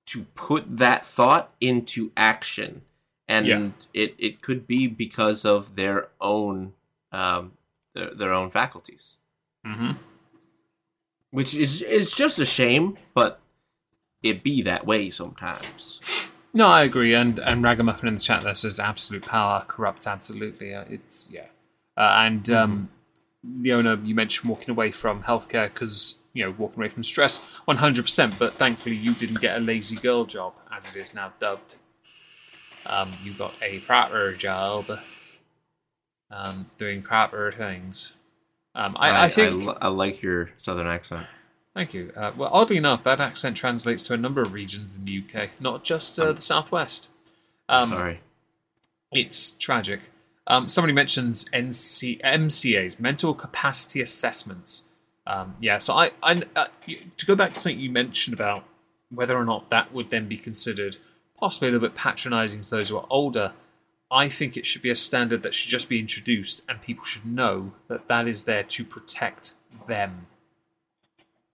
to 0.06 0.24
put 0.34 0.76
that 0.76 1.04
thought 1.04 1.54
into 1.60 2.12
action, 2.16 2.82
and 3.26 3.46
Yeah. 3.46 3.70
it 3.94 4.14
it 4.18 4.42
could 4.42 4.66
be 4.66 4.86
because 4.86 5.44
of 5.44 5.76
their 5.76 6.08
own 6.20 6.74
um, 7.12 7.52
their, 7.94 8.12
their 8.14 8.32
own 8.32 8.50
faculties 8.50 9.18
Mm-hmm. 9.64 9.92
which 11.30 11.54
is 11.54 11.80
is 11.80 12.12
just 12.12 12.38
a 12.38 12.44
shame, 12.44 12.98
but 13.14 13.40
it 14.22 14.42
be 14.42 14.60
that 14.62 14.84
way 14.86 15.08
sometimes. 15.10 16.00
No, 16.52 16.66
I 16.68 16.82
agree, 16.82 17.14
and 17.14 17.38
and 17.38 17.64
Ragamuffin 17.64 18.08
in 18.08 18.14
the 18.14 18.20
chat 18.20 18.42
there 18.42 18.54
says 18.54 18.78
absolute 18.78 19.24
power 19.24 19.64
corrupts 19.66 20.06
absolutely. 20.06 20.74
Uh, 20.74 20.84
it's 20.90 21.28
yeah, 21.30 21.46
uh, 21.96 22.14
and 22.26 22.48
um, 22.50 22.90
the 23.56 23.72
owner 23.72 23.98
you 24.02 24.14
mentioned 24.14 24.48
walking 24.48 24.70
away 24.70 24.90
from 24.90 25.22
healthcare 25.22 25.72
because 25.72 26.18
you 26.32 26.44
know 26.44 26.54
walking 26.56 26.78
away 26.80 26.88
from 26.88 27.04
stress, 27.04 27.38
one 27.64 27.76
hundred 27.76 28.02
percent. 28.02 28.38
But 28.38 28.54
thankfully, 28.54 28.96
you 28.96 29.14
didn't 29.14 29.40
get 29.40 29.56
a 29.56 29.60
lazy 29.60 29.96
girl 29.96 30.24
job, 30.24 30.54
as 30.72 30.94
it 30.94 30.98
is 30.98 31.14
now 31.14 31.32
dubbed. 31.40 31.76
Um, 32.86 33.12
you 33.22 33.32
got 33.32 33.54
a 33.62 33.80
proper 33.80 34.34
job, 34.34 34.86
um, 36.30 36.66
doing 36.78 37.02
proper 37.02 37.52
things. 37.52 38.12
Um, 38.74 38.96
I, 38.98 39.26
I, 39.26 39.28
think 39.28 39.54
li- 39.54 39.76
I 39.80 39.88
like 39.88 40.20
your 40.20 40.50
southern 40.56 40.88
accent. 40.88 41.26
Thank 41.74 41.94
you. 41.94 42.12
Uh, 42.16 42.32
well, 42.36 42.50
oddly 42.52 42.76
enough, 42.76 43.04
that 43.04 43.20
accent 43.20 43.56
translates 43.56 44.04
to 44.04 44.14
a 44.14 44.16
number 44.16 44.42
of 44.42 44.52
regions 44.52 44.94
in 44.94 45.04
the 45.04 45.22
UK, 45.22 45.50
not 45.60 45.84
just 45.84 46.18
uh, 46.18 46.32
the 46.32 46.40
southwest. 46.40 47.08
Um, 47.68 47.90
Sorry. 47.90 48.20
it's 49.12 49.52
tragic. 49.52 50.00
Um, 50.46 50.68
somebody 50.68 50.92
mentions 50.92 51.46
NC- 51.50 52.20
MCAs, 52.22 53.00
mental 53.00 53.34
capacity 53.34 54.00
assessments. 54.02 54.84
Um, 55.26 55.56
yeah, 55.60 55.78
so 55.78 55.94
I, 55.94 56.10
I 56.22 56.42
uh, 56.54 56.66
to 57.16 57.26
go 57.26 57.34
back 57.34 57.54
to 57.54 57.60
something 57.60 57.80
you 57.80 57.90
mentioned 57.90 58.38
about 58.38 58.64
whether 59.10 59.36
or 59.36 59.44
not 59.44 59.70
that 59.70 59.92
would 59.92 60.10
then 60.10 60.28
be 60.28 60.36
considered 60.36 60.98
possibly 61.38 61.68
a 61.68 61.70
little 61.72 61.88
bit 61.88 61.96
patronising 61.96 62.60
to 62.62 62.70
those 62.70 62.90
who 62.90 62.96
are 62.98 63.06
older. 63.08 63.52
I 64.10 64.28
think 64.28 64.56
it 64.56 64.66
should 64.66 64.82
be 64.82 64.90
a 64.90 64.96
standard 64.96 65.42
that 65.42 65.54
should 65.54 65.70
just 65.70 65.88
be 65.88 65.98
introduced, 65.98 66.62
and 66.68 66.80
people 66.80 67.04
should 67.04 67.24
know 67.24 67.72
that 67.88 68.06
that 68.08 68.28
is 68.28 68.44
there 68.44 68.62
to 68.62 68.84
protect 68.84 69.54
them. 69.88 70.26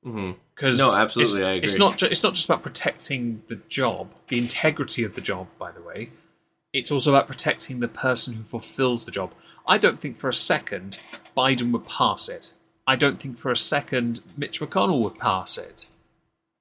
Because 0.03 0.78
No, 0.78 0.95
absolutely, 0.95 1.34
it's, 1.34 1.43
I 1.43 1.55
It's 1.55 1.78
not 1.78 1.99
ju- 1.99 2.07
it's 2.07 2.22
not 2.22 2.34
just 2.34 2.47
about 2.47 2.62
protecting 2.62 3.43
the 3.49 3.57
job, 3.68 4.12
the 4.28 4.38
integrity 4.38 5.05
of 5.05 5.14
the 5.14 5.20
job. 5.20 5.47
By 5.59 5.70
the 5.70 5.80
way, 5.82 6.11
it's 6.73 6.91
also 6.91 7.11
about 7.14 7.27
protecting 7.27 7.81
the 7.81 7.89
person 7.89 8.35
who 8.35 8.43
fulfills 8.43 9.05
the 9.05 9.11
job. 9.11 9.33
I 9.66 9.79
don't 9.79 10.01
think 10.01 10.16
for 10.16 10.29
a 10.29 10.35
second 10.35 10.99
Biden 11.37 11.71
would 11.73 11.87
pass 11.87 12.29
it. 12.29 12.53
I 12.87 12.97
don't 12.97 13.21
think 13.21 13.39
for 13.39 13.51
a 13.51 13.57
second 13.57 14.21
Mitch 14.37 14.61
McConnell 14.61 15.03
would 15.03 15.16
pass 15.16 15.59
it. 15.59 15.87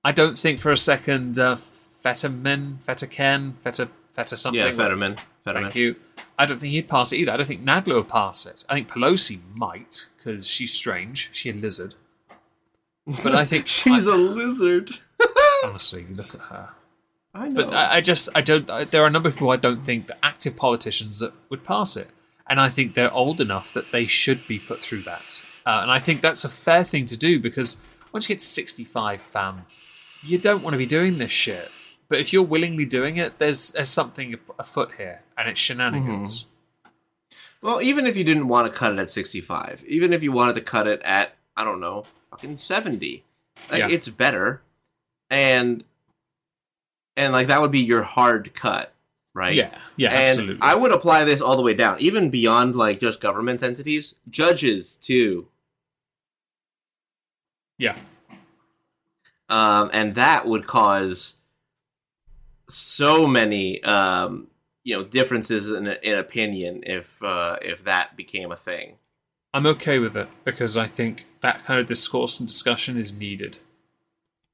I 0.03 0.11
don't 0.11 0.37
think 0.37 0.59
for 0.59 0.71
a 0.71 0.77
second 0.77 1.39
uh, 1.39 1.55
Fetterman, 1.55 2.79
Fetterken, 2.81 3.53
Fetter, 3.53 3.89
Fetter 4.13 4.35
something. 4.35 4.59
Yeah, 4.59 4.71
Fetterman. 4.71 5.17
Fetterman. 5.43 5.69
Thank 5.69 5.75
you. 5.75 5.95
I 6.37 6.45
don't 6.45 6.59
think 6.59 6.71
he'd 6.71 6.87
pass 6.87 7.11
it 7.11 7.17
either. 7.17 7.31
I 7.31 7.37
don't 7.37 7.45
think 7.45 7.63
Nadler 7.63 7.95
would 7.95 8.07
pass 8.07 8.45
it. 8.45 8.63
I 8.69 8.75
think 8.75 8.89
Pelosi 8.89 9.39
might 9.55 10.07
because 10.17 10.47
she's 10.47 10.71
strange. 10.71 11.29
She's 11.33 11.53
a 11.53 11.57
lizard. 11.57 11.95
But 13.23 13.35
I 13.35 13.45
think 13.45 13.67
She's 13.67 14.05
a 14.05 14.15
lizard. 14.15 14.99
honestly, 15.63 16.05
look 16.11 16.33
at 16.35 16.41
her. 16.41 16.69
I 17.33 17.47
know. 17.49 17.65
But 17.65 17.73
I, 17.73 17.97
I 17.97 18.01
just 18.01 18.29
I 18.35 18.41
don't. 18.41 18.69
I, 18.69 18.83
there 18.85 19.03
are 19.03 19.07
a 19.07 19.11
number 19.11 19.29
of 19.29 19.35
people 19.35 19.51
I 19.51 19.57
don't 19.57 19.83
think 19.83 20.07
that 20.07 20.17
active 20.23 20.55
politicians 20.55 21.19
that 21.19 21.33
would 21.49 21.63
pass 21.63 21.95
it, 21.95 22.09
and 22.47 22.59
I 22.59 22.69
think 22.69 22.93
they're 22.95 23.13
old 23.13 23.39
enough 23.39 23.71
that 23.73 23.91
they 23.91 24.05
should 24.05 24.47
be 24.47 24.59
put 24.59 24.79
through 24.79 25.03
that. 25.03 25.43
Uh, 25.65 25.79
and 25.83 25.91
I 25.91 25.99
think 25.99 26.21
that's 26.21 26.43
a 26.43 26.49
fair 26.49 26.83
thing 26.83 27.05
to 27.07 27.17
do 27.17 27.39
because 27.39 27.77
once 28.13 28.27
you 28.27 28.35
get 28.35 28.41
sixty 28.41 28.83
five, 28.83 29.21
fam, 29.21 29.65
you 30.23 30.37
don't 30.37 30.63
want 30.63 30.73
to 30.73 30.77
be 30.79 30.85
doing 30.87 31.17
this 31.19 31.31
shit. 31.31 31.69
But 32.07 32.19
if 32.19 32.33
you're 32.33 32.41
willingly 32.43 32.85
doing 32.85 33.17
it, 33.17 33.37
there's 33.37 33.71
there's 33.73 33.89
something 33.89 34.35
afoot 34.57 34.91
here, 34.97 35.21
and 35.37 35.47
it's 35.47 35.59
shenanigans. 35.59 36.47
well, 37.61 37.81
even 37.81 38.07
if 38.07 38.17
you 38.17 38.23
didn't 38.23 38.47
want 38.47 38.71
to 38.71 38.75
cut 38.77 38.93
it 38.93 38.99
at 38.99 39.09
65, 39.11 39.83
even 39.87 40.13
if 40.13 40.23
you 40.23 40.31
wanted 40.31 40.55
to 40.55 40.61
cut 40.61 40.87
it 40.87 41.01
at, 41.03 41.35
I 41.55 41.63
don't 41.63 41.79
know, 41.79 42.05
fucking 42.31 42.57
70, 42.57 43.23
like, 43.69 43.79
Yeah. 43.79 43.89
it's 43.89 44.09
better. 44.09 44.61
And, 45.29 45.83
and 47.19 47.33
like, 47.33 47.47
that 47.47 47.61
would 47.61 47.71
be 47.71 47.79
your 47.79 48.01
hard 48.01 48.53
cut, 48.53 48.93
right? 49.33 49.53
Yeah, 49.53 49.77
yeah, 49.97 50.13
and 50.13 50.29
absolutely. 50.29 50.61
I 50.61 50.75
would 50.75 50.91
apply 50.91 51.25
this 51.25 51.41
all 51.41 51.55
the 51.57 51.63
way 51.63 51.73
down, 51.73 51.97
even 51.99 52.29
beyond 52.29 52.75
like 52.75 52.99
just 52.99 53.19
government 53.19 53.61
entities, 53.61 54.15
judges 54.29 54.95
too. 54.95 55.47
yeah, 57.77 57.97
um, 59.49 59.89
and 59.93 60.15
that 60.15 60.47
would 60.47 60.67
cause 60.67 61.35
so 62.69 63.27
many 63.27 63.83
um, 63.83 64.47
you 64.83 64.95
know 64.95 65.03
differences 65.03 65.69
in, 65.69 65.87
in 65.87 66.17
opinion 66.17 66.83
if 66.85 67.21
uh, 67.23 67.57
if 67.61 67.83
that 67.83 68.15
became 68.15 68.51
a 68.51 68.57
thing. 68.57 68.95
I'm 69.53 69.65
okay 69.65 69.97
with 69.97 70.15
it 70.15 70.27
because 70.45 70.77
I 70.77 70.87
think 70.87 71.25
that 71.41 71.65
kind 71.65 71.79
of 71.79 71.87
discourse 71.87 72.39
and 72.39 72.47
discussion 72.47 72.97
is 72.97 73.13
needed. 73.13 73.57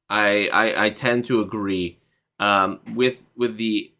I 0.10 0.50
I, 0.52 0.86
I 0.86 0.90
tend 0.90 1.26
to 1.26 1.42
agree 1.42 1.98
um, 2.40 2.80
with 2.94 3.26
with 3.36 3.58
the 3.58 3.92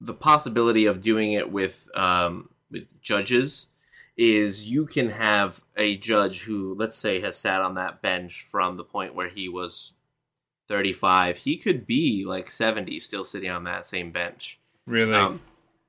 the 0.00 0.14
possibility 0.14 0.86
of 0.86 1.02
doing 1.02 1.32
it 1.32 1.50
with 1.50 1.88
um, 1.94 2.48
with 2.70 2.86
judges 3.00 3.68
is 4.16 4.68
you 4.68 4.84
can 4.84 5.08
have 5.08 5.62
a 5.76 5.96
judge 5.96 6.42
who 6.42 6.74
let's 6.74 6.96
say 6.96 7.20
has 7.20 7.36
sat 7.36 7.62
on 7.62 7.74
that 7.76 8.02
bench 8.02 8.42
from 8.42 8.76
the 8.76 8.84
point 8.84 9.14
where 9.14 9.28
he 9.28 9.48
was 9.48 9.94
35 10.68 11.38
he 11.38 11.56
could 11.56 11.86
be 11.86 12.24
like 12.26 12.50
70 12.50 13.00
still 13.00 13.24
sitting 13.24 13.50
on 13.50 13.64
that 13.64 13.86
same 13.86 14.10
bench 14.10 14.58
Really, 14.86 15.14
Um, 15.14 15.40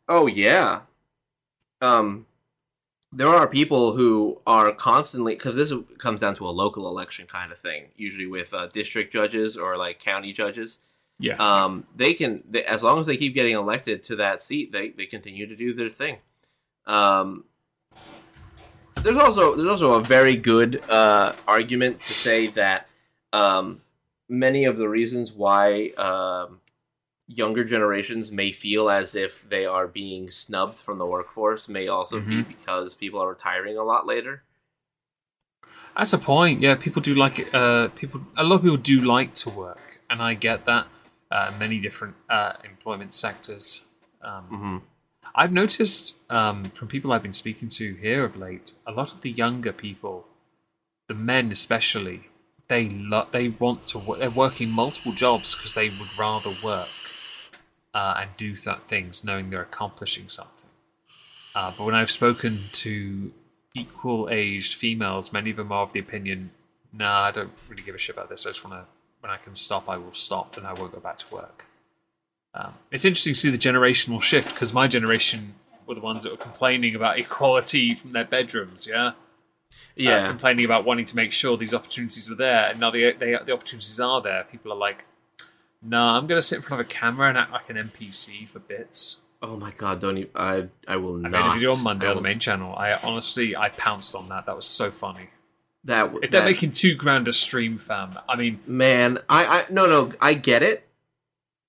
oh 0.08 0.28
yeah. 0.28 0.82
Um, 1.82 2.26
there 3.12 3.28
are 3.28 3.48
people 3.48 3.96
who 3.96 4.42
are 4.48 4.72
constantly 4.72 5.36
because 5.36 5.56
this 5.56 5.74
comes 5.98 6.22
down 6.22 6.36
to 6.36 6.48
a 6.48 6.52
local 6.52 6.88
election 6.88 7.28
kind 7.28 7.52
of 7.52 7.58
thing. 7.58 7.88
Usually 7.96 8.28
with 8.28 8.54
uh, 8.54 8.68
district 8.68 9.12
judges 9.12 9.58
or 9.58 9.78
like 9.78 10.00
county 10.00 10.34
judges, 10.34 10.80
yeah, 11.20 11.36
um, 11.38 11.86
they 11.96 12.14
can 12.14 12.44
they, 12.50 12.64
as 12.64 12.84
long 12.84 13.00
as 13.00 13.06
they 13.08 13.18
keep 13.18 13.34
getting 13.34 13.54
elected 13.56 14.04
to 14.06 14.16
that 14.18 14.42
seat, 14.42 14.72
they 14.72 14.90
they 14.90 15.06
continue 15.06 15.48
to 15.48 15.56
do 15.56 15.74
their 15.74 15.90
thing. 15.90 16.18
Um, 16.86 17.46
there's 19.04 19.18
also 19.18 19.56
there's 19.56 19.68
also 19.68 19.94
a 19.94 20.04
very 20.04 20.36
good 20.36 20.82
uh, 20.90 21.34
argument 21.48 22.00
to 22.00 22.14
say 22.14 22.48
that 22.48 22.88
um, 23.34 23.82
many 24.30 24.66
of 24.66 24.78
the 24.78 24.88
reasons 24.88 25.34
why 25.34 25.90
um, 25.98 26.60
younger 27.28 27.64
generations 27.64 28.32
may 28.32 28.52
feel 28.52 28.90
as 28.90 29.16
if 29.16 29.48
they 29.50 29.66
are 29.66 29.88
being 29.88 30.30
snubbed 30.30 30.80
from 30.80 30.98
the 30.98 31.06
workforce 31.06 31.68
may 31.68 31.88
also 31.88 32.20
be 32.20 32.36
Mhm. 32.44 32.48
because 32.48 32.96
people 32.96 33.22
are 33.22 33.30
retiring 33.30 33.78
a 33.78 33.84
lot 33.84 34.06
later. 34.06 34.44
That's 35.98 36.14
a 36.14 36.18
point. 36.18 36.62
Yeah, 36.62 36.76
people 36.76 37.02
do 37.02 37.14
like. 37.14 37.54
Uh, 37.54 37.90
people, 37.90 38.22
a 38.36 38.44
lot 38.44 38.56
of 38.56 38.62
people 38.64 38.78
do 38.78 39.02
like 39.02 39.34
to 39.36 39.50
work, 39.50 40.00
and 40.10 40.22
I 40.22 40.34
get 40.34 40.66
that. 40.66 40.88
Uh, 41.38 41.52
many 41.66 41.78
different 41.88 42.16
uh, 42.30 42.54
employment 42.72 43.12
sectors. 43.26 43.66
Um, 44.30 44.44
hmm 44.62 44.78
I've 45.36 45.52
noticed 45.64 46.16
um, 46.30 46.58
from 46.78 46.88
people 46.88 47.12
I've 47.12 47.24
been 47.30 47.34
speaking 47.46 47.68
to 47.80 47.86
here 47.96 48.24
of 48.24 48.34
late, 48.48 48.68
a 48.86 48.92
lot 49.00 49.10
of 49.14 49.22
the 49.26 49.32
younger 49.44 49.74
people, 49.74 50.16
the 51.08 51.16
men 51.32 51.52
especially, 51.52 52.20
they 52.68 52.84
lo- 52.88 53.28
they 53.32 53.48
want 53.64 53.80
to. 53.92 53.98
wo- 54.06 54.18
They're 54.20 54.30
working 54.46 54.70
multiple 54.84 55.12
jobs 55.26 55.56
because 55.56 55.74
they 55.74 55.90
would 55.90 56.14
rather 56.20 56.52
work 56.72 56.90
uh, 58.00 58.14
and 58.20 58.30
do 58.38 58.56
that 58.68 58.88
things, 58.88 59.24
knowing 59.24 59.50
they're 59.50 59.68
accomplishing 59.74 60.30
something. 60.30 60.70
Uh, 61.56 61.72
but 61.76 61.84
when 61.88 61.96
I've 61.96 62.12
spoken 62.12 62.54
to 62.84 63.32
equal-aged 63.76 64.76
females, 64.76 65.34
many 65.34 65.50
of 65.50 65.58
them 65.58 65.72
are 65.72 65.84
of 65.84 65.94
the 65.94 66.00
opinion, 66.00 66.52
"Nah, 66.92 67.22
I 67.30 67.32
don't 67.32 67.54
really 67.70 67.82
give 67.88 67.96
a 67.96 67.98
shit 67.98 68.16
about 68.16 68.30
this. 68.30 68.46
I 68.46 68.50
just 68.50 68.64
want 68.64 68.76
to. 68.86 68.92
When 69.24 69.32
I 69.32 69.38
can 69.38 69.56
stop, 69.56 69.88
I 69.88 69.96
will 69.96 70.14
stop, 70.14 70.58
and 70.58 70.68
I 70.68 70.74
won't 70.74 70.92
go 70.92 71.00
back 71.00 71.18
to 71.20 71.34
work." 71.34 71.66
Um, 72.54 72.74
it's 72.92 73.06
interesting 73.06 73.34
to 73.34 73.40
see 73.40 73.50
the 73.50 73.58
generational 73.58 74.22
shift 74.22 74.50
because 74.54 74.74
my 74.74 74.88
generation 74.88 75.56
were 75.88 75.96
the 75.96 76.02
ones 76.02 76.24
that 76.24 76.32
were 76.32 76.38
complaining 76.38 76.94
about 76.94 77.18
equality 77.18 77.96
from 77.96 78.12
their 78.12 78.26
bedrooms. 78.26 78.86
Yeah, 78.86 79.08
Uh, 79.08 79.14
Yeah, 79.96 80.28
complaining 80.28 80.66
about 80.66 80.84
wanting 80.86 81.06
to 81.06 81.16
make 81.16 81.32
sure 81.32 81.56
these 81.58 81.74
opportunities 81.74 82.30
were 82.30 82.36
there, 82.36 82.66
and 82.70 82.80
now 82.82 82.92
they, 82.92 83.14
they, 83.14 83.32
the 83.46 83.54
opportunities 83.54 83.98
are 84.00 84.22
there. 84.22 84.44
People 84.52 84.72
are 84.74 84.78
like, 84.78 85.06
"No, 85.82 86.02
I'm 86.04 86.28
going 86.28 86.38
to 86.38 86.48
sit 86.50 86.58
in 86.58 86.62
front 86.62 86.82
of 86.82 86.86
a 86.86 86.90
camera 86.90 87.30
and 87.30 87.38
act 87.38 87.52
like 87.52 87.70
an 87.70 87.78
NPC 87.78 88.48
for 88.48 88.60
bits." 88.60 89.22
Oh 89.42 89.56
my 89.58 89.72
god! 89.72 90.00
Don't 90.02 90.18
even. 90.18 90.32
I 90.36 90.68
I 90.88 90.98
will 90.98 91.18
I 91.26 91.30
not. 91.30 91.32
made 91.32 91.50
a 91.50 91.54
video 91.56 91.72
on 91.74 91.82
Monday 91.84 92.08
on 92.08 92.16
the 92.18 92.22
main 92.22 92.40
channel. 92.40 92.76
I 92.76 92.94
honestly, 92.94 93.56
I 93.56 93.70
pounced 93.70 94.16
on 94.16 94.30
that. 94.30 94.46
That 94.46 94.56
was 94.56 94.66
so 94.66 94.92
funny. 94.92 95.30
That 95.86 96.14
If 96.22 96.32
they're 96.32 96.42
that- 96.42 96.46
making 96.46 96.72
two 96.72 96.96
grand 96.96 97.28
a 97.28 97.34
stream, 97.34 97.78
fam, 97.78 98.12
I 98.30 98.38
mean, 98.38 98.60
man, 98.66 99.20
I 99.30 99.46
I 99.46 99.66
no 99.70 99.86
no 99.86 100.12
I 100.22 100.34
get 100.34 100.64
it. 100.64 100.88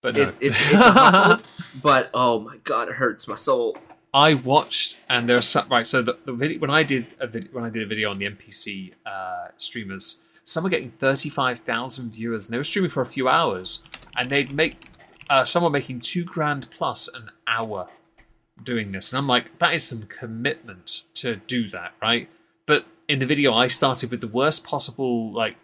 but 0.02 0.14
no. 0.14 0.22
It, 0.22 0.28
it, 0.28 0.36
it's 0.40 0.56
hustle, 0.58 1.44
but 1.82 2.10
oh 2.14 2.40
my 2.40 2.56
god, 2.58 2.88
it 2.88 2.94
hurts 2.94 3.26
my 3.26 3.36
soul. 3.36 3.76
I 4.12 4.34
watched, 4.34 5.00
and 5.10 5.28
there's 5.28 5.48
some, 5.48 5.68
right. 5.68 5.84
So 5.86 6.00
the, 6.00 6.16
the 6.24 6.32
video 6.32 6.60
when 6.60 6.70
I 6.70 6.84
did 6.84 7.06
a 7.18 7.26
video 7.26 7.50
when 7.52 7.64
I 7.64 7.70
did 7.70 7.82
a 7.82 7.86
video 7.86 8.10
on 8.10 8.18
the 8.18 8.26
NPC 8.26 8.92
uh, 9.04 9.48
streamers, 9.56 10.18
some 10.44 10.62
were 10.62 10.70
getting 10.70 10.92
thirty 10.92 11.28
five 11.28 11.58
thousand 11.60 12.12
viewers, 12.12 12.46
and 12.46 12.54
they 12.54 12.58
were 12.58 12.62
streaming 12.64 12.90
for 12.90 13.00
a 13.00 13.06
few 13.06 13.28
hours, 13.28 13.82
and 14.16 14.30
they'd 14.30 14.52
make 14.52 14.76
uh, 15.28 15.44
someone 15.44 15.72
making 15.72 15.98
two 15.98 16.22
grand 16.24 16.70
plus 16.70 17.08
an 17.08 17.30
hour 17.48 17.88
doing 18.62 18.92
this, 18.92 19.12
and 19.12 19.18
I'm 19.18 19.26
like, 19.26 19.58
that 19.58 19.74
is 19.74 19.82
some 19.82 20.04
commitment 20.04 21.02
to 21.14 21.36
do 21.36 21.68
that, 21.70 21.94
right? 22.00 22.28
But 22.66 22.84
in 23.08 23.18
the 23.18 23.26
video, 23.26 23.52
I 23.54 23.68
started 23.68 24.10
with 24.10 24.20
the 24.20 24.28
worst 24.28 24.64
possible, 24.64 25.32
like, 25.32 25.56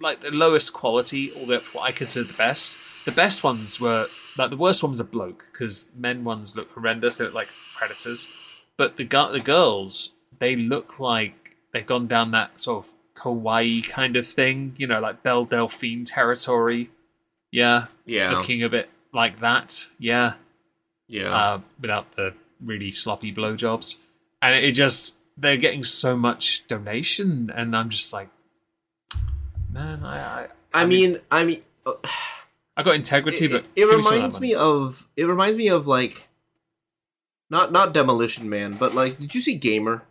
like 0.00 0.20
the 0.20 0.30
lowest 0.30 0.72
quality, 0.72 1.30
all 1.32 1.42
the 1.42 1.50
way 1.50 1.56
up 1.56 1.64
to 1.64 1.70
what 1.70 1.82
I 1.84 1.92
consider 1.92 2.24
the 2.26 2.34
best. 2.34 2.78
The 3.04 3.12
best 3.12 3.42
ones 3.44 3.80
were 3.80 4.08
like 4.36 4.50
the 4.50 4.56
worst 4.56 4.82
one 4.82 4.90
was 4.92 5.00
a 5.00 5.04
bloke 5.04 5.44
because 5.52 5.88
men 5.96 6.24
ones 6.24 6.56
look 6.56 6.70
horrendous. 6.72 7.16
They 7.16 7.24
look 7.24 7.34
like 7.34 7.48
predators, 7.74 8.28
but 8.76 8.96
the 8.96 9.04
gu- 9.04 9.32
the 9.32 9.40
girls 9.40 10.12
they 10.38 10.56
look 10.56 10.98
like 10.98 11.56
they've 11.72 11.86
gone 11.86 12.06
down 12.06 12.30
that 12.32 12.58
sort 12.60 12.84
of 12.84 12.92
kawaii 13.14 13.86
kind 13.86 14.16
of 14.16 14.26
thing. 14.26 14.74
You 14.76 14.86
know, 14.86 15.00
like 15.00 15.22
Belle 15.22 15.44
Delphine 15.44 16.04
territory. 16.04 16.90
Yeah, 17.50 17.86
Yeah, 18.06 18.32
looking 18.32 18.62
a 18.62 18.68
bit 18.68 18.88
like 19.12 19.40
that. 19.40 19.86
Yeah, 19.98 20.34
yeah. 21.08 21.34
uh, 21.34 21.60
without 21.80 22.12
the 22.12 22.34
really 22.64 22.92
sloppy 22.92 23.32
blowjobs, 23.32 23.96
and 24.40 24.54
it 24.54 24.72
just 24.72 25.16
they're 25.40 25.56
getting 25.56 25.84
so 25.84 26.16
much 26.16 26.66
donation, 26.68 27.50
and 27.54 27.76
I'm 27.76 27.88
just 27.88 28.12
like, 28.12 28.28
man, 29.70 30.04
I 30.04 30.18
I, 30.18 30.46
I 30.74 30.84
mean, 30.84 31.18
I 31.30 31.44
mean, 31.44 31.62
uh, 31.86 31.92
I 32.76 32.82
got 32.82 32.94
integrity, 32.94 33.46
it, 33.46 33.50
but 33.50 33.64
it 33.76 33.86
give 33.86 33.90
some 33.90 33.98
of 33.98 34.04
that 34.04 34.12
reminds 34.12 34.40
me 34.40 34.54
of 34.54 35.08
it 35.16 35.24
reminds 35.24 35.56
me 35.56 35.68
of 35.68 35.86
like 35.86 36.28
not 37.50 37.72
not 37.72 37.92
Demolition 37.92 38.48
Man, 38.48 38.72
but 38.72 38.94
like, 38.94 39.18
did 39.18 39.34
you 39.34 39.40
see 39.40 39.54
Gamer? 39.54 40.02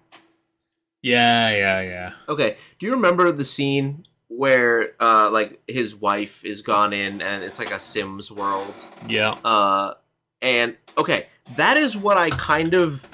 Yeah, 1.01 1.49
yeah, 1.51 1.81
yeah. 1.81 2.11
Okay, 2.27 2.57
do 2.77 2.85
you 2.85 2.93
remember 2.93 3.31
the 3.31 3.45
scene 3.45 4.03
where 4.27 4.93
uh 4.99 5.29
like 5.31 5.61
his 5.67 5.95
wife 5.95 6.43
is 6.43 6.61
gone 6.61 6.93
in 6.93 7.21
and 7.21 7.43
it's 7.43 7.57
like 7.57 7.71
a 7.71 7.79
Sims 7.79 8.31
world? 8.31 8.73
Yeah. 9.07 9.37
Uh, 9.43 9.93
and 10.41 10.75
okay, 10.97 11.27
that 11.55 11.77
is 11.77 11.95
what 11.95 12.17
I 12.17 12.29
kind 12.31 12.73
of 12.73 13.07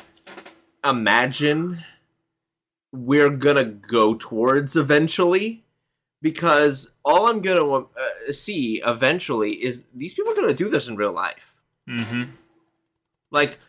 imagine 0.84 1.84
we're 2.96 3.30
gonna 3.30 3.64
go 3.66 4.16
towards 4.16 4.76
eventually. 4.76 5.62
Because 6.22 6.92
all 7.04 7.28
I'm 7.28 7.40
gonna 7.42 7.72
uh, 7.72 8.32
see 8.32 8.82
eventually 8.86 9.52
is 9.64 9.84
these 9.94 10.14
people 10.16 10.32
are 10.32 10.36
gonna 10.36 10.54
do 10.56 10.70
this 10.70 10.88
in 10.88 10.96
real 10.96 11.12
life. 11.12 11.56
Mm-hmm. 11.88 12.24
Like, 13.32 13.60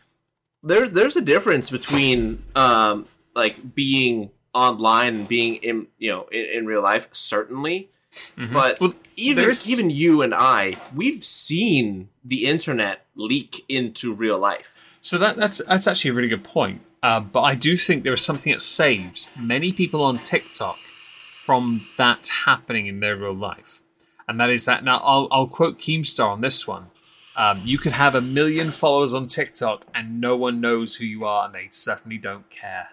there's 0.63 0.91
there's 0.91 1.15
a 1.15 1.21
difference 1.21 1.69
between 1.69 2.41
um 2.55 3.05
like 3.35 3.75
being 3.75 4.31
online 4.55 5.15
and 5.17 5.27
being 5.27 5.55
in 5.55 5.87
you 5.99 6.09
know 6.09 6.27
in, 6.31 6.45
in 6.45 6.65
real 6.65 6.81
life 6.81 7.09
certainly, 7.11 7.89
But 8.35 8.79
Well, 8.79 8.93
even 9.15 9.43
there's- 9.43 9.69
even 9.69 9.91
you 9.91 10.23
and 10.23 10.33
I, 10.33 10.77
we've 10.95 11.23
seen 11.23 12.09
the 12.25 12.47
internet 12.47 13.05
leak 13.15 13.65
into 13.69 14.13
real 14.13 14.39
life. 14.39 14.73
So 15.03 15.19
that, 15.19 15.35
that's 15.35 15.59
that's 15.67 15.85
actually 15.87 16.11
a 16.11 16.13
really 16.15 16.27
good 16.29 16.43
point. 16.43 16.81
Uh, 17.03 17.19
but 17.19 17.41
I 17.41 17.55
do 17.55 17.77
think 17.77 18.03
there 18.03 18.13
is 18.13 18.23
something 18.23 18.51
that 18.51 18.61
saves 18.61 19.29
many 19.37 19.71
people 19.71 20.03
on 20.03 20.19
TikTok 20.19 20.77
from 20.77 21.87
that 21.97 22.27
happening 22.45 22.87
in 22.87 22.99
their 22.99 23.15
real 23.15 23.33
life, 23.33 23.81
and 24.27 24.39
that 24.39 24.49
is 24.49 24.65
that. 24.65 24.83
Now 24.83 24.97
I'll 25.03 25.27
I'll 25.31 25.47
quote 25.47 25.77
Keemstar 25.77 26.27
on 26.27 26.41
this 26.41 26.67
one. 26.67 26.87
Um, 27.35 27.61
you 27.63 27.77
could 27.77 27.91
have 27.91 28.15
a 28.15 28.21
million 28.21 28.71
followers 28.71 29.13
on 29.13 29.27
TikTok 29.27 29.85
and 29.93 30.19
no 30.19 30.35
one 30.35 30.59
knows 30.59 30.95
who 30.95 31.05
you 31.05 31.23
are, 31.23 31.45
and 31.45 31.53
they 31.53 31.67
certainly 31.69 32.17
don't 32.17 32.49
care. 32.49 32.89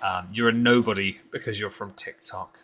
Um, 0.00 0.28
you're 0.32 0.48
a 0.48 0.52
nobody 0.52 1.18
because 1.30 1.58
you're 1.60 1.70
from 1.70 1.92
TikTok. 1.92 2.60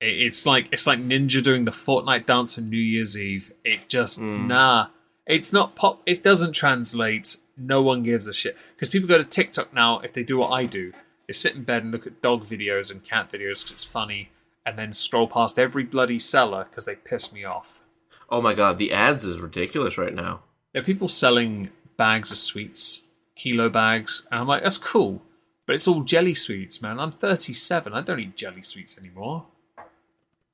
It, 0.00 0.20
it's 0.20 0.46
like 0.46 0.68
it's 0.72 0.86
like 0.86 0.98
Ninja 0.98 1.42
doing 1.42 1.64
the 1.64 1.70
Fortnite 1.70 2.26
dance 2.26 2.58
on 2.58 2.70
New 2.70 2.76
Year's 2.76 3.18
Eve. 3.18 3.52
It 3.64 3.88
just 3.88 4.20
nah. 4.20 4.88
It's 5.26 5.52
not 5.52 5.74
pop. 5.74 6.02
It 6.06 6.22
doesn't 6.22 6.52
translate. 6.52 7.38
No 7.58 7.82
one 7.82 8.02
gives 8.02 8.28
a 8.28 8.34
shit 8.34 8.56
because 8.74 8.88
people 8.88 9.08
go 9.08 9.18
to 9.18 9.24
TikTok 9.24 9.74
now. 9.74 9.98
If 10.00 10.12
they 10.12 10.22
do 10.22 10.38
what 10.38 10.50
I 10.50 10.64
do, 10.64 10.92
they 11.26 11.32
sit 11.32 11.54
in 11.54 11.64
bed 11.64 11.82
and 11.82 11.92
look 11.92 12.06
at 12.06 12.22
dog 12.22 12.44
videos 12.44 12.90
and 12.90 13.02
cat 13.02 13.30
videos 13.30 13.62
because 13.62 13.72
it's 13.72 13.84
funny, 13.84 14.30
and 14.64 14.78
then 14.78 14.92
scroll 14.92 15.28
past 15.28 15.58
every 15.58 15.84
bloody 15.84 16.18
seller 16.18 16.64
because 16.64 16.84
they 16.84 16.94
piss 16.94 17.32
me 17.32 17.44
off. 17.44 17.84
Oh 18.30 18.40
my 18.40 18.54
god, 18.54 18.78
the 18.78 18.92
ads 18.92 19.24
is 19.24 19.40
ridiculous 19.40 19.98
right 19.98 20.14
now. 20.14 20.40
There 20.72 20.82
are 20.82 20.84
people 20.84 21.08
selling 21.08 21.70
bags 21.96 22.30
of 22.30 22.38
sweets, 22.38 23.02
kilo 23.34 23.68
bags, 23.68 24.26
and 24.30 24.40
I'm 24.40 24.46
like, 24.46 24.62
that's 24.62 24.78
cool, 24.78 25.22
but 25.66 25.74
it's 25.74 25.88
all 25.88 26.02
jelly 26.02 26.34
sweets, 26.34 26.80
man. 26.80 27.00
I'm 27.00 27.10
37. 27.10 27.92
I 27.92 28.00
don't 28.00 28.20
eat 28.20 28.36
jelly 28.36 28.62
sweets 28.62 28.96
anymore. 28.96 29.46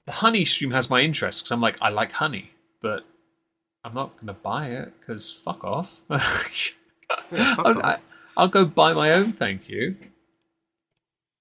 The 0.07 0.13
honey 0.13 0.45
stream 0.45 0.73
has 0.73 0.91
my 0.91 1.01
interest 1.01 1.43
because 1.43 1.53
I'm 1.53 1.61
like, 1.61 1.81
I 1.81 1.89
like 1.89 2.13
honey, 2.13 2.51
but 2.81 3.05
I'm 3.85 3.95
not 3.95 4.19
gonna 4.19 4.35
buy 4.35 4.69
it 4.69 4.93
because 4.99 5.33
fuck 5.33 5.65
off. 5.65 6.03
I'll, 7.33 7.97
I'll 8.37 8.49
go 8.49 8.65
buy 8.65 8.93
my 8.93 9.13
own, 9.13 9.33
thank 9.33 9.69
you. 9.69 9.97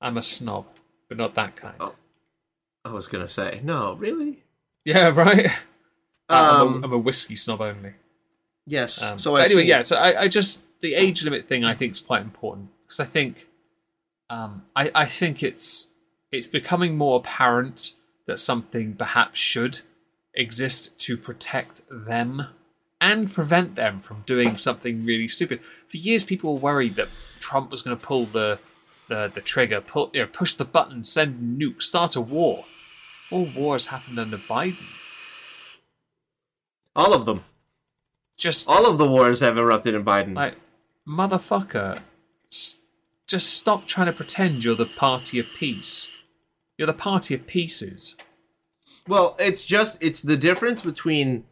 I'm 0.02 0.18
a 0.18 0.22
snob, 0.22 0.66
but 1.08 1.18
not 1.18 1.36
that 1.36 1.56
kind. 1.56 1.76
Oh. 1.80 1.96
I 2.86 2.92
was 2.92 3.08
gonna 3.08 3.28
say 3.30 3.62
no, 3.64 3.94
really. 3.96 4.44
Yeah, 4.84 5.08
right. 5.16 5.50
I'm, 6.30 6.68
Um, 6.68 6.84
a, 6.84 6.86
I'm 6.88 6.94
a 6.94 6.98
whiskey 6.98 7.36
snob 7.36 7.62
only. 7.62 7.94
yes. 8.68 9.02
Um, 9.02 9.18
so 9.20 9.36
anyway, 9.36 9.62
seen- 9.62 9.68
yeah. 9.68 9.84
So 9.84 9.96
I, 9.96 10.24
I 10.24 10.28
just 10.28 10.64
the 10.82 10.96
age 10.96 11.24
limit 11.24 11.48
thing 11.48 11.64
I 11.64 11.74
think 11.76 11.94
is 11.94 12.02
quite 12.02 12.22
important 12.22 12.70
because 12.86 13.00
I 13.00 13.06
think, 13.06 13.48
um, 14.30 14.64
I, 14.76 14.92
I 14.94 15.06
think 15.06 15.42
it's 15.44 15.88
it's 16.32 16.48
becoming 16.50 16.98
more 16.98 17.20
apparent 17.20 17.94
that 18.26 18.40
something 18.40 18.96
perhaps 18.96 19.40
should 19.40 19.80
exist 20.34 20.98
to 20.98 21.16
protect 21.16 21.84
them 21.90 22.48
and 23.10 23.32
prevent 23.40 23.76
them 23.76 24.00
from 24.00 24.24
doing 24.26 24.56
something 24.58 25.06
really 25.06 25.28
stupid. 25.28 25.60
For 25.90 25.98
years, 25.98 26.24
people 26.24 26.54
were 26.54 26.60
worried 26.62 26.96
that 26.96 27.10
Trump 27.40 27.70
was 27.70 27.82
going 27.82 27.98
to 27.98 28.02
pull 28.12 28.26
the 28.26 28.60
the 29.10 29.30
the 29.36 29.42
trigger, 29.42 29.82
pull 29.82 30.10
you 30.14 30.22
know, 30.22 30.28
push 30.42 30.54
the 30.54 30.66
button, 30.78 31.04
send 31.04 31.60
nukes, 31.62 31.84
start 31.84 32.16
a 32.16 32.22
war. 32.22 32.66
All 33.30 33.50
wars 33.56 33.88
happened 33.88 34.18
under 34.20 34.38
Biden. 34.38 34.88
all 36.96 37.14
of 37.14 37.26
them, 37.26 37.44
Just 38.38 38.68
all 38.70 38.86
of 38.90 38.98
the 38.98 39.08
wars 39.16 39.40
have 39.42 39.58
erupted 39.58 39.96
in 39.96 40.04
Biden. 40.06 40.34
Like, 40.36 40.56
motherfucker, 41.08 42.00
s- 42.52 42.80
just 43.28 43.54
stop 43.56 43.86
trying 43.88 44.08
to 44.08 44.14
pretend 44.14 44.64
you're 44.64 44.76
the 44.76 44.86
party 44.86 45.40
of 45.40 45.48
peace. 45.58 46.10
You're 46.78 46.88
the 46.88 46.94
party 46.94 47.34
of 47.36 47.48
pieces. 47.48 48.16
Well, 49.08 49.36
it's 49.40 49.64
just 49.66 49.98
it's 50.02 50.22
the 50.22 50.38
difference 50.38 50.82
between. 50.82 51.46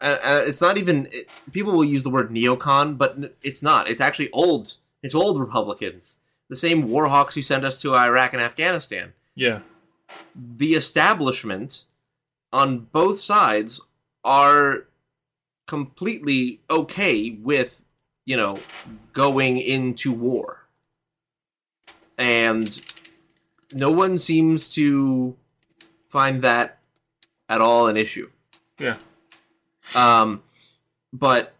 Uh, 0.00 0.18
uh, 0.22 0.44
it's 0.46 0.60
not 0.60 0.76
even 0.76 1.08
it, 1.10 1.28
people 1.52 1.72
will 1.72 1.84
use 1.84 2.02
the 2.02 2.10
word 2.10 2.30
neocon, 2.30 2.98
but 2.98 3.34
it's 3.42 3.62
not. 3.62 3.88
It's 3.88 4.00
actually 4.00 4.30
old. 4.30 4.74
It's 5.02 5.14
old 5.14 5.40
Republicans, 5.40 6.18
the 6.48 6.56
same 6.56 6.88
warhawks 6.88 7.34
who 7.34 7.42
sent 7.42 7.64
us 7.64 7.80
to 7.82 7.94
Iraq 7.94 8.32
and 8.32 8.42
Afghanistan. 8.42 9.12
Yeah. 9.34 9.60
The 10.34 10.74
establishment 10.74 11.84
on 12.52 12.80
both 12.92 13.18
sides 13.18 13.80
are 14.24 14.86
completely 15.66 16.60
okay 16.70 17.30
with 17.30 17.82
you 18.24 18.36
know 18.36 18.58
going 19.12 19.58
into 19.58 20.12
war, 20.12 20.66
and 22.18 22.80
no 23.72 23.90
one 23.90 24.18
seems 24.18 24.68
to 24.70 25.36
find 26.08 26.42
that 26.42 26.78
at 27.48 27.60
all 27.60 27.88
an 27.88 27.96
issue. 27.96 28.28
Yeah. 28.78 28.98
Um, 29.96 30.42
but 31.12 31.54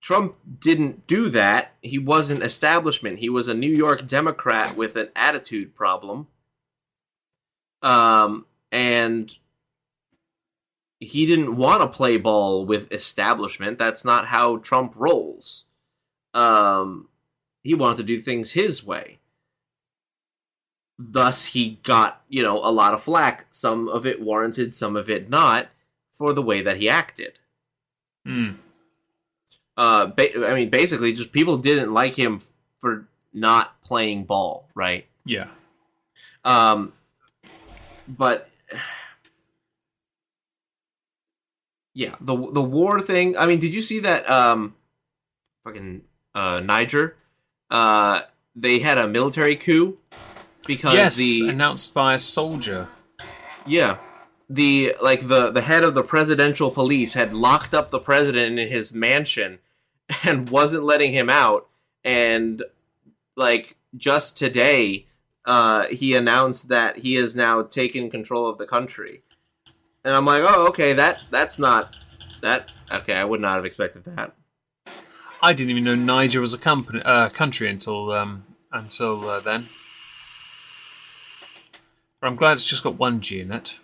Trump 0.00 0.36
didn't 0.58 1.06
do 1.06 1.28
that. 1.28 1.72
He 1.82 1.98
wasn't 1.98 2.42
establishment. 2.42 3.18
He 3.18 3.28
was 3.28 3.46
a 3.46 3.54
New 3.54 3.70
York 3.70 4.08
Democrat 4.08 4.76
with 4.76 4.96
an 4.96 5.10
attitude 5.14 5.74
problem. 5.74 6.28
Um, 7.82 8.46
and 8.72 9.36
he 10.98 11.26
didn't 11.26 11.56
want 11.56 11.82
to 11.82 11.88
play 11.88 12.16
ball 12.16 12.64
with 12.64 12.92
establishment. 12.92 13.78
That's 13.78 14.04
not 14.04 14.26
how 14.26 14.56
Trump 14.56 14.94
rolls. 14.96 15.66
Um, 16.32 17.08
he 17.62 17.74
wanted 17.74 17.98
to 17.98 18.02
do 18.02 18.18
things 18.18 18.52
his 18.52 18.84
way. 18.84 19.18
Thus, 20.98 21.46
he 21.46 21.78
got, 21.82 22.22
you 22.28 22.42
know, 22.42 22.58
a 22.58 22.72
lot 22.72 22.94
of 22.94 23.02
flack. 23.02 23.46
Some 23.50 23.88
of 23.88 24.06
it 24.06 24.20
warranted, 24.20 24.74
some 24.74 24.96
of 24.96 25.08
it 25.08 25.28
not, 25.28 25.68
for 26.12 26.32
the 26.32 26.42
way 26.42 26.62
that 26.62 26.78
he 26.78 26.88
acted 26.88 27.38
Mm. 28.28 28.56
uh 29.76 30.06
ba- 30.06 30.46
i 30.46 30.54
mean 30.54 30.68
basically 30.68 31.12
just 31.14 31.32
people 31.32 31.56
didn't 31.56 31.92
like 31.94 32.14
him 32.14 32.40
for 32.80 33.06
not 33.32 33.80
playing 33.82 34.24
ball 34.24 34.68
right 34.74 35.06
Yeah. 35.24 35.48
um 36.44 36.92
but 38.06 38.48
yeah 41.94 42.14
the 42.20 42.36
the 42.52 42.62
war 42.62 43.00
thing 43.00 43.36
i 43.38 43.46
mean 43.46 43.58
did 43.58 43.72
you 43.74 43.82
see 43.82 44.00
that 44.00 44.28
um 44.30 44.74
fucking 45.64 46.02
uh 46.34 46.60
niger 46.60 47.16
uh 47.70 48.22
they 48.54 48.78
had 48.80 48.98
a 48.98 49.06
military 49.08 49.56
coup 49.56 49.96
because 50.66 50.94
yes, 50.94 51.16
the 51.16 51.48
announced 51.48 51.94
by 51.94 52.14
a 52.14 52.18
soldier. 52.18 52.88
Yeah. 53.66 53.96
The 54.48 54.94
like 55.00 55.28
the 55.28 55.50
the 55.50 55.60
head 55.60 55.84
of 55.84 55.94
the 55.94 56.02
presidential 56.02 56.70
police 56.70 57.14
had 57.14 57.34
locked 57.34 57.74
up 57.74 57.90
the 57.90 57.98
president 57.98 58.58
in 58.58 58.68
his 58.68 58.92
mansion 58.92 59.58
and 60.24 60.48
wasn't 60.50 60.84
letting 60.84 61.12
him 61.12 61.28
out 61.28 61.68
and 62.04 62.62
like 63.36 63.76
just 63.96 64.36
today 64.36 65.06
uh 65.44 65.86
he 65.88 66.14
announced 66.14 66.68
that 66.68 66.98
he 66.98 67.14
has 67.14 67.36
now 67.36 67.62
taken 67.62 68.10
control 68.10 68.46
of 68.46 68.58
the 68.58 68.66
country. 68.66 69.22
And 70.04 70.14
I'm 70.14 70.24
like, 70.24 70.42
"Oh, 70.46 70.68
okay, 70.68 70.94
that 70.94 71.20
that's 71.30 71.58
not 71.58 71.94
that 72.40 72.72
okay, 72.90 73.14
I 73.14 73.24
would 73.24 73.40
not 73.40 73.56
have 73.56 73.66
expected 73.66 74.04
that." 74.04 74.34
I 75.40 75.52
didn't 75.52 75.70
even 75.70 75.84
know 75.84 75.94
Niger 75.94 76.40
was 76.40 76.52
a 76.52 76.58
company, 76.58 77.00
uh, 77.04 77.28
country 77.28 77.68
until 77.68 78.10
um, 78.12 78.44
until 78.72 79.28
uh, 79.28 79.40
then. 79.40 79.68
But 82.20 82.26
I'm 82.26 82.36
glad 82.36 82.54
it's 82.54 82.66
just 82.66 82.82
got 82.82 82.98
one 82.98 83.20
G 83.20 83.40
in 83.40 83.52
it. 83.52 83.78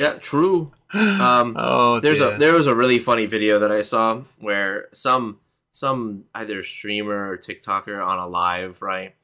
Yeah, 0.00 0.14
true. 0.14 0.72
Um 0.92 1.54
Oh, 1.56 2.00
there's 2.00 2.18
dear. 2.18 2.34
a 2.34 2.38
there 2.38 2.54
was 2.54 2.66
a 2.66 2.74
really 2.74 2.98
funny 2.98 3.26
video 3.26 3.60
that 3.60 3.70
I 3.70 3.82
saw 3.82 4.22
where 4.40 4.88
some 4.92 5.38
some 5.72 6.24
either 6.34 6.64
streamer 6.64 7.30
or 7.30 7.36
TikToker 7.38 8.04
on 8.04 8.18
a 8.18 8.26
live 8.26 8.82
right 8.82 9.14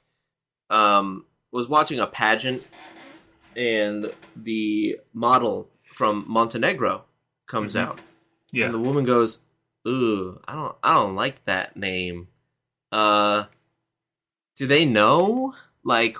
um 0.70 1.24
was 1.50 1.68
watching 1.68 1.98
a 1.98 2.06
pageant 2.06 2.62
and 3.56 4.12
the 4.36 4.96
model 5.12 5.68
from 5.92 6.24
Montenegro 6.28 7.04
comes 7.48 7.74
Mhm. 7.74 7.80
out 7.80 8.00
yeah. 8.52 8.66
and 8.66 8.74
the 8.74 8.78
woman 8.78 9.04
goes 9.04 9.40
ooh 9.88 10.40
I 10.46 10.54
don't 10.54 10.76
I 10.84 10.94
don't 10.94 11.16
like 11.16 11.44
that 11.46 11.76
name 11.76 12.28
uh 12.92 13.44
do 14.56 14.66
they 14.68 14.84
know 14.84 15.54
like 15.82 16.16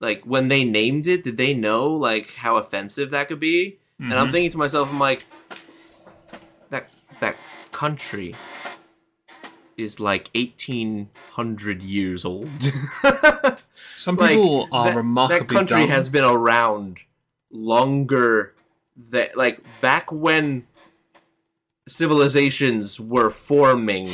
like 0.00 0.22
when 0.24 0.48
they 0.48 0.64
named 0.64 1.06
it 1.06 1.24
did 1.24 1.36
they 1.36 1.54
know 1.54 1.86
like 1.88 2.34
how 2.34 2.56
offensive 2.56 3.10
that 3.10 3.28
could 3.28 3.40
be 3.40 3.78
and 4.00 4.14
I'm 4.14 4.28
Mhm. 4.28 4.32
thinking 4.32 4.50
to 4.52 4.58
myself, 4.58 4.88
I'm 4.88 5.00
like, 5.00 5.26
that 6.70 6.88
that 7.20 7.36
country 7.72 8.36
is 9.76 9.98
like 9.98 10.30
1800 10.36 11.82
years 11.82 12.24
old. 12.24 12.48
Some 13.96 14.16
like, 14.18 14.36
people 14.36 14.68
are 14.70 14.84
that, 14.86 14.96
remarkably 14.96 15.38
that 15.38 15.52
country 15.52 15.80
dumb. 15.80 15.88
has 15.90 16.08
been 16.08 16.24
around 16.24 16.98
longer 17.50 18.54
than 18.96 19.28
like 19.34 19.58
back 19.80 20.12
when 20.12 20.64
civilizations 21.86 23.00
were 23.00 23.30
forming. 23.30 24.10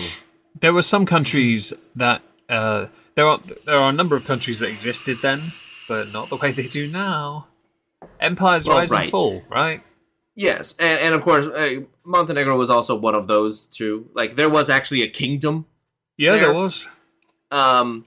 There 0.58 0.72
were 0.72 0.82
some 0.82 1.04
countries 1.06 1.72
that 1.94 2.22
uh, 2.48 2.86
there 3.16 3.26
are 3.28 3.38
there 3.66 3.78
are 3.78 3.90
a 3.90 3.92
number 3.92 4.16
of 4.16 4.24
countries 4.24 4.60
that 4.60 4.68
existed 4.70 5.18
then, 5.22 5.52
but 5.88 6.12
not 6.12 6.28
the 6.28 6.36
way 6.36 6.52
they 6.52 6.66
do 6.66 6.86
now. 6.90 7.46
Empire's 8.20 8.66
Well, 8.66 8.78
rise 8.78 8.92
and 8.92 9.10
fall, 9.10 9.42
right? 9.50 9.82
Yes, 10.34 10.74
and, 10.78 10.98
and 11.00 11.14
of 11.14 11.22
course, 11.22 11.46
uh, 11.46 11.82
Montenegro 12.04 12.56
was 12.56 12.68
also 12.70 12.96
one 12.96 13.14
of 13.14 13.26
those 13.26 13.66
too. 13.66 14.08
Like 14.14 14.34
there 14.34 14.50
was 14.50 14.68
actually 14.68 15.02
a 15.02 15.08
kingdom, 15.08 15.66
Yeah, 16.16 16.32
there, 16.32 16.40
There- 16.46 16.54
was. 16.54 16.88
um, 17.50 18.06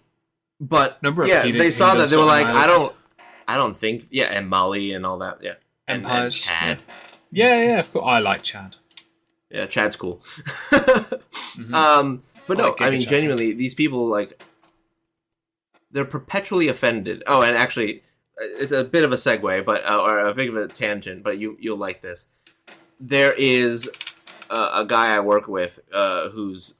but 0.60 1.02
Number 1.04 1.26
yeah, 1.26 1.44
they 1.44 1.72
saw 1.72 1.96
that 1.96 2.10
they 2.10 2.18
were 2.18 2.26
like, 2.26 2.48
I 2.48 2.66
don't, 2.68 2.94
I 3.48 3.56
don't 3.56 3.76
think, 3.78 4.06
yeah, 4.10 4.26
and 4.26 4.50
Mali 4.50 4.92
and 4.94 5.06
all 5.06 5.20
that, 5.20 5.38
yeah, 5.42 5.52
and, 5.88 5.98
and 5.98 6.06
Empires. 6.06 6.36
Chad, 6.42 6.80
Yeah, 7.32 7.62
yeah, 7.62 7.80
of 7.80 7.92
course. 7.94 8.06
I 8.06 8.20
like 8.20 8.44
Chad. 8.44 8.76
yeah, 9.50 9.66
Chad's 9.68 9.96
cool. 9.96 10.22
Mhm. 11.58 11.74
Um, 11.74 12.24
but 12.46 12.60
I 12.60 12.62
no, 12.62 12.68
like 12.70 12.82
I 12.82 12.90
mean, 12.92 13.02
Chad. 13.02 13.10
genuinely, 13.10 13.54
these 13.54 13.74
people 13.74 14.06
like 14.08 14.40
they're 15.92 16.06
perpetually 16.06 16.68
offended. 16.68 17.24
Oh, 17.28 17.42
and 17.42 17.56
actually, 17.56 18.04
it's 18.38 18.72
a 18.72 18.84
bit 18.84 19.04
of 19.04 19.12
a 19.12 19.16
segue, 19.16 19.66
but 19.66 19.88
uh, 19.90 20.02
or 20.02 20.20
a 20.20 20.34
bit 20.34 20.50
of 20.50 20.56
a 20.56 20.68
tangent, 20.68 21.24
but 21.24 21.38
you 21.38 21.58
you'll 21.60 21.78
like 21.78 22.02
this. 22.02 22.28
There 23.00 23.34
is 23.38 23.90
a, 24.50 24.70
a 24.76 24.86
guy 24.88 25.16
I 25.16 25.20
work 25.20 25.48
with 25.48 25.80
uh, 25.94 26.30
whose 26.30 26.76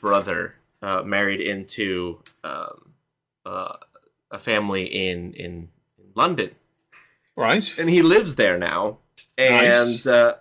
brother 0.00 0.56
uh, 0.82 1.02
married 1.02 1.40
into 1.40 2.20
um, 2.44 2.92
uh, 3.44 3.76
a 4.30 4.38
family 4.38 4.84
in 4.84 5.32
in 5.34 5.68
London, 6.14 6.50
right. 7.36 7.74
and 7.78 7.90
he 7.90 8.02
lives 8.02 8.36
there 8.36 8.58
now. 8.58 8.98
And 9.38 9.66
Nice. 9.90 10.06
uh, 10.06 10.36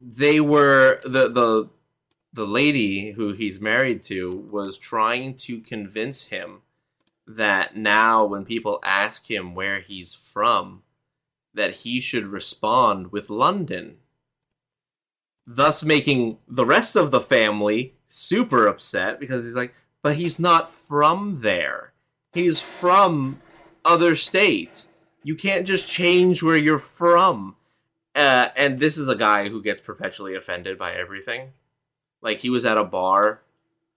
they 0.00 0.40
were 0.40 1.00
the 1.04 1.28
the 1.28 1.68
the 2.36 2.46
lady 2.46 3.12
who 3.12 3.32
he's 3.32 3.60
married 3.60 4.02
to 4.04 4.46
was 4.52 4.76
trying 4.76 5.34
to 5.34 5.58
convince 5.58 6.26
him 6.26 6.60
that 7.26 7.74
now 7.74 8.26
when 8.26 8.44
people 8.44 8.78
ask 8.84 9.30
him 9.30 9.54
where 9.54 9.80
he's 9.80 10.14
from 10.14 10.82
that 11.54 11.76
he 11.76 11.98
should 11.98 12.28
respond 12.28 13.10
with 13.10 13.30
London 13.30 13.96
thus 15.46 15.82
making 15.82 16.36
the 16.46 16.66
rest 16.66 16.94
of 16.94 17.10
the 17.10 17.20
family 17.20 17.94
super 18.06 18.66
upset 18.66 19.18
because 19.18 19.44
he's 19.44 19.56
like 19.56 19.74
but 20.02 20.16
he's 20.16 20.38
not 20.38 20.70
from 20.70 21.40
there. 21.40 21.94
He's 22.32 22.60
from 22.60 23.38
other 23.84 24.14
state 24.14 24.88
you 25.24 25.34
can't 25.34 25.66
just 25.66 25.88
change 25.88 26.42
where 26.42 26.56
you're 26.56 26.78
from. 26.78 27.56
Uh, 28.14 28.50
and 28.54 28.78
this 28.78 28.96
is 28.96 29.08
a 29.08 29.16
guy 29.16 29.48
who 29.48 29.60
gets 29.60 29.80
perpetually 29.80 30.36
offended 30.36 30.78
by 30.78 30.92
everything. 30.92 31.52
Like 32.26 32.38
he 32.38 32.50
was 32.50 32.64
at 32.64 32.76
a 32.76 32.82
bar, 32.84 33.40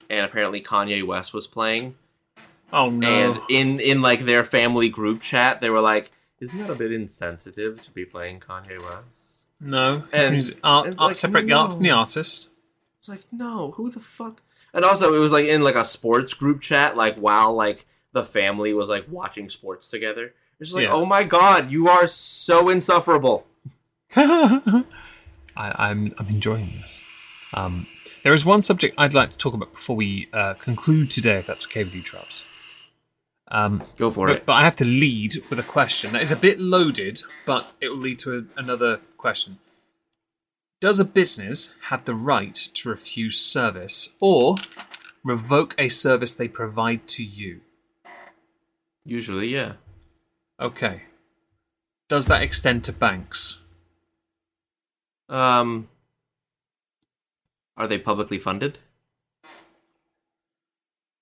and 0.09 0.23
apparently 0.25 0.61
Kanye 0.61 1.03
West 1.03 1.33
was 1.33 1.47
playing, 1.47 1.95
Oh 2.71 2.89
no. 2.91 3.07
and 3.07 3.41
in 3.49 3.79
in 3.79 4.01
like 4.03 4.21
their 4.21 4.43
family 4.43 4.87
group 4.87 5.19
chat, 5.21 5.59
they 5.61 5.69
were 5.71 5.81
like, 5.81 6.11
"Isn't 6.39 6.59
that 6.59 6.69
a 6.69 6.75
bit 6.75 6.91
insensitive 6.91 7.79
to 7.81 7.91
be 7.91 8.05
playing 8.05 8.39
Kanye 8.39 8.79
West?" 8.81 9.47
no. 9.59 10.03
and 10.13 10.33
Music- 10.33 10.59
art, 10.63 10.87
it's 10.89 10.99
art- 11.01 11.07
like, 11.09 11.15
separate 11.15 11.47
the 11.47 11.53
art 11.53 11.71
from 11.73 11.81
the 11.83 11.89
artist. 11.91 12.51
It's 12.99 13.09
like, 13.09 13.21
no, 13.31 13.71
who 13.71 13.89
the 13.89 13.99
fuck? 13.99 14.41
And 14.75 14.85
also, 14.85 15.13
it 15.15 15.19
was 15.19 15.31
like 15.31 15.45
in 15.45 15.63
like 15.63 15.75
a 15.75 15.83
sports 15.83 16.35
group 16.35 16.61
chat, 16.61 16.95
like 16.95 17.15
while 17.17 17.53
like 17.53 17.85
the 18.13 18.23
family 18.23 18.73
was 18.75 18.87
like 18.89 19.05
watching 19.09 19.49
sports 19.49 19.89
together. 19.89 20.33
It's 20.59 20.69
just 20.69 20.75
like, 20.75 20.83
Yeah. 20.89 20.93
oh 20.93 21.05
my 21.05 21.23
god, 21.23 21.71
you 21.71 21.87
are 21.87 22.05
so 22.07 22.69
insufferable. 22.69 23.47
I, 24.15 24.83
I'm 25.57 26.13
I'm 26.19 26.27
enjoying 26.29 26.73
this. 26.81 27.01
Um, 27.55 27.87
there 28.23 28.33
is 28.33 28.45
one 28.45 28.61
subject 28.61 28.95
I'd 28.97 29.13
like 29.13 29.31
to 29.31 29.37
talk 29.37 29.53
about 29.53 29.71
before 29.71 29.95
we 29.95 30.27
uh, 30.33 30.53
conclude 30.55 31.11
today, 31.11 31.37
if 31.37 31.47
that's 31.47 31.65
okay 31.67 31.83
with 31.83 31.95
you, 31.95 32.01
Traps. 32.01 32.45
Um, 33.51 33.83
Go 33.97 34.11
for 34.11 34.27
but, 34.27 34.35
it. 34.37 34.45
but 34.45 34.53
I 34.53 34.63
have 34.63 34.75
to 34.77 34.85
lead 34.85 35.35
with 35.49 35.59
a 35.59 35.63
question 35.63 36.13
that 36.13 36.21
is 36.21 36.31
a 36.31 36.35
bit 36.35 36.59
loaded, 36.59 37.21
but 37.45 37.71
it 37.81 37.89
will 37.89 37.97
lead 37.97 38.19
to 38.19 38.37
a, 38.37 38.59
another 38.59 38.99
question. 39.17 39.57
Does 40.81 40.99
a 40.99 41.05
business 41.05 41.73
have 41.85 42.05
the 42.05 42.15
right 42.15 42.55
to 42.55 42.89
refuse 42.89 43.39
service 43.39 44.13
or 44.19 44.55
revoke 45.23 45.75
a 45.77 45.89
service 45.89 46.33
they 46.35 46.47
provide 46.47 47.07
to 47.09 47.23
you? 47.23 47.61
Usually, 49.03 49.47
yeah. 49.47 49.73
Okay. 50.59 51.03
Does 52.07 52.27
that 52.27 52.43
extend 52.43 52.83
to 52.85 52.93
banks? 52.93 53.61
Um, 55.27 55.89
are 57.79 57.87
they 57.87 57.97
publicly 57.97 58.37
funded? 58.37 58.77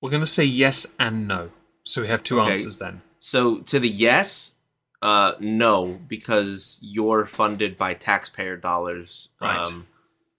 We're 0.02 0.10
going 0.10 0.22
to 0.22 0.28
say 0.28 0.44
yes 0.44 0.88
and 1.00 1.28
no. 1.28 1.52
So 1.84 2.02
we 2.02 2.08
have 2.10 2.24
two 2.24 2.42
Okay. 2.42 2.52
answers 2.54 2.78
then. 2.78 3.02
So 3.20 3.60
to 3.60 3.80
the 3.80 3.88
yes, 3.90 4.56
uh, 5.02 5.34
no, 5.40 6.00
because 6.08 6.80
you're 6.82 7.26
funded 7.26 7.78
by 7.78 7.94
taxpayer 7.94 8.58
dollars. 8.58 9.30
Right. 9.40 9.58
Um, 9.66 9.88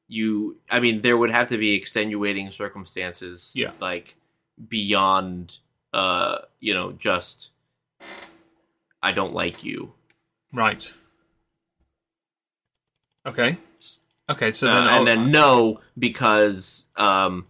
you, 0.09 0.59
I 0.71 0.81
mean, 0.81 1.01
there 1.03 1.17
would 1.17 1.31
have 1.31 1.49
to 1.49 1.59
be 1.59 1.75
extenuating 1.75 2.51
circumstances, 2.51 3.53
Yeah. 3.57 3.73
like 3.81 4.17
beyond, 4.69 5.59
uh, 5.93 6.39
you 6.61 6.75
know, 6.75 6.93
just 6.93 7.53
I 9.03 9.13
don't 9.13 9.33
like 9.35 9.65
you. 9.65 9.93
Right. 10.53 10.93
Okay. 13.27 13.59
Okay, 14.31 14.53
so 14.53 14.67
Uh, 14.69 14.75
then 14.75 14.89
I'll- 14.89 14.99
and 14.99 15.07
then 15.07 15.31
no, 15.31 15.81
because 15.99 16.87
um, 16.97 17.47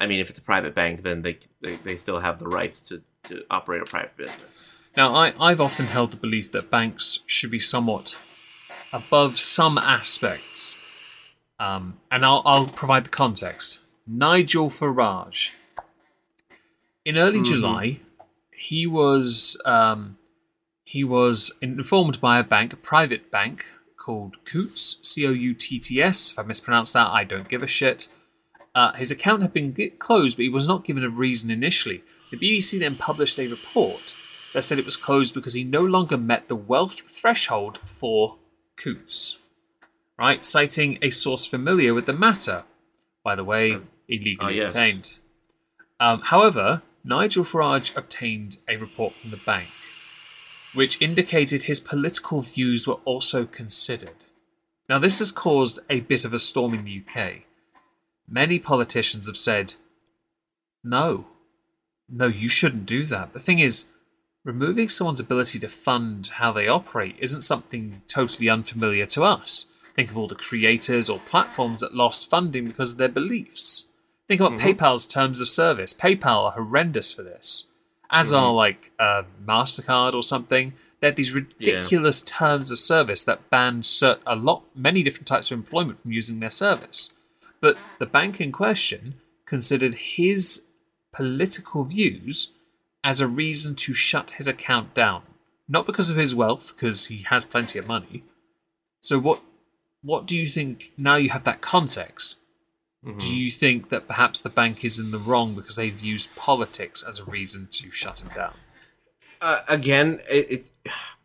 I 0.00 0.06
mean, 0.06 0.20
if 0.20 0.30
it's 0.30 0.38
a 0.38 0.42
private 0.42 0.74
bank, 0.74 1.02
then 1.02 1.22
they 1.22 1.38
they, 1.62 1.76
they 1.76 1.96
still 1.96 2.20
have 2.20 2.38
the 2.38 2.48
rights 2.48 2.80
to, 2.82 3.02
to 3.24 3.44
operate 3.50 3.82
a 3.82 3.84
private 3.84 4.16
business. 4.16 4.68
Now, 4.96 5.14
I, 5.14 5.34
I've 5.38 5.60
often 5.60 5.86
held 5.86 6.10
the 6.12 6.16
belief 6.16 6.52
that 6.52 6.70
banks 6.70 7.20
should 7.26 7.50
be 7.50 7.58
somewhat 7.60 8.18
above 8.92 9.38
some 9.38 9.76
aspects. 9.76 10.78
Um, 11.60 11.98
and 12.10 12.24
I'll, 12.24 12.42
I'll 12.46 12.66
provide 12.66 13.04
the 13.04 13.10
context. 13.10 13.80
Nigel 14.06 14.70
Farage. 14.70 15.50
In 17.04 17.16
early 17.18 17.42
July, 17.42 18.00
he 18.50 18.86
was 18.86 19.60
um, 19.64 20.18
he 20.84 21.04
was 21.04 21.52
informed 21.60 22.20
by 22.20 22.38
a 22.38 22.42
bank, 22.44 22.72
a 22.72 22.76
private 22.76 23.30
bank 23.30 23.64
called 24.06 24.36
Coutts, 24.44 25.00
C 25.02 25.26
O 25.26 25.30
U 25.30 25.52
T 25.52 25.80
T 25.80 26.00
S. 26.00 26.30
If 26.30 26.38
I 26.38 26.42
mispronounced 26.44 26.92
that, 26.92 27.08
I 27.08 27.24
don't 27.24 27.48
give 27.48 27.64
a 27.64 27.66
shit. 27.66 28.06
Uh, 28.72 28.92
his 28.92 29.10
account 29.10 29.42
had 29.42 29.52
been 29.52 29.74
closed, 29.98 30.36
but 30.36 30.44
he 30.44 30.48
was 30.48 30.68
not 30.68 30.84
given 30.84 31.02
a 31.02 31.08
reason 31.08 31.50
initially. 31.50 32.04
The 32.30 32.36
BBC 32.36 32.78
then 32.78 32.94
published 32.94 33.40
a 33.40 33.48
report 33.48 34.14
that 34.54 34.62
said 34.62 34.78
it 34.78 34.84
was 34.84 34.96
closed 34.96 35.34
because 35.34 35.54
he 35.54 35.64
no 35.64 35.80
longer 35.80 36.16
met 36.16 36.46
the 36.46 36.54
wealth 36.54 37.00
threshold 37.00 37.80
for 37.84 38.36
Coutts, 38.76 39.38
right? 40.16 40.44
Citing 40.44 40.98
a 41.02 41.10
source 41.10 41.44
familiar 41.44 41.92
with 41.92 42.06
the 42.06 42.12
matter. 42.12 42.62
By 43.24 43.34
the 43.34 43.44
way, 43.44 43.78
illegally 44.08 44.36
oh, 44.40 44.48
yes. 44.50 44.72
obtained. 44.72 45.18
Um, 45.98 46.20
however, 46.20 46.82
Nigel 47.02 47.42
Farage 47.42 47.96
obtained 47.96 48.58
a 48.68 48.76
report 48.76 49.14
from 49.14 49.30
the 49.30 49.36
bank, 49.38 49.68
which 50.76 51.00
indicated 51.00 51.64
his 51.64 51.80
political 51.80 52.42
views 52.42 52.86
were 52.86 53.00
also 53.04 53.46
considered. 53.46 54.26
Now, 54.88 54.98
this 54.98 55.18
has 55.18 55.32
caused 55.32 55.80
a 55.90 56.00
bit 56.00 56.24
of 56.24 56.32
a 56.32 56.38
storm 56.38 56.74
in 56.74 56.84
the 56.84 57.02
UK. 57.02 57.42
Many 58.28 58.58
politicians 58.58 59.26
have 59.26 59.36
said, 59.36 59.74
no, 60.84 61.26
no, 62.08 62.26
you 62.26 62.48
shouldn't 62.48 62.86
do 62.86 63.02
that. 63.04 63.32
The 63.32 63.40
thing 63.40 63.58
is, 63.58 63.86
removing 64.44 64.88
someone's 64.88 65.18
ability 65.18 65.58
to 65.58 65.68
fund 65.68 66.28
how 66.34 66.52
they 66.52 66.68
operate 66.68 67.16
isn't 67.18 67.42
something 67.42 68.02
totally 68.06 68.48
unfamiliar 68.48 69.06
to 69.06 69.24
us. 69.24 69.66
Think 69.94 70.10
of 70.10 70.18
all 70.18 70.28
the 70.28 70.34
creators 70.34 71.08
or 71.08 71.18
platforms 71.18 71.80
that 71.80 71.94
lost 71.94 72.30
funding 72.30 72.66
because 72.66 72.92
of 72.92 72.98
their 72.98 73.08
beliefs. 73.08 73.86
Think 74.28 74.40
about 74.40 74.58
mm-hmm. 74.58 74.68
PayPal's 74.68 75.06
terms 75.06 75.40
of 75.40 75.48
service. 75.48 75.94
PayPal 75.94 76.44
are 76.44 76.52
horrendous 76.52 77.12
for 77.12 77.22
this, 77.22 77.66
as 78.10 78.32
are 78.32 78.52
like 78.52 78.92
uh, 78.98 79.22
Mastercard 79.44 80.14
or 80.14 80.22
something. 80.22 80.72
They 81.00 81.08
have 81.08 81.16
these 81.16 81.32
ridiculous 81.32 82.22
terms 82.22 82.70
of 82.70 82.78
service 82.78 83.24
that 83.24 83.50
ban 83.50 83.82
cert- 83.82 84.20
a 84.26 84.34
lot, 84.34 84.62
many 84.74 85.02
different 85.02 85.26
types 85.26 85.50
of 85.50 85.58
employment 85.58 86.00
from 86.00 86.12
using 86.12 86.40
their 86.40 86.50
service. 86.50 87.14
But 87.60 87.76
the 87.98 88.06
bank 88.06 88.40
in 88.40 88.50
question 88.50 89.14
considered 89.44 89.94
his 89.94 90.64
political 91.12 91.84
views 91.84 92.52
as 93.04 93.20
a 93.20 93.26
reason 93.26 93.74
to 93.76 93.94
shut 93.94 94.32
his 94.32 94.48
account 94.48 94.94
down, 94.94 95.22
not 95.68 95.86
because 95.86 96.10
of 96.10 96.16
his 96.16 96.34
wealth, 96.34 96.74
because 96.74 97.06
he 97.06 97.18
has 97.28 97.44
plenty 97.44 97.78
of 97.78 97.86
money. 97.86 98.24
So 99.00 99.18
what 99.18 99.42
what 100.02 100.26
do 100.26 100.36
you 100.36 100.46
think 100.46 100.92
now 100.96 101.16
you 101.16 101.30
have 101.30 101.44
that 101.44 101.60
context? 101.60 102.38
Do 103.18 103.34
you 103.36 103.50
think 103.50 103.90
that 103.90 104.06
perhaps 104.08 104.42
the 104.42 104.48
bank 104.50 104.84
is 104.84 104.98
in 104.98 105.12
the 105.12 105.18
wrong 105.18 105.54
because 105.54 105.76
they've 105.76 106.00
used 106.00 106.34
politics 106.34 107.04
as 107.08 107.20
a 107.20 107.24
reason 107.24 107.68
to 107.70 107.90
shut 107.90 108.20
him 108.20 108.30
down? 108.34 108.54
uh, 109.40 109.60
again, 109.68 110.20
it, 110.28 110.46
it's 110.50 110.70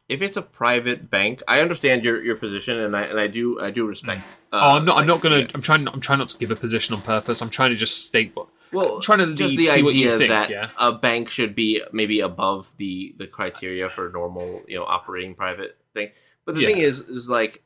if 0.09 0.21
it's 0.21 0.37
a 0.37 0.41
private 0.41 1.09
bank, 1.09 1.41
I 1.47 1.61
understand 1.61 2.03
your, 2.03 2.21
your 2.23 2.35
position, 2.35 2.77
and 2.79 2.95
I 2.95 3.03
and 3.03 3.19
I 3.19 3.27
do 3.27 3.59
I 3.59 3.71
do 3.71 3.85
respect. 3.87 4.21
Uh, 4.51 4.59
oh, 4.61 4.75
I'm 4.77 4.85
not. 4.85 4.97
I'm 4.97 5.07
not 5.07 5.21
gonna. 5.21 5.39
yeah. 5.39 5.47
I'm 5.55 5.61
trying. 5.61 5.87
I'm 5.87 6.01
trying 6.01 6.19
not 6.19 6.27
to 6.29 6.37
give 6.37 6.51
a 6.51 6.55
position 6.55 6.93
on 6.93 7.01
purpose. 7.01 7.41
I'm 7.41 7.49
trying 7.49 7.71
to 7.71 7.75
just 7.77 8.05
state 8.05 8.31
what 8.35 8.47
well, 8.71 8.99
trying 9.01 9.19
to 9.19 9.33
just 9.33 9.55
lead- 9.55 9.69
the 9.77 9.83
what 9.83 9.95
you 9.95 10.07
idea 10.07 10.17
think, 10.17 10.29
that 10.29 10.49
yeah. 10.49 10.69
a 10.77 10.91
bank 10.91 11.29
should 11.29 11.55
be 11.55 11.81
maybe 11.91 12.19
above 12.19 12.73
the 12.77 13.15
the 13.17 13.27
criteria 13.27 13.89
for 13.89 14.09
normal, 14.09 14.61
you 14.67 14.77
know, 14.77 14.85
operating 14.85 15.33
private 15.33 15.77
thing. 15.93 16.11
But 16.45 16.55
the 16.55 16.61
Yeah. 16.61 16.67
thing 16.67 16.77
is, 16.77 16.99
is 16.99 17.29
like 17.29 17.63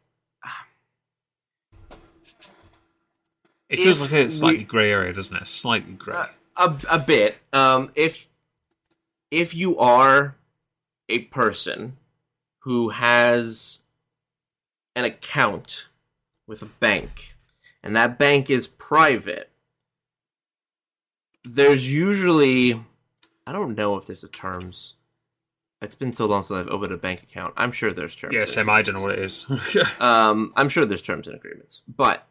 It 3.69 3.79
feels 3.79 4.01
like 4.01 4.11
a 4.11 4.29
slightly 4.29 4.59
we- 4.59 4.63
grey 4.65 4.91
area, 4.91 5.11
doesn't 5.13 5.35
it? 5.37 5.47
Slightly 5.47 5.93
grey. 5.93 6.15
uh, 6.15 6.27
a 6.57 6.77
a 6.95 6.99
bit. 6.99 7.37
Um, 7.53 7.91
if 7.95 8.27
if 9.31 9.53
you 9.55 9.77
are 9.77 10.35
a 11.09 11.19
person 11.19 11.97
who 12.59 12.89
has 12.89 13.79
an 14.95 15.03
account 15.05 15.87
with 16.47 16.61
a 16.61 16.65
bank, 16.67 17.35
and 17.83 17.95
that 17.95 18.17
bank 18.17 18.49
is 18.49 18.67
private, 18.67 19.49
there's 21.43 21.91
usually 21.91 22.81
I 23.47 23.51
don't 23.51 23.75
know 23.75 23.97
if 23.97 24.05
there's 24.05 24.23
a 24.23 24.27
terms. 24.29 24.95
It's 25.81 25.93
been 25.95 26.13
so 26.13 26.25
long 26.25 26.41
since 26.41 26.57
I've 26.57 26.67
opened 26.69 26.93
a 26.93 26.97
bank 26.97 27.21
account. 27.23 27.53
I'm 27.57 27.71
sure 27.71 27.91
there's 27.91 28.15
terms. 28.15 28.33
yeah, 28.33 28.45
same. 28.45 28.69
I 28.69 28.81
don't 28.81 28.95
know 28.95 29.01
what 29.01 29.11
it 29.11 29.19
is. 29.19 29.45
Um, 29.99 30.53
I'm 30.55 30.69
sure 30.69 30.85
there's 30.85 31.01
terms 31.01 31.27
and 31.27 31.35
agreements, 31.35 31.81
but 31.87 32.25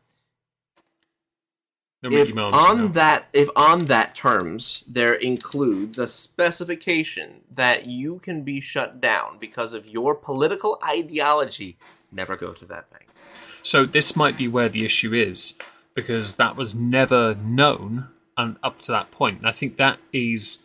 if 2.13 2.37
on 2.37 2.93
that 2.93 3.27
if 3.33 3.49
on 3.57 3.87
that 3.87 4.15
terms 4.15 4.85
there 4.87 5.15
includes 5.15 5.99
a 5.99 6.07
specification 6.07 7.41
that 7.51 7.87
you 7.87 8.19
can 8.19 8.43
be 8.43 8.61
shut 8.61 9.01
down 9.01 9.39
because 9.39 9.73
of 9.73 9.89
your 9.89 10.15
political 10.15 10.79
ideology, 10.87 11.77
never 12.13 12.37
go 12.37 12.53
to 12.53 12.65
that 12.67 12.91
bank. 12.91 13.07
So 13.63 13.87
this 13.87 14.15
might 14.15 14.37
be 14.37 14.49
where 14.49 14.69
the 14.69 14.85
issue 14.85 15.15
is 15.15 15.55
because 15.95 16.37
that 16.37 16.57
was 16.57 16.75
never 16.75 17.35
known 17.37 18.09
and 18.37 18.57
up 18.63 18.81
to 18.83 18.93
that 18.93 19.11
point. 19.11 19.39
And 19.39 19.47
I 19.47 19.53
think 19.53 19.77
that 19.77 19.99
is 20.13 20.63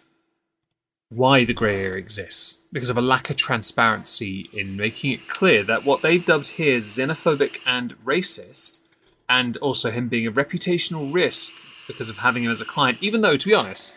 why 1.10 1.44
the 1.44 1.54
grey 1.54 1.82
area 1.82 1.98
exists 1.98 2.60
because 2.72 2.90
of 2.90 2.98
a 2.98 3.02
lack 3.02 3.30
of 3.30 3.36
transparency 3.36 4.48
in 4.54 4.78
making 4.78 5.12
it 5.12 5.28
clear 5.28 5.64
that 5.64 5.86
what 5.86 6.02
they've 6.02 6.26
dubbed 6.26 6.50
here 6.50 6.80
xenophobic 6.80 7.62
and 7.66 7.98
racist, 8.04 8.82
and 9.30 9.56
also 9.58 9.92
him 9.92 10.08
being 10.08 10.28
a 10.28 10.32
reputational 10.32 11.14
risk 11.14 11.54
because 11.88 12.10
of 12.10 12.18
having 12.18 12.44
him 12.44 12.52
as 12.52 12.62
a 12.62 12.66
client. 12.66 12.98
Even 13.02 13.22
though, 13.22 13.38
to 13.38 13.48
be 13.48 13.54
honest, 13.54 13.94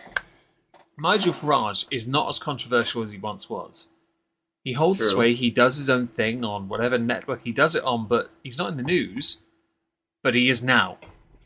Nigel 0.99 1.33
Farage 1.33 1.87
is 1.91 2.07
not 2.07 2.28
as 2.28 2.39
controversial 2.39 3.03
as 3.03 3.12
he 3.12 3.18
once 3.18 3.49
was. 3.49 3.89
He 4.62 4.74
holds 4.74 5.01
True. 5.01 5.11
sway. 5.11 5.35
He 5.35 5.51
does 5.51 5.76
his 5.76 5.91
own 5.91 6.07
thing 6.07 6.45
on 6.45 6.68
whatever 6.68 6.99
network 6.99 7.43
he 7.43 7.53
does 7.53 7.74
it 7.74 7.83
on, 7.83 8.07
but 8.07 8.28
he's 8.45 8.59
not 8.59 8.70
in 8.70 8.76
the 8.76 8.83
news. 8.83 9.41
But 10.22 10.35
he 10.35 10.49
is 10.49 10.62
now. 10.62 10.99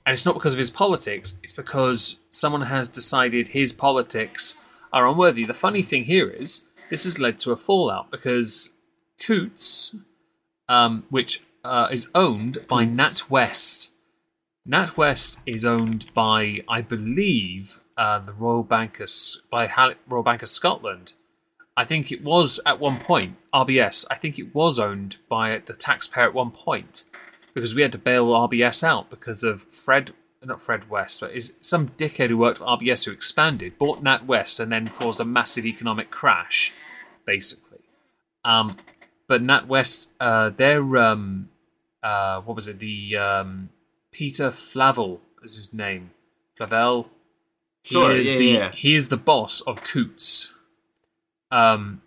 And 0.05 0.13
it's 0.13 0.27
not 0.27 0.35
because 0.35 0.53
of 0.53 0.59
his 0.59 0.71
politics, 0.71 1.39
it's 1.43 1.53
because 1.53 2.19
someone 2.31 2.63
has 2.63 2.89
decided 2.89 3.49
his 3.49 3.73
politics 3.73 4.57
are 4.93 5.09
unworthy. 5.09 5.45
The 5.45 5.55
funny 5.55 5.83
thing 5.83 6.05
here 6.05 6.29
is, 6.29 6.65
this 6.91 7.05
has 7.05 7.19
led 7.19 7.39
to 7.41 7.53
a 7.53 7.57
fallout 7.57 8.11
because 8.11 8.75
Coutts, 9.19 9.97
um, 10.69 11.05
which 11.11 11.43
uh, 11.67 11.89
is 11.91 12.09
owned 12.15 12.59
by 12.69 12.87
NatWest. 12.87 13.91
NatWest 14.69 15.41
is 15.47 15.65
owned 15.65 16.13
by, 16.15 16.61
I 16.69 16.81
believe, 16.81 17.81
uh, 17.97 18.21
the 18.21 18.33
Royal 18.33 18.63
Bank 18.63 19.01
of 19.01 19.11
by 19.51 19.67
Hal- 19.67 19.95
Royal 20.09 20.23
Bank 20.23 20.43
of 20.43 20.49
Scotland. 20.49 21.13
I 21.77 21.85
think 21.85 22.11
it 22.11 22.25
was 22.25 22.59
at 22.65 22.81
one 22.81 22.99
point 22.99 23.37
RBS. 23.53 24.07
I 24.11 24.15
think 24.15 24.39
it 24.39 24.55
was 24.55 24.79
owned 24.79 25.19
by 25.29 25.61
the 25.65 25.75
taxpayer 25.75 26.25
at 26.25 26.35
one 26.35 26.51
point 26.51 27.05
because 27.55 27.75
we 27.75 27.83
had 27.83 27.93
to 27.93 27.99
bail 27.99 28.27
RBS 28.27 28.83
out 28.83 29.11
because 29.11 29.43
of 29.43 29.63
Fred, 29.63 30.13
not 30.43 30.61
Fred 30.61 30.89
West, 30.89 31.21
but 31.21 31.33
is 31.33 31.55
some 31.61 31.89
dickhead 31.91 32.29
who 32.29 32.39
worked 32.39 32.59
for 32.59 32.65
RBS 32.65 33.05
who 33.05 33.13
expanded, 33.13 33.79
bought 33.79 34.03
NatWest, 34.03 34.61
and 34.61 34.73
then 34.73 34.89
caused 34.89 35.21
a 35.21 35.25
massive 35.25 35.67
economic 35.67 36.11
crash, 36.11 36.73
basically. 37.27 37.81
Um, 38.45 38.77
but 39.27 39.43
NatWest, 39.43 40.11
uh, 40.21 40.51
they're 40.51 40.97
um, 40.97 41.49
uh, 42.07 42.41
what 42.43 42.55
was 42.55 42.69
it? 42.69 42.79
The 42.79 43.17
um, 43.17 43.71
Peter 44.13 44.51
Flavel 44.51 45.21
is 45.43 45.57
his 45.57 45.73
name. 45.75 46.11
Flavel. 46.55 47.09
He 47.83 47.95
Sure, 47.95 48.13
is 48.13 48.33
yeah, 48.35 48.39
the 48.39 48.45
yeah. 48.47 48.71
he 48.73 48.95
is 48.95 49.09
the 49.09 49.17
boss 49.17 49.61
of 49.63 49.83
Coutts. 49.83 50.53
Um, 51.51 52.03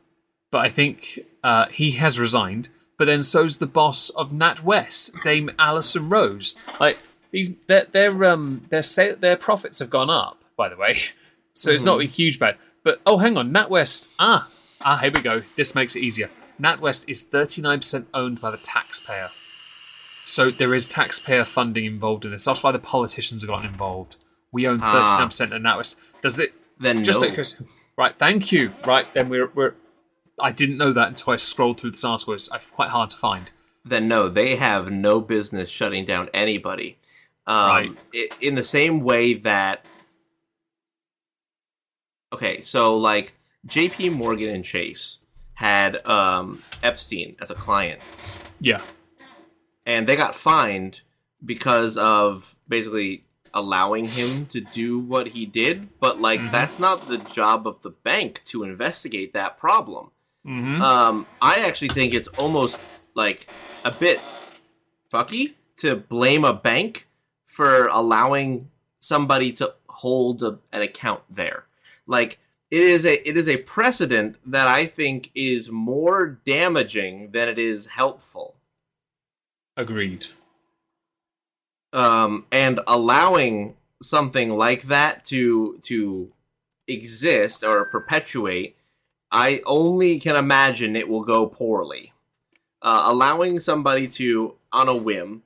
but 0.51 0.59
I 0.59 0.69
think 0.69 1.19
uh, 1.43 1.67
he 1.67 1.91
has 1.91 2.19
resigned. 2.19 2.69
But 2.97 3.05
then 3.05 3.23
so's 3.23 3.57
the 3.57 3.65
boss 3.67 4.09
of 4.09 4.31
NatWest, 4.31 5.23
Dame 5.23 5.51
Alison 5.57 6.09
Rose. 6.09 6.55
Like 6.81 6.97
these, 7.31 7.55
their 7.67 7.85
their 7.91 8.25
um 8.25 8.63
their 8.69 8.83
sa- 8.83 9.15
their 9.17 9.37
profits 9.37 9.79
have 9.79 9.89
gone 9.89 10.09
up. 10.09 10.37
By 10.57 10.67
the 10.69 10.75
way, 10.75 10.97
so 11.53 11.71
it's 11.71 11.83
not 11.85 12.01
a 12.01 12.05
huge 12.05 12.39
bad. 12.39 12.57
But 12.83 12.99
oh, 13.05 13.17
hang 13.17 13.37
on, 13.37 13.51
NatWest. 13.51 14.09
Ah, 14.19 14.49
ah, 14.81 14.97
here 14.97 15.11
we 15.13 15.21
go. 15.21 15.43
This 15.55 15.75
makes 15.75 15.95
it 15.95 16.01
easier. 16.03 16.29
NatWest 16.59 17.09
is 17.09 17.23
thirty 17.23 17.61
nine 17.61 17.79
percent 17.79 18.07
owned 18.13 18.41
by 18.41 18.51
the 18.51 18.57
taxpayer. 18.57 19.29
So 20.29 20.51
there 20.51 20.75
is 20.75 20.87
taxpayer 20.87 21.43
funding 21.43 21.85
involved 21.85 22.23
in 22.23 22.31
this. 22.31 22.45
That's 22.45 22.61
why 22.61 22.71
the 22.71 22.77
politicians 22.79 23.41
have 23.41 23.49
gotten 23.49 23.65
involved. 23.65 24.17
We 24.51 24.67
own 24.67 24.79
Ah. 24.81 25.17
nine 25.19 25.27
percent 25.27 25.53
of 25.53 25.61
NatWest. 25.61 25.95
Does 26.21 26.37
it? 26.37 26.53
Then 26.79 27.03
Just 27.03 27.19
no. 27.21 27.27
curiosity- 27.27 27.65
right. 27.97 28.15
Thank 28.17 28.51
you. 28.51 28.73
Right 28.85 29.11
then, 29.15 29.29
we're 29.29 29.47
we're. 29.55 29.73
I 30.39 30.51
didn't 30.51 30.77
know 30.77 30.93
that 30.93 31.07
until 31.09 31.33
I 31.33 31.35
scrolled 31.37 31.79
through 31.81 31.91
this 31.91 32.05
article. 32.05 32.33
It's 32.35 32.49
uh, 32.51 32.59
quite 32.73 32.89
hard 32.89 33.09
to 33.09 33.17
find. 33.17 33.51
then 33.85 34.07
no, 34.07 34.29
they 34.29 34.55
have 34.57 34.91
no 34.91 35.19
business 35.21 35.67
shutting 35.69 36.05
down 36.05 36.29
anybody. 36.33 36.97
Um, 37.47 37.69
Right. 37.69 38.35
in 38.39 38.53
the 38.55 38.63
same 38.63 38.99
way 39.01 39.33
that, 39.33 39.83
okay, 42.33 42.61
so 42.61 42.95
like 42.95 43.33
J.P. 43.65 44.09
Morgan 44.11 44.49
and 44.49 44.63
Chase 44.63 45.19
had 45.55 46.05
um, 46.07 46.59
Epstein 46.83 47.35
as 47.41 47.49
a 47.49 47.55
client, 47.55 47.99
Yeah. 48.59 48.81
And 49.89 50.05
they 50.07 50.15
got 50.15 50.35
fined 50.35 51.01
because 51.43 51.97
of 51.97 52.55
basically 52.67 53.23
allowing 53.53 54.05
him 54.05 54.45
to 54.45 54.61
do 54.61 54.99
what 54.99 55.29
he 55.29 55.45
did. 55.45 55.75
But 55.99 56.21
like, 56.21 56.39
Mhm. 56.41 56.51
that's 56.51 56.77
not 56.77 57.07
the 57.07 57.17
job 57.17 57.67
of 57.67 57.81
the 57.81 57.89
bank 57.89 58.41
to 58.45 58.63
investigate 58.63 59.33
that 59.33 59.57
problem. 59.57 60.11
Mm-hmm. 60.45 60.81
Um, 60.81 61.25
I 61.41 61.55
actually 61.67 61.89
think 61.89 62.13
it's 62.13 62.27
almost 62.29 62.77
like 63.15 63.47
a 63.83 63.91
bit 63.91 64.19
fucky 65.11 65.55
to 65.77 65.95
blame 65.95 66.45
a 66.45 66.53
bank 66.53 67.07
for 67.45 67.87
allowing 67.87 68.69
somebody 68.99 69.51
to 69.53 69.73
hold 69.89 70.43
a, 70.43 70.59
an 70.71 70.81
account 70.83 71.23
there. 71.29 71.65
Like 72.05 72.37
it 72.69 72.81
is 72.81 73.05
a 73.05 73.27
it 73.27 73.35
is 73.35 73.47
a 73.47 73.57
precedent 73.57 74.35
that 74.45 74.67
I 74.67 74.85
think 74.85 75.31
is 75.33 75.71
more 75.71 76.39
damaging 76.45 77.31
than 77.31 77.49
it 77.49 77.57
is 77.57 77.87
helpful. 77.87 78.55
Agreed. 79.79 80.27
um, 81.93 82.45
and 82.51 82.79
allowing 82.87 83.75
something 84.01 84.49
like 84.51 84.83
that 84.83 85.25
to 85.25 85.79
to 85.83 86.31
exist 86.87 87.63
or 87.63 87.85
perpetuate, 87.85 88.77
I 89.31 89.61
only 89.65 90.19
can 90.19 90.35
imagine 90.35 90.95
it 90.95 91.09
will 91.09 91.23
go 91.23 91.47
poorly. 91.47 92.13
Uh, 92.81 93.03
allowing 93.07 93.59
somebody 93.59 94.07
to, 94.07 94.55
on 94.71 94.87
a 94.87 94.95
whim, 94.95 95.43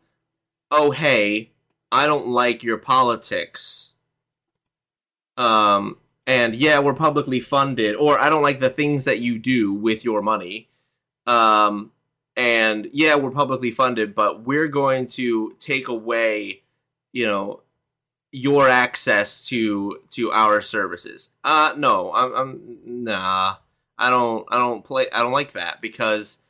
oh 0.71 0.91
hey, 0.91 1.51
I 1.91 2.05
don't 2.07 2.27
like 2.27 2.63
your 2.63 2.77
politics. 2.77 3.93
Um, 5.37 5.97
and 6.27 6.55
yeah, 6.55 6.79
we're 6.79 6.93
publicly 6.93 7.39
funded, 7.39 7.95
or 7.95 8.19
I 8.19 8.29
don't 8.29 8.43
like 8.43 8.59
the 8.59 8.69
things 8.69 9.05
that 9.05 9.19
you 9.21 9.39
do 9.39 9.73
with 9.73 10.05
your 10.05 10.21
money. 10.21 10.69
Um, 11.27 11.92
and 12.35 12.89
yeah, 12.91 13.15
we're 13.15 13.31
publicly 13.31 13.71
funded, 13.71 14.15
but 14.15 14.43
we're 14.43 14.67
going 14.67 15.07
to 15.07 15.55
take 15.59 15.87
away, 15.87 16.63
you 17.11 17.25
know, 17.25 17.61
your 18.31 18.67
access 18.67 19.45
to 19.47 19.99
to 20.11 20.31
our 20.31 20.61
services. 20.61 21.31
Uh, 21.43 21.73
no, 21.77 22.11
I'm, 22.13 22.33
I'm 22.33 22.77
nah. 22.85 23.55
I 23.97 24.09
don't, 24.09 24.45
I 24.49 24.57
don't 24.57 24.83
play, 24.83 25.05
I 25.13 25.21
don't 25.21 25.31
like 25.31 25.51
that 25.51 25.79
because, 25.79 26.41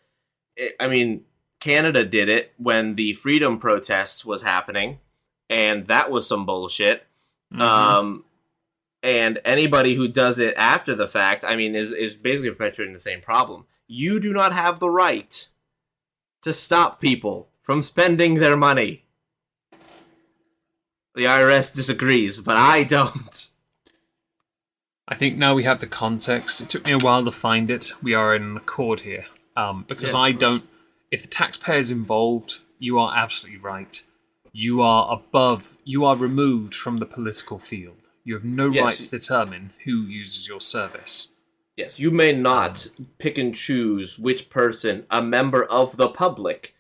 it, 0.56 0.74
I 0.80 0.88
mean, 0.88 1.26
Canada 1.60 2.06
did 2.06 2.30
it 2.30 2.54
when 2.58 2.96
the 2.96 3.14
freedom 3.14 3.60
protests 3.60 4.24
was 4.26 4.44
happening, 4.44 5.00
and 5.50 5.88
that 5.88 6.10
was 6.10 6.26
some 6.26 6.46
bullshit. 6.46 7.06
Mhm. 7.54 7.62
Um, 7.62 8.24
and 9.04 9.40
anybody 9.44 9.96
who 9.96 10.08
does 10.08 10.40
it 10.40 10.56
after 10.56 10.96
the 10.96 11.08
fact, 11.08 11.44
I 11.44 11.58
mean, 11.58 11.76
is 11.76 11.92
is 11.92 12.16
basically 12.16 12.52
perpetuating 12.52 12.94
the 12.94 13.00
same 13.00 13.20
problem. 13.20 13.66
You 13.88 14.22
do 14.22 14.32
not 14.32 14.54
have 14.54 14.80
the 14.80 14.90
right 14.90 15.48
to 16.44 16.54
stop 16.54 17.02
people 17.02 17.50
from 17.62 17.82
spending 17.82 18.36
their 18.36 18.58
money. 18.58 19.04
The 21.16 21.26
IRS 21.26 21.74
disagrees, 21.74 22.42
but 22.42 22.58
I 22.58 22.84
don't. 22.84 23.50
I 25.08 25.16
think 25.16 25.38
now 25.38 25.54
we 25.54 25.64
have 25.64 25.80
the 25.80 25.88
context. 25.88 26.62
It 26.62 26.70
took 26.70 26.86
me 26.86 26.94
a 26.94 26.98
while 26.98 27.24
to 27.26 27.32
find 27.32 27.70
it. 27.70 27.92
We 28.02 28.14
are 28.14 28.36
in 28.36 28.58
accord 28.58 29.02
here. 29.02 29.26
Um, 29.56 29.86
because 29.88 30.10
Yes, 30.10 30.16
I 30.16 30.32
don't. 30.32 30.68
If 31.12 31.22
the 31.22 31.28
taxpayer's 31.28 31.92
involved, 31.92 32.60
you 32.80 32.98
are 32.98 33.16
absolutely 33.16 33.62
right. 33.62 34.02
You 34.52 34.82
are 34.82 35.12
above. 35.14 35.78
You 35.84 36.06
are 36.06 36.16
removed 36.16 36.74
from 36.74 36.98
the 36.98 37.06
political 37.06 37.60
field. 37.60 38.10
You 38.24 38.34
have 38.36 38.44
no 38.44 38.72
Yes. 38.72 38.84
right 38.84 39.00
to 39.00 39.10
determine 39.10 39.72
who 39.84 40.02
uses 40.04 40.48
your 40.48 40.62
service. 40.62 41.30
Yes, 41.76 42.00
you 42.00 42.12
may 42.12 42.32
not 42.34 42.88
pick 43.18 43.38
and 43.38 43.56
choose 43.56 44.20
which 44.20 44.50
person, 44.50 45.06
a 45.10 45.22
member 45.24 45.64
of 45.64 45.98
the 45.98 46.10
public, 46.10 46.76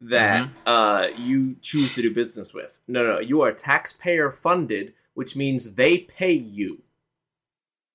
that 0.00 0.44
Mm-hmm. 0.44 0.52
uh, 0.66 1.06
you 1.18 1.56
choose 1.60 1.94
to 1.96 2.02
do 2.02 2.14
business 2.14 2.54
with. 2.54 2.80
No, 2.88 3.02
no, 3.04 3.18
you 3.18 3.40
are 3.42 3.52
taxpayer 3.52 4.30
funded, 4.30 4.94
which 5.14 5.34
means 5.36 5.74
they 5.74 5.98
pay 5.98 6.32
you. 6.32 6.82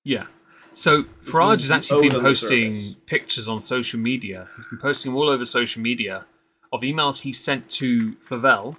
Yeah. 0.04 0.26
So 0.74 1.04
Farage 1.24 1.60
has 1.62 1.70
actually 1.70 2.08
been 2.10 2.20
posting 2.20 2.72
service. 2.72 2.96
pictures 3.06 3.48
on 3.48 3.60
social 3.60 3.98
media. 4.00 4.48
He's 4.56 4.66
been 4.66 4.78
posting 4.78 5.12
them 5.12 5.16
all 5.16 5.28
over 5.28 5.44
social 5.44 5.80
media 5.82 6.26
of 6.72 6.82
emails 6.82 7.22
he 7.22 7.32
sent 7.32 7.68
to 7.70 8.12
Favel, 8.16 8.76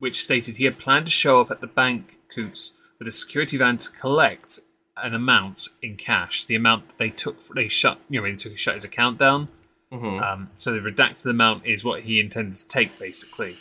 which 0.00 0.22
stated 0.24 0.56
he 0.56 0.64
had 0.64 0.78
planned 0.78 1.06
to 1.06 1.12
show 1.12 1.40
up 1.40 1.50
at 1.50 1.60
the 1.60 1.66
bank 1.68 2.18
Coutts 2.34 2.72
with 2.98 3.08
a 3.08 3.12
security 3.12 3.56
van 3.56 3.78
to 3.78 3.90
collect 3.90 4.60
an 4.96 5.14
amount 5.14 5.68
in 5.82 5.96
cash, 5.96 6.44
the 6.44 6.54
amount 6.54 6.88
that 6.88 6.98
they 6.98 7.10
took, 7.10 7.42
they 7.54 7.68
shut, 7.68 7.98
you 8.08 8.20
know, 8.20 8.28
they 8.28 8.34
took 8.34 8.56
shut 8.56 8.74
his 8.74 8.84
account 8.84 9.18
down. 9.18 9.48
Mhm. 9.92 10.22
Um, 10.22 10.50
so 10.52 10.72
the 10.72 10.80
redacted 10.80 11.26
amount 11.26 11.66
is 11.66 11.84
what 11.84 12.02
he 12.02 12.20
intended 12.20 12.56
to 12.58 12.68
take, 12.68 12.98
basically. 12.98 13.56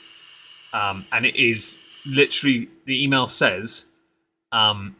Um, 0.73 1.05
and 1.11 1.25
it 1.25 1.35
is 1.35 1.79
literally 2.05 2.69
the 2.85 3.03
email 3.03 3.27
says, 3.27 3.87
um, 4.51 4.95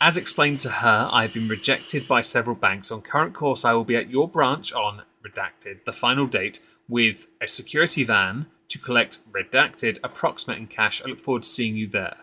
as 0.00 0.16
explained 0.16 0.60
to 0.60 0.70
her, 0.70 1.08
I 1.12 1.22
have 1.22 1.34
been 1.34 1.48
rejected 1.48 2.08
by 2.08 2.22
several 2.22 2.56
banks. 2.56 2.90
On 2.90 3.00
current 3.00 3.34
course, 3.34 3.64
I 3.64 3.72
will 3.72 3.84
be 3.84 3.96
at 3.96 4.10
your 4.10 4.28
branch 4.28 4.72
on 4.72 5.02
redacted, 5.24 5.84
the 5.84 5.92
final 5.92 6.26
date, 6.26 6.60
with 6.88 7.28
a 7.40 7.46
security 7.46 8.02
van 8.02 8.46
to 8.68 8.78
collect 8.78 9.20
redacted 9.30 9.98
approximate 10.02 10.58
in 10.58 10.66
cash. 10.66 11.02
I 11.04 11.08
look 11.08 11.20
forward 11.20 11.44
to 11.44 11.48
seeing 11.48 11.76
you 11.76 11.86
there. 11.86 12.16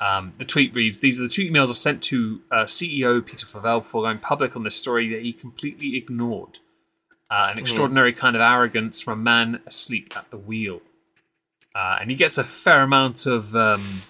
Um, 0.00 0.32
the 0.38 0.44
tweet 0.44 0.74
reads 0.74 1.00
These 1.00 1.18
are 1.18 1.24
the 1.24 1.28
two 1.28 1.50
emails 1.50 1.68
I 1.68 1.72
sent 1.72 2.02
to 2.04 2.40
uh, 2.50 2.64
CEO 2.64 3.24
Peter 3.24 3.46
Favel 3.46 3.82
before 3.82 4.02
going 4.02 4.18
public 4.18 4.54
on 4.56 4.62
this 4.62 4.76
story 4.76 5.08
that 5.10 5.22
he 5.22 5.32
completely 5.32 5.96
ignored. 5.96 6.58
Uh, 7.30 7.48
an 7.50 7.58
extraordinary 7.58 8.12
kind 8.12 8.36
of 8.36 8.40
arrogance 8.40 9.02
from 9.02 9.20
a 9.20 9.22
man 9.22 9.60
asleep 9.66 10.16
at 10.16 10.30
the 10.30 10.38
wheel. 10.38 10.80
Uh, 11.74 11.98
and 12.00 12.10
he 12.10 12.16
gets 12.16 12.38
a 12.38 12.44
fair 12.44 12.82
amount 12.82 13.26
of 13.26 13.54
um, 13.54 14.02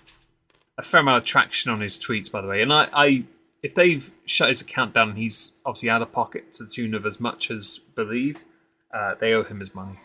a 0.76 0.82
fair 0.82 1.00
amount 1.00 1.18
of 1.18 1.24
traction 1.24 1.72
on 1.72 1.80
his 1.80 1.98
tweets, 1.98 2.30
by 2.30 2.40
the 2.40 2.46
way. 2.46 2.62
And 2.62 2.72
I, 2.72 2.88
I, 2.92 3.24
if 3.62 3.74
they've 3.74 4.08
shut 4.24 4.48
his 4.48 4.60
account 4.60 4.94
down, 4.94 5.10
and 5.10 5.18
he's 5.18 5.52
obviously 5.66 5.90
out 5.90 6.00
of 6.00 6.12
pocket 6.12 6.52
to 6.54 6.64
the 6.64 6.70
tune 6.70 6.94
of 6.94 7.04
as 7.04 7.18
much 7.18 7.50
as 7.50 7.80
believed. 7.94 8.44
Uh, 8.92 9.14
they 9.16 9.34
owe 9.34 9.42
him 9.42 9.58
his 9.58 9.74
money. 9.74 9.98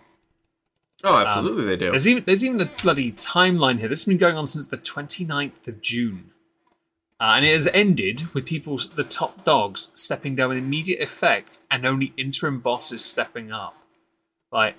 Oh, 1.04 1.18
absolutely, 1.18 1.66
they 1.66 1.76
do. 1.76 1.90
There's 1.90 2.08
even 2.08 2.24
there's 2.26 2.46
even 2.46 2.62
a 2.62 2.66
bloody 2.82 3.12
timeline 3.12 3.80
here. 3.80 3.90
This 3.90 4.02
has 4.02 4.08
been 4.08 4.18
going 4.18 4.38
on 4.38 4.48
since 4.48 4.68
the 4.68 4.78
29th 4.78 5.68
of 5.68 5.82
June. 5.82 6.32
Uh, 7.20 7.36
and 7.38 7.46
it 7.46 7.54
has 7.54 7.68
ended 7.68 8.34
with 8.34 8.46
people, 8.46 8.78
the 8.96 9.04
top 9.04 9.46
dogs, 9.46 9.92
stepping 9.96 10.36
down 10.36 10.50
with 10.50 10.58
immediate 10.58 11.02
effect 11.02 11.60
and 11.70 11.86
only 11.86 12.12
interim 12.18 12.60
bosses 12.60 13.04
stepping 13.06 13.52
up. 13.52 13.78
Like, 14.52 14.76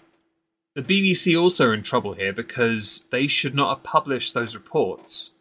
the 0.74 0.82
BBC 0.82 1.40
also 1.40 1.68
are 1.68 1.74
in 1.74 1.82
trouble 1.82 2.14
here 2.14 2.32
because 2.32 3.06
they 3.10 3.26
should 3.26 3.54
not 3.54 3.74
have 3.74 3.82
published 3.82 4.34
those 4.34 4.54
reports 4.54 5.34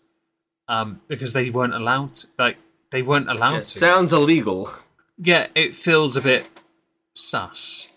um, 0.68 1.02
because 1.08 1.34
they 1.34 1.50
weren't 1.50 1.74
allowed 1.74 2.16
to. 2.16 2.28
Like, 2.38 2.58
they 2.92 3.02
weren't 3.02 3.30
allowed 3.30 3.66
to 3.66 3.80
sounds 3.80 4.14
illegal. 4.14 4.72
yeah, 5.18 5.48
it 5.56 5.76
feels 5.76 6.16
a 6.16 6.22
bit 6.22 6.46
sus. 7.14 7.90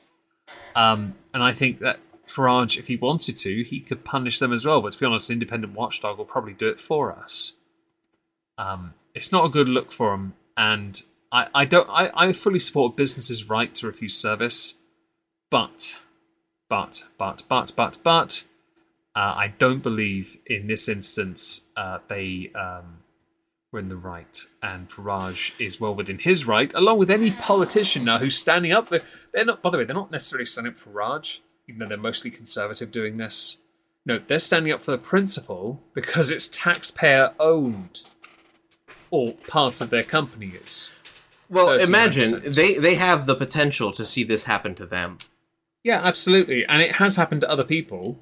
Um, 0.75 1.15
and 1.33 1.43
I 1.43 1.53
think 1.53 1.79
that 1.81 2.01
Farage, 2.37 2.79
if 2.79 2.89
he 2.89 2.97
wanted 2.97 3.37
to, 3.39 3.65
he 3.65 3.81
could 3.81 4.05
punish 4.05 4.39
them 4.39 4.53
as 4.53 4.67
well. 4.67 4.83
But 4.83 4.93
to 4.93 4.99
be 4.99 5.07
honest, 5.07 5.31
independent 5.31 5.73
watchdog 5.73 6.19
will 6.19 6.25
probably 6.27 6.53
do 6.53 6.69
it 6.69 6.79
for 6.79 7.13
us. 7.13 7.55
Um, 8.59 8.95
it's 9.15 9.33
not 9.33 9.47
a 9.47 9.51
good 9.51 9.69
look 9.69 9.91
for 9.91 10.13
him, 10.15 10.35
and 10.57 11.03
I, 11.33 11.49
I 11.55 11.65
don't. 11.65 11.89
I, 11.89 12.11
I 12.15 12.33
fully 12.33 12.59
support 12.59 12.93
a 12.93 12.97
business's 12.97 13.49
right 13.49 13.75
to 13.77 13.87
refuse 13.87 14.17
service, 14.17 14.77
but, 15.51 15.99
but, 16.69 17.05
but, 17.19 17.43
but, 17.49 17.73
but, 17.75 17.99
but, 18.03 18.45
uh, 19.15 19.35
I 19.37 19.55
don't 19.59 19.83
believe 19.83 20.39
in 20.47 20.67
this 20.67 20.89
instance 20.89 21.65
uh, 21.77 21.99
they 22.09 22.51
um, 22.55 22.99
were 23.73 23.81
in 23.81 23.89
the 23.89 23.97
right, 23.97 24.39
and 24.63 24.89
Farage 24.89 25.53
is 25.59 25.81
well 25.81 25.95
within 25.95 26.19
his 26.19 26.47
right, 26.47 26.73
along 26.75 26.99
with 26.99 27.11
any 27.11 27.31
politician 27.31 28.05
now 28.05 28.19
who's 28.19 28.37
standing 28.37 28.73
up 28.73 28.89
for. 28.89 29.01
They're 29.33 29.45
not. 29.45 29.63
By 29.63 29.71
the 29.71 29.79
way, 29.79 29.85
they're 29.85 29.97
not 29.97 30.11
necessarily 30.11 30.47
standing 30.47 30.75
up 30.75 30.79
for 30.79 30.91
Farage, 30.91 31.41
even 31.69 31.79
though 31.79 31.87
they're 31.87 31.97
mostly 31.99 32.31
conservative 32.31 32.91
doing 32.91 33.17
this. 33.17 33.59
No, 34.05 34.19
they're 34.19 34.39
standing 34.39 34.73
up 34.73 34.83
for 34.83 34.93
the 34.93 34.99
principle 34.99 35.83
because 35.93 36.31
it's 36.31 36.49
taxpayer 36.49 37.33
owned, 37.41 38.03
or 39.11 39.33
part 39.49 39.81
of 39.81 39.91
their 39.91 40.05
company 40.05 40.53
is. 40.65 40.93
Well, 41.49 41.69
39%. 41.69 41.83
imagine 41.87 42.53
they 42.53 42.75
they 42.75 42.95
have 42.95 43.27
the 43.27 43.35
potential 43.35 43.93
to 43.93 44.05
see 44.05 44.25
this 44.25 44.45
happen 44.45 44.75
to 44.77 44.87
them. 44.87 45.19
Yeah, 45.83 46.01
absolutely. 46.03 46.65
And 46.67 46.83
it 46.83 46.93
has 46.97 47.17
happened 47.17 47.43
to 47.43 47.51
other 47.51 47.65
people. 47.65 48.19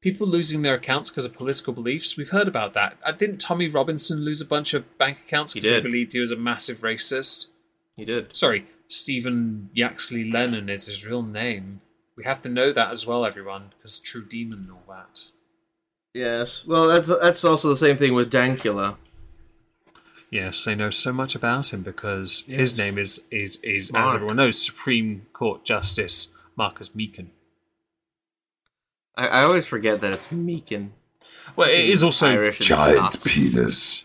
People 0.00 0.28
losing 0.28 0.62
their 0.62 0.74
accounts 0.74 1.10
because 1.10 1.24
of 1.24 1.34
political 1.34 1.72
beliefs. 1.72 2.16
We've 2.16 2.30
heard 2.30 2.46
about 2.46 2.74
that. 2.74 2.96
Uh, 3.02 3.10
Didn't 3.10 3.38
Tommy 3.38 3.66
Robinson 3.66 4.20
lose 4.24 4.40
a 4.40 4.44
bunch 4.44 4.72
of 4.72 4.96
bank 4.98 5.18
accounts 5.26 5.54
because 5.54 5.68
they 5.68 5.74
did. 5.74 5.82
believed 5.82 6.12
he 6.12 6.20
was 6.20 6.30
a 6.30 6.36
massive 6.36 6.80
racist? 6.80 7.48
He 7.96 8.04
did. 8.04 8.36
Sorry, 8.36 8.66
Stephen 8.86 9.70
Yaxley 9.72 10.30
Lennon 10.30 10.68
is 10.68 10.86
his 10.86 11.04
real 11.04 11.22
name. 11.22 11.80
We 12.16 12.24
have 12.24 12.40
to 12.42 12.48
know 12.48 12.72
that 12.72 12.90
as 12.92 13.06
well, 13.06 13.24
everyone, 13.26 13.72
because 13.76 13.98
True 13.98 14.24
Demon 14.24 14.60
and 14.60 14.70
all 14.72 14.82
that. 14.88 15.24
Yes. 16.14 16.64
Well, 16.66 16.88
that's 16.88 17.08
that's 17.08 17.44
also 17.44 17.68
the 17.68 17.76
same 17.76 17.96
thing 17.98 18.14
with 18.14 18.32
Dankula. 18.32 18.96
Yes, 20.30 20.64
they 20.64 20.74
know 20.74 20.90
so 20.90 21.12
much 21.12 21.34
about 21.34 21.72
him 21.72 21.82
because 21.82 22.42
Yes. 22.46 22.58
his 22.58 22.78
name 22.78 22.98
is 22.98 23.24
is 23.30 23.56
is 23.62 23.92
Mark. 23.92 24.08
as 24.08 24.14
everyone 24.14 24.36
knows, 24.36 24.64
Supreme 24.64 25.26
Court 25.34 25.64
Justice 25.64 26.30
Marcus 26.56 26.88
Meechan. 26.90 27.28
I, 29.14 29.28
I 29.28 29.42
always 29.44 29.66
forget 29.66 30.00
that 30.00 30.12
it's 30.12 30.26
Meechan. 30.28 30.90
Well, 31.54 31.68
it 31.68 31.84
is 31.84 32.02
also 32.02 32.28
Irish 32.28 32.58
giant 32.60 33.12
Scots. 33.14 33.34
penis. 33.34 34.04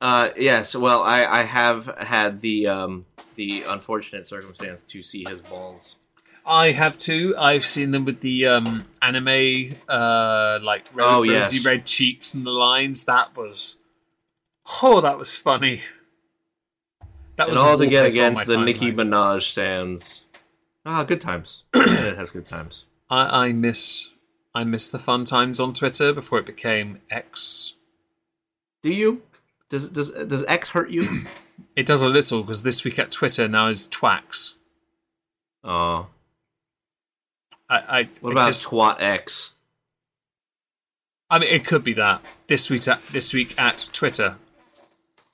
Uh, 0.00 0.30
yes. 0.38 0.74
Well, 0.74 1.02
I, 1.02 1.26
I 1.26 1.42
have 1.42 1.86
had 1.98 2.40
the 2.40 2.66
um 2.68 3.04
the 3.36 3.62
unfortunate 3.64 4.26
circumstance 4.26 4.82
to 4.84 5.02
see 5.02 5.24
his 5.28 5.42
balls. 5.42 5.96
I 6.44 6.72
have 6.72 6.98
too. 6.98 7.34
I've 7.38 7.64
seen 7.64 7.90
them 7.92 8.04
with 8.04 8.20
the 8.20 8.46
um, 8.46 8.84
anime, 9.02 9.76
uh, 9.88 10.58
like 10.62 10.88
red, 10.94 11.04
Oh, 11.06 11.18
rosy 11.20 11.56
yes. 11.56 11.64
red 11.64 11.86
cheeks 11.86 12.34
and 12.34 12.44
the 12.44 12.50
lines. 12.50 13.04
That 13.04 13.36
was, 13.36 13.78
oh, 14.82 15.00
that 15.00 15.18
was 15.18 15.36
funny. 15.36 15.82
That 17.36 17.48
And 17.48 17.52
was 17.52 17.62
all 17.62 17.78
to 17.78 17.86
get 17.86 18.06
against 18.06 18.46
the 18.46 18.56
Nicki. 18.58 18.92
Minaj 18.92 19.42
stands. 19.42 20.26
Ah, 20.84 21.04
good 21.04 21.20
times. 21.20 21.64
it 21.74 22.16
has 22.16 22.30
good 22.30 22.46
times. 22.46 22.84
I, 23.08 23.46
I 23.46 23.52
miss, 23.52 24.10
I 24.54 24.64
miss 24.64 24.88
the 24.88 24.98
fun 24.98 25.24
times 25.24 25.60
on 25.60 25.72
Twitter 25.72 26.12
before 26.12 26.38
it 26.38 26.46
became 26.46 27.00
X. 27.10 27.74
Do 28.82 28.92
you? 28.92 29.22
Does 29.68 29.88
does 29.90 30.10
does 30.10 30.44
X 30.46 30.70
hurt 30.70 30.90
you? 30.90 31.26
It 31.76 31.84
does 31.86 32.02
a 32.02 32.08
little 32.08 32.42
because 32.42 32.62
this 32.62 32.84
week 32.84 32.98
at 32.98 33.10
Twitter 33.12 33.46
now 33.46 33.68
is 33.68 33.86
Twax. 33.86 34.54
Oh, 35.62 36.06
I, 37.70 38.00
I 38.00 38.08
what 38.20 38.32
about 38.32 38.46
just- 38.48 38.66
Twat 38.66 39.00
X? 39.00 39.54
I 41.30 41.38
mean, 41.38 41.50
it 41.52 41.64
could 41.64 41.84
be 41.84 41.92
that 41.94 42.22
this 42.48 42.68
week 42.68 42.88
at 42.88 43.00
this 43.12 43.32
week 43.32 43.54
at 43.58 43.88
Twitter, 43.92 44.36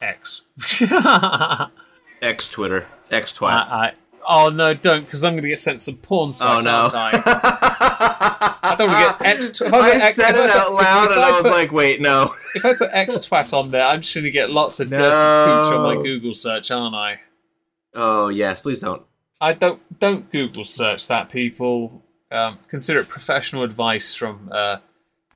X. 0.01 0.43
I, 0.83 1.69
X 2.23 2.49
Twitter. 2.49 2.87
X 3.11 3.33
Twat. 3.33 3.49
I, 3.51 3.93
oh 4.29 4.51
no, 4.51 4.75
don't 4.75 5.05
because 5.07 5.25
I'm 5.25 5.33
going 5.33 5.43
to 5.45 5.49
get 5.49 5.59
sent 5.59 5.81
some 5.81 5.97
porn 5.97 6.29
oh 6.29 6.33
sites. 6.33 6.65
no! 6.67 6.71
aren't 6.73 6.95
I? 6.95 8.57
I 8.63 8.75
don't 8.77 8.91
want 8.91 9.19
to 9.19 9.25
get 9.25 9.37
X. 9.39 9.61
If 9.63 9.73
I, 9.73 9.79
I 9.79 9.91
put 9.93 10.03
X, 10.03 10.17
said 10.17 10.31
if 10.35 10.37
I 10.37 10.45
it 10.45 10.51
put- 10.51 10.57
out 10.61 10.73
loud, 10.75 11.11
and 11.13 11.21
I 11.21 11.31
was 11.31 11.43
put- 11.43 11.53
like, 11.53 11.73
"Wait, 11.73 12.01
no." 12.03 12.35
if 12.55 12.65
I 12.67 12.75
put 12.75 12.91
X 12.93 13.17
twat 13.27 13.55
on 13.57 13.71
there, 13.71 13.87
I'm 13.87 14.03
just 14.03 14.15
going 14.15 14.25
to 14.25 14.31
get 14.31 14.51
lots 14.51 14.81
of 14.81 14.91
dirty 14.91 15.03
No. 15.03 15.63
pooch 15.65 15.75
on 15.75 15.97
my 15.97 16.03
Google 16.03 16.35
search, 16.35 16.71
aren't 16.71 16.95
I? 16.95 17.21
Oh 17.95 18.29
yes, 18.29 18.61
please 18.61 18.81
don't. 18.81 19.03
I 19.41 19.55
don't 19.55 19.81
don't 19.99 20.31
Google 20.31 20.65
search 20.65 21.09
that, 21.09 21.31
people. 21.31 22.03
Um, 22.31 22.59
consider 22.69 23.01
it 23.01 23.09
professional 23.09 23.63
advice 23.63 24.15
from 24.15 24.49
uh, 24.53 24.79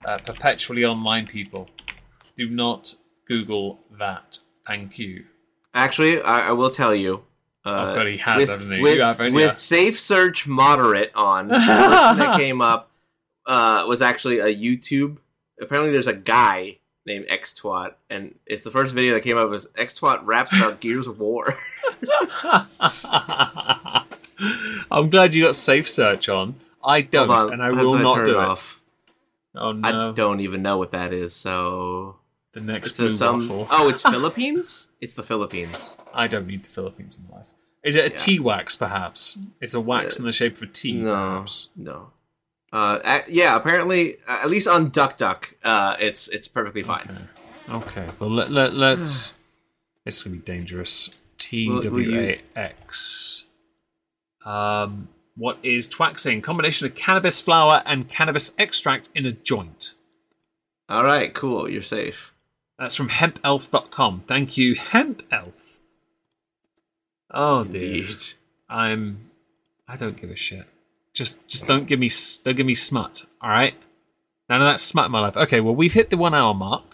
uh, 0.05 0.19
perpetually 0.19 0.85
online 0.85 1.27
people. 1.27 1.69
Do 2.37 2.49
not 2.49 2.97
Google 3.27 3.81
that. 3.99 4.39
Thank 4.67 4.99
you. 4.99 5.25
Actually, 5.75 6.21
I, 6.23 6.49
I 6.49 6.53
will 6.53 6.71
tell 6.71 6.95
you. 6.95 7.23
Uh, 7.65 7.91
Oh, 7.91 7.95
God, 7.95 8.07
he 8.07 8.17
has, 8.17 8.49
with, 8.49 8.71
he? 8.71 8.81
With, 8.81 8.99
have, 9.01 9.19
with 9.19 9.35
you? 9.35 9.51
Safe 9.51 10.01
Search 10.01 10.47
Moderate 10.47 11.13
on, 11.15 11.49
the 11.49 11.55
first 11.55 11.67
thing 11.67 12.19
that 12.19 12.37
came 12.39 12.63
up 12.63 12.91
uh, 13.47 13.85
was 13.87 14.01
actually 14.01 14.39
a 14.39 14.47
YouTube. 14.47 15.19
Apparently, 15.61 15.93
there's 15.93 16.07
a 16.07 16.15
guy 16.15 16.79
named 17.07 17.27
Xtwat, 17.29 17.95
and 18.09 18.35
it's 18.47 18.63
the 18.63 18.71
first 18.71 18.95
video 18.95 19.15
that 19.15 19.23
came 19.23 19.37
up 19.37 19.49
was 19.51 19.67
Xtwat 19.73 20.21
raps 20.25 20.57
about 20.57 20.81
Gears 20.81 21.07
of 21.07 21.21
War. 21.21 21.55
I'm 24.91 25.11
glad 25.11 25.35
you 25.35 25.45
got 25.45 25.55
safe 25.57 25.89
search 25.89 26.29
on. 26.29 26.55
I 26.83 27.03
don't, 27.03 27.29
Hold 27.29 27.49
on, 27.49 27.53
and 27.55 27.63
I 27.63 27.71
will 27.71 27.97
to 27.97 28.03
not 28.03 28.15
turn 28.17 28.25
do 28.27 28.31
it 28.33 28.35
it. 28.35 28.41
off. 28.41 28.81
Oh 29.55 29.79
I 29.83 30.13
don't 30.13 30.41
even 30.41 30.63
know 30.63 30.79
what 30.79 30.93
that 30.93 31.13
is, 31.13 31.35
so 31.35 32.17
The 32.53 32.61
next 32.61 32.91
It's 32.91 32.99
blue 32.99 33.11
some. 33.11 33.49
waffle. 33.49 33.67
Oh, 33.71 33.89
it's 33.89 34.03
Philippines. 34.15 34.91
It's 35.01 35.15
the 35.15 35.23
Philippines. 35.23 35.97
I 36.15 36.27
don't 36.29 36.47
need 36.47 36.65
the 36.65 36.69
Philippines 36.69 37.17
in 37.19 37.27
my 37.31 37.39
life. 37.39 37.49
Is 37.83 37.97
it 37.97 38.05
a 38.07 38.11
Yeah. 38.11 38.17
tea 38.17 38.39
wax, 38.41 38.77
perhaps? 38.77 39.39
It's 39.61 39.75
a 39.75 39.81
wax 39.81 40.19
Uh, 40.19 40.23
in 40.23 40.27
the 40.27 40.33
shape 40.33 40.57
of 40.57 40.63
a 40.63 40.67
tea, 40.67 40.93
No, 40.93 41.05
perhaps. 41.15 41.71
no. 41.77 42.11
Uh, 42.73 43.21
yeah. 43.27 43.57
Apparently, 43.57 44.17
uh, 44.29 44.41
at 44.43 44.51
least 44.51 44.69
on 44.69 44.91
Duck 44.91 45.17
Duck, 45.19 45.55
uh, 45.65 45.97
it's 45.99 46.29
it's 46.29 46.47
perfectly 46.49 46.83
fine. 46.85 47.29
Okay. 47.69 48.03
Okay. 48.03 48.07
Well, 48.21 48.31
let, 48.31 48.51
let, 48.51 48.75
let's. 48.75 49.35
it's 50.07 50.23
going 50.23 50.37
to 50.39 50.43
be 50.45 50.45
dangerous. 50.53 51.11
T 51.39 51.67
Will- 51.69 51.77
will 51.77 51.83
W 51.83 52.11
you- 52.11 52.21
A 52.21 52.41
X. 52.57 53.47
Um, 54.45 55.09
what 55.41 55.59
is 55.63 55.89
twaxing? 55.89 56.43
Combination 56.43 56.87
of 56.87 56.95
cannabis 56.95 57.41
flower 57.41 57.83
and 57.87 58.07
cannabis 58.07 58.55
extract 58.59 59.09
in 59.15 59.25
a 59.25 59.33
joint. 59.33 59.95
All 60.87 61.03
right, 61.03 61.33
cool. 61.33 61.67
You're 61.67 61.81
safe. 61.81 62.35
That's 62.79 62.95
from 62.95 63.09
hempelf.com. 63.09 64.25
Thank 64.27 64.59
you, 64.59 64.75
hempelf. 64.75 65.81
Oh 67.33 67.65
dear. 67.65 68.05
I'm. 68.69 69.31
I 69.89 69.97
don't 69.97 70.21
give 70.21 70.31
a 70.31 70.37
shit. 70.37 70.67
Just, 71.15 71.47
just 71.49 71.67
don't 71.67 71.87
give 71.87 71.99
me, 71.99 72.11
don't 72.45 72.57
give 72.57 72.67
me 72.67 72.75
smut. 72.75 73.25
All 73.41 73.51
right. 73.51 73.75
None 74.51 74.61
of 74.61 74.67
that 74.67 74.81
smut 74.81 75.07
in 75.07 75.13
my 75.13 75.21
life. 75.21 75.37
Okay. 75.37 75.61
Well, 75.61 75.75
we've 75.75 75.95
hit 75.95 76.11
the 76.11 76.17
one 76.19 76.35
hour 76.35 76.53
mark. 76.53 76.85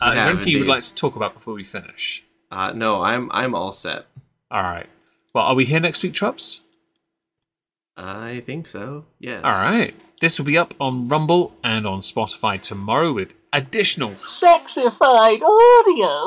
Uh, 0.00 0.10
We 0.12 0.18
is 0.18 0.24
there 0.24 0.32
anything 0.32 0.52
you 0.52 0.58
would 0.60 0.68
like 0.68 0.84
to 0.84 0.94
talk 0.94 1.16
about 1.16 1.34
before 1.34 1.54
we 1.54 1.64
finish? 1.64 2.22
Uh, 2.52 2.72
no, 2.72 3.02
I'm 3.02 3.30
I'm 3.32 3.54
all 3.54 3.72
set. 3.72 4.06
All 4.50 4.62
right. 4.62 4.88
Well, 5.34 5.44
are 5.44 5.54
we 5.54 5.64
here 5.64 5.80
next 5.80 6.02
week, 6.02 6.12
Trubs? 6.14 6.60
I 8.00 8.42
think 8.46 8.66
so. 8.66 9.04
Yes. 9.18 9.42
All 9.44 9.50
right. 9.50 9.94
This 10.20 10.38
will 10.38 10.46
be 10.46 10.56
up 10.56 10.74
on 10.80 11.06
Rumble 11.06 11.52
and 11.62 11.86
on 11.86 12.00
Spotify 12.00 12.60
tomorrow 12.60 13.12
with 13.12 13.34
additional 13.52 14.10
sexified 14.12 15.42
audio. 15.42 16.26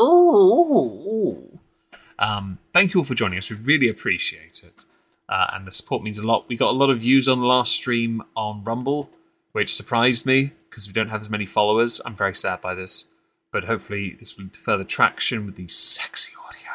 Um, 2.20 2.60
thank 2.74 2.94
you 2.94 3.00
all 3.00 3.06
for 3.06 3.16
joining 3.16 3.40
us. 3.40 3.50
We 3.50 3.56
really 3.56 3.90
appreciate 3.90 4.62
it. 4.64 4.86
Uh, 5.28 5.48
and 5.54 5.66
the 5.66 5.72
support 5.72 6.04
means 6.04 6.20
a 6.20 6.26
lot. 6.26 6.48
We 6.48 6.56
got 6.56 6.70
a 6.70 6.78
lot 6.78 6.90
of 6.90 7.00
views 7.00 7.28
on 7.28 7.40
the 7.40 7.48
last 7.48 7.72
stream 7.72 8.22
on 8.36 8.64
Rumble, 8.64 9.10
which 9.52 9.76
surprised 9.76 10.26
me 10.26 10.52
because 10.70 10.88
we 10.88 10.94
don't 10.94 11.10
have 11.10 11.22
as 11.22 11.30
many 11.30 11.46
followers. 11.46 12.02
I'm 12.06 12.16
very 12.16 12.36
sad 12.36 12.62
by 12.62 12.76
this. 12.76 13.08
But 13.52 13.66
hopefully, 13.66 14.16
this 14.18 14.38
will 14.38 14.50
further 14.54 14.84
traction 14.84 15.46
with 15.46 15.56
the 15.56 15.68
sexy 15.68 16.34
audio. 16.46 16.72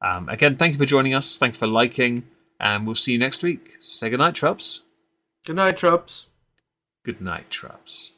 Um, 0.00 0.28
again, 0.28 0.56
thank 0.56 0.72
you 0.74 0.78
for 0.78 0.84
joining 0.86 1.14
us. 1.14 1.38
Thank 1.38 1.54
you 1.54 1.58
for 1.58 1.66
liking. 1.66 2.24
And 2.60 2.86
we'll 2.86 2.94
see 2.94 3.12
you 3.12 3.18
next 3.18 3.42
week. 3.42 3.76
Say 3.80 4.10
goodnight, 4.10 4.34
Trubs. 4.34 4.82
Good 5.44 5.56
night, 5.56 5.76
Trubs. 5.76 6.26
Good 7.04 7.20
night, 7.20 7.50
Trubs. 7.50 8.12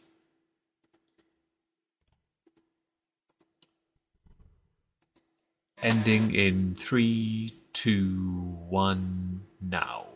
Ending 5.82 6.34
in 6.34 6.74
three, 6.74 7.54
two, 7.72 8.56
one, 8.68 9.42
now. 9.60 10.06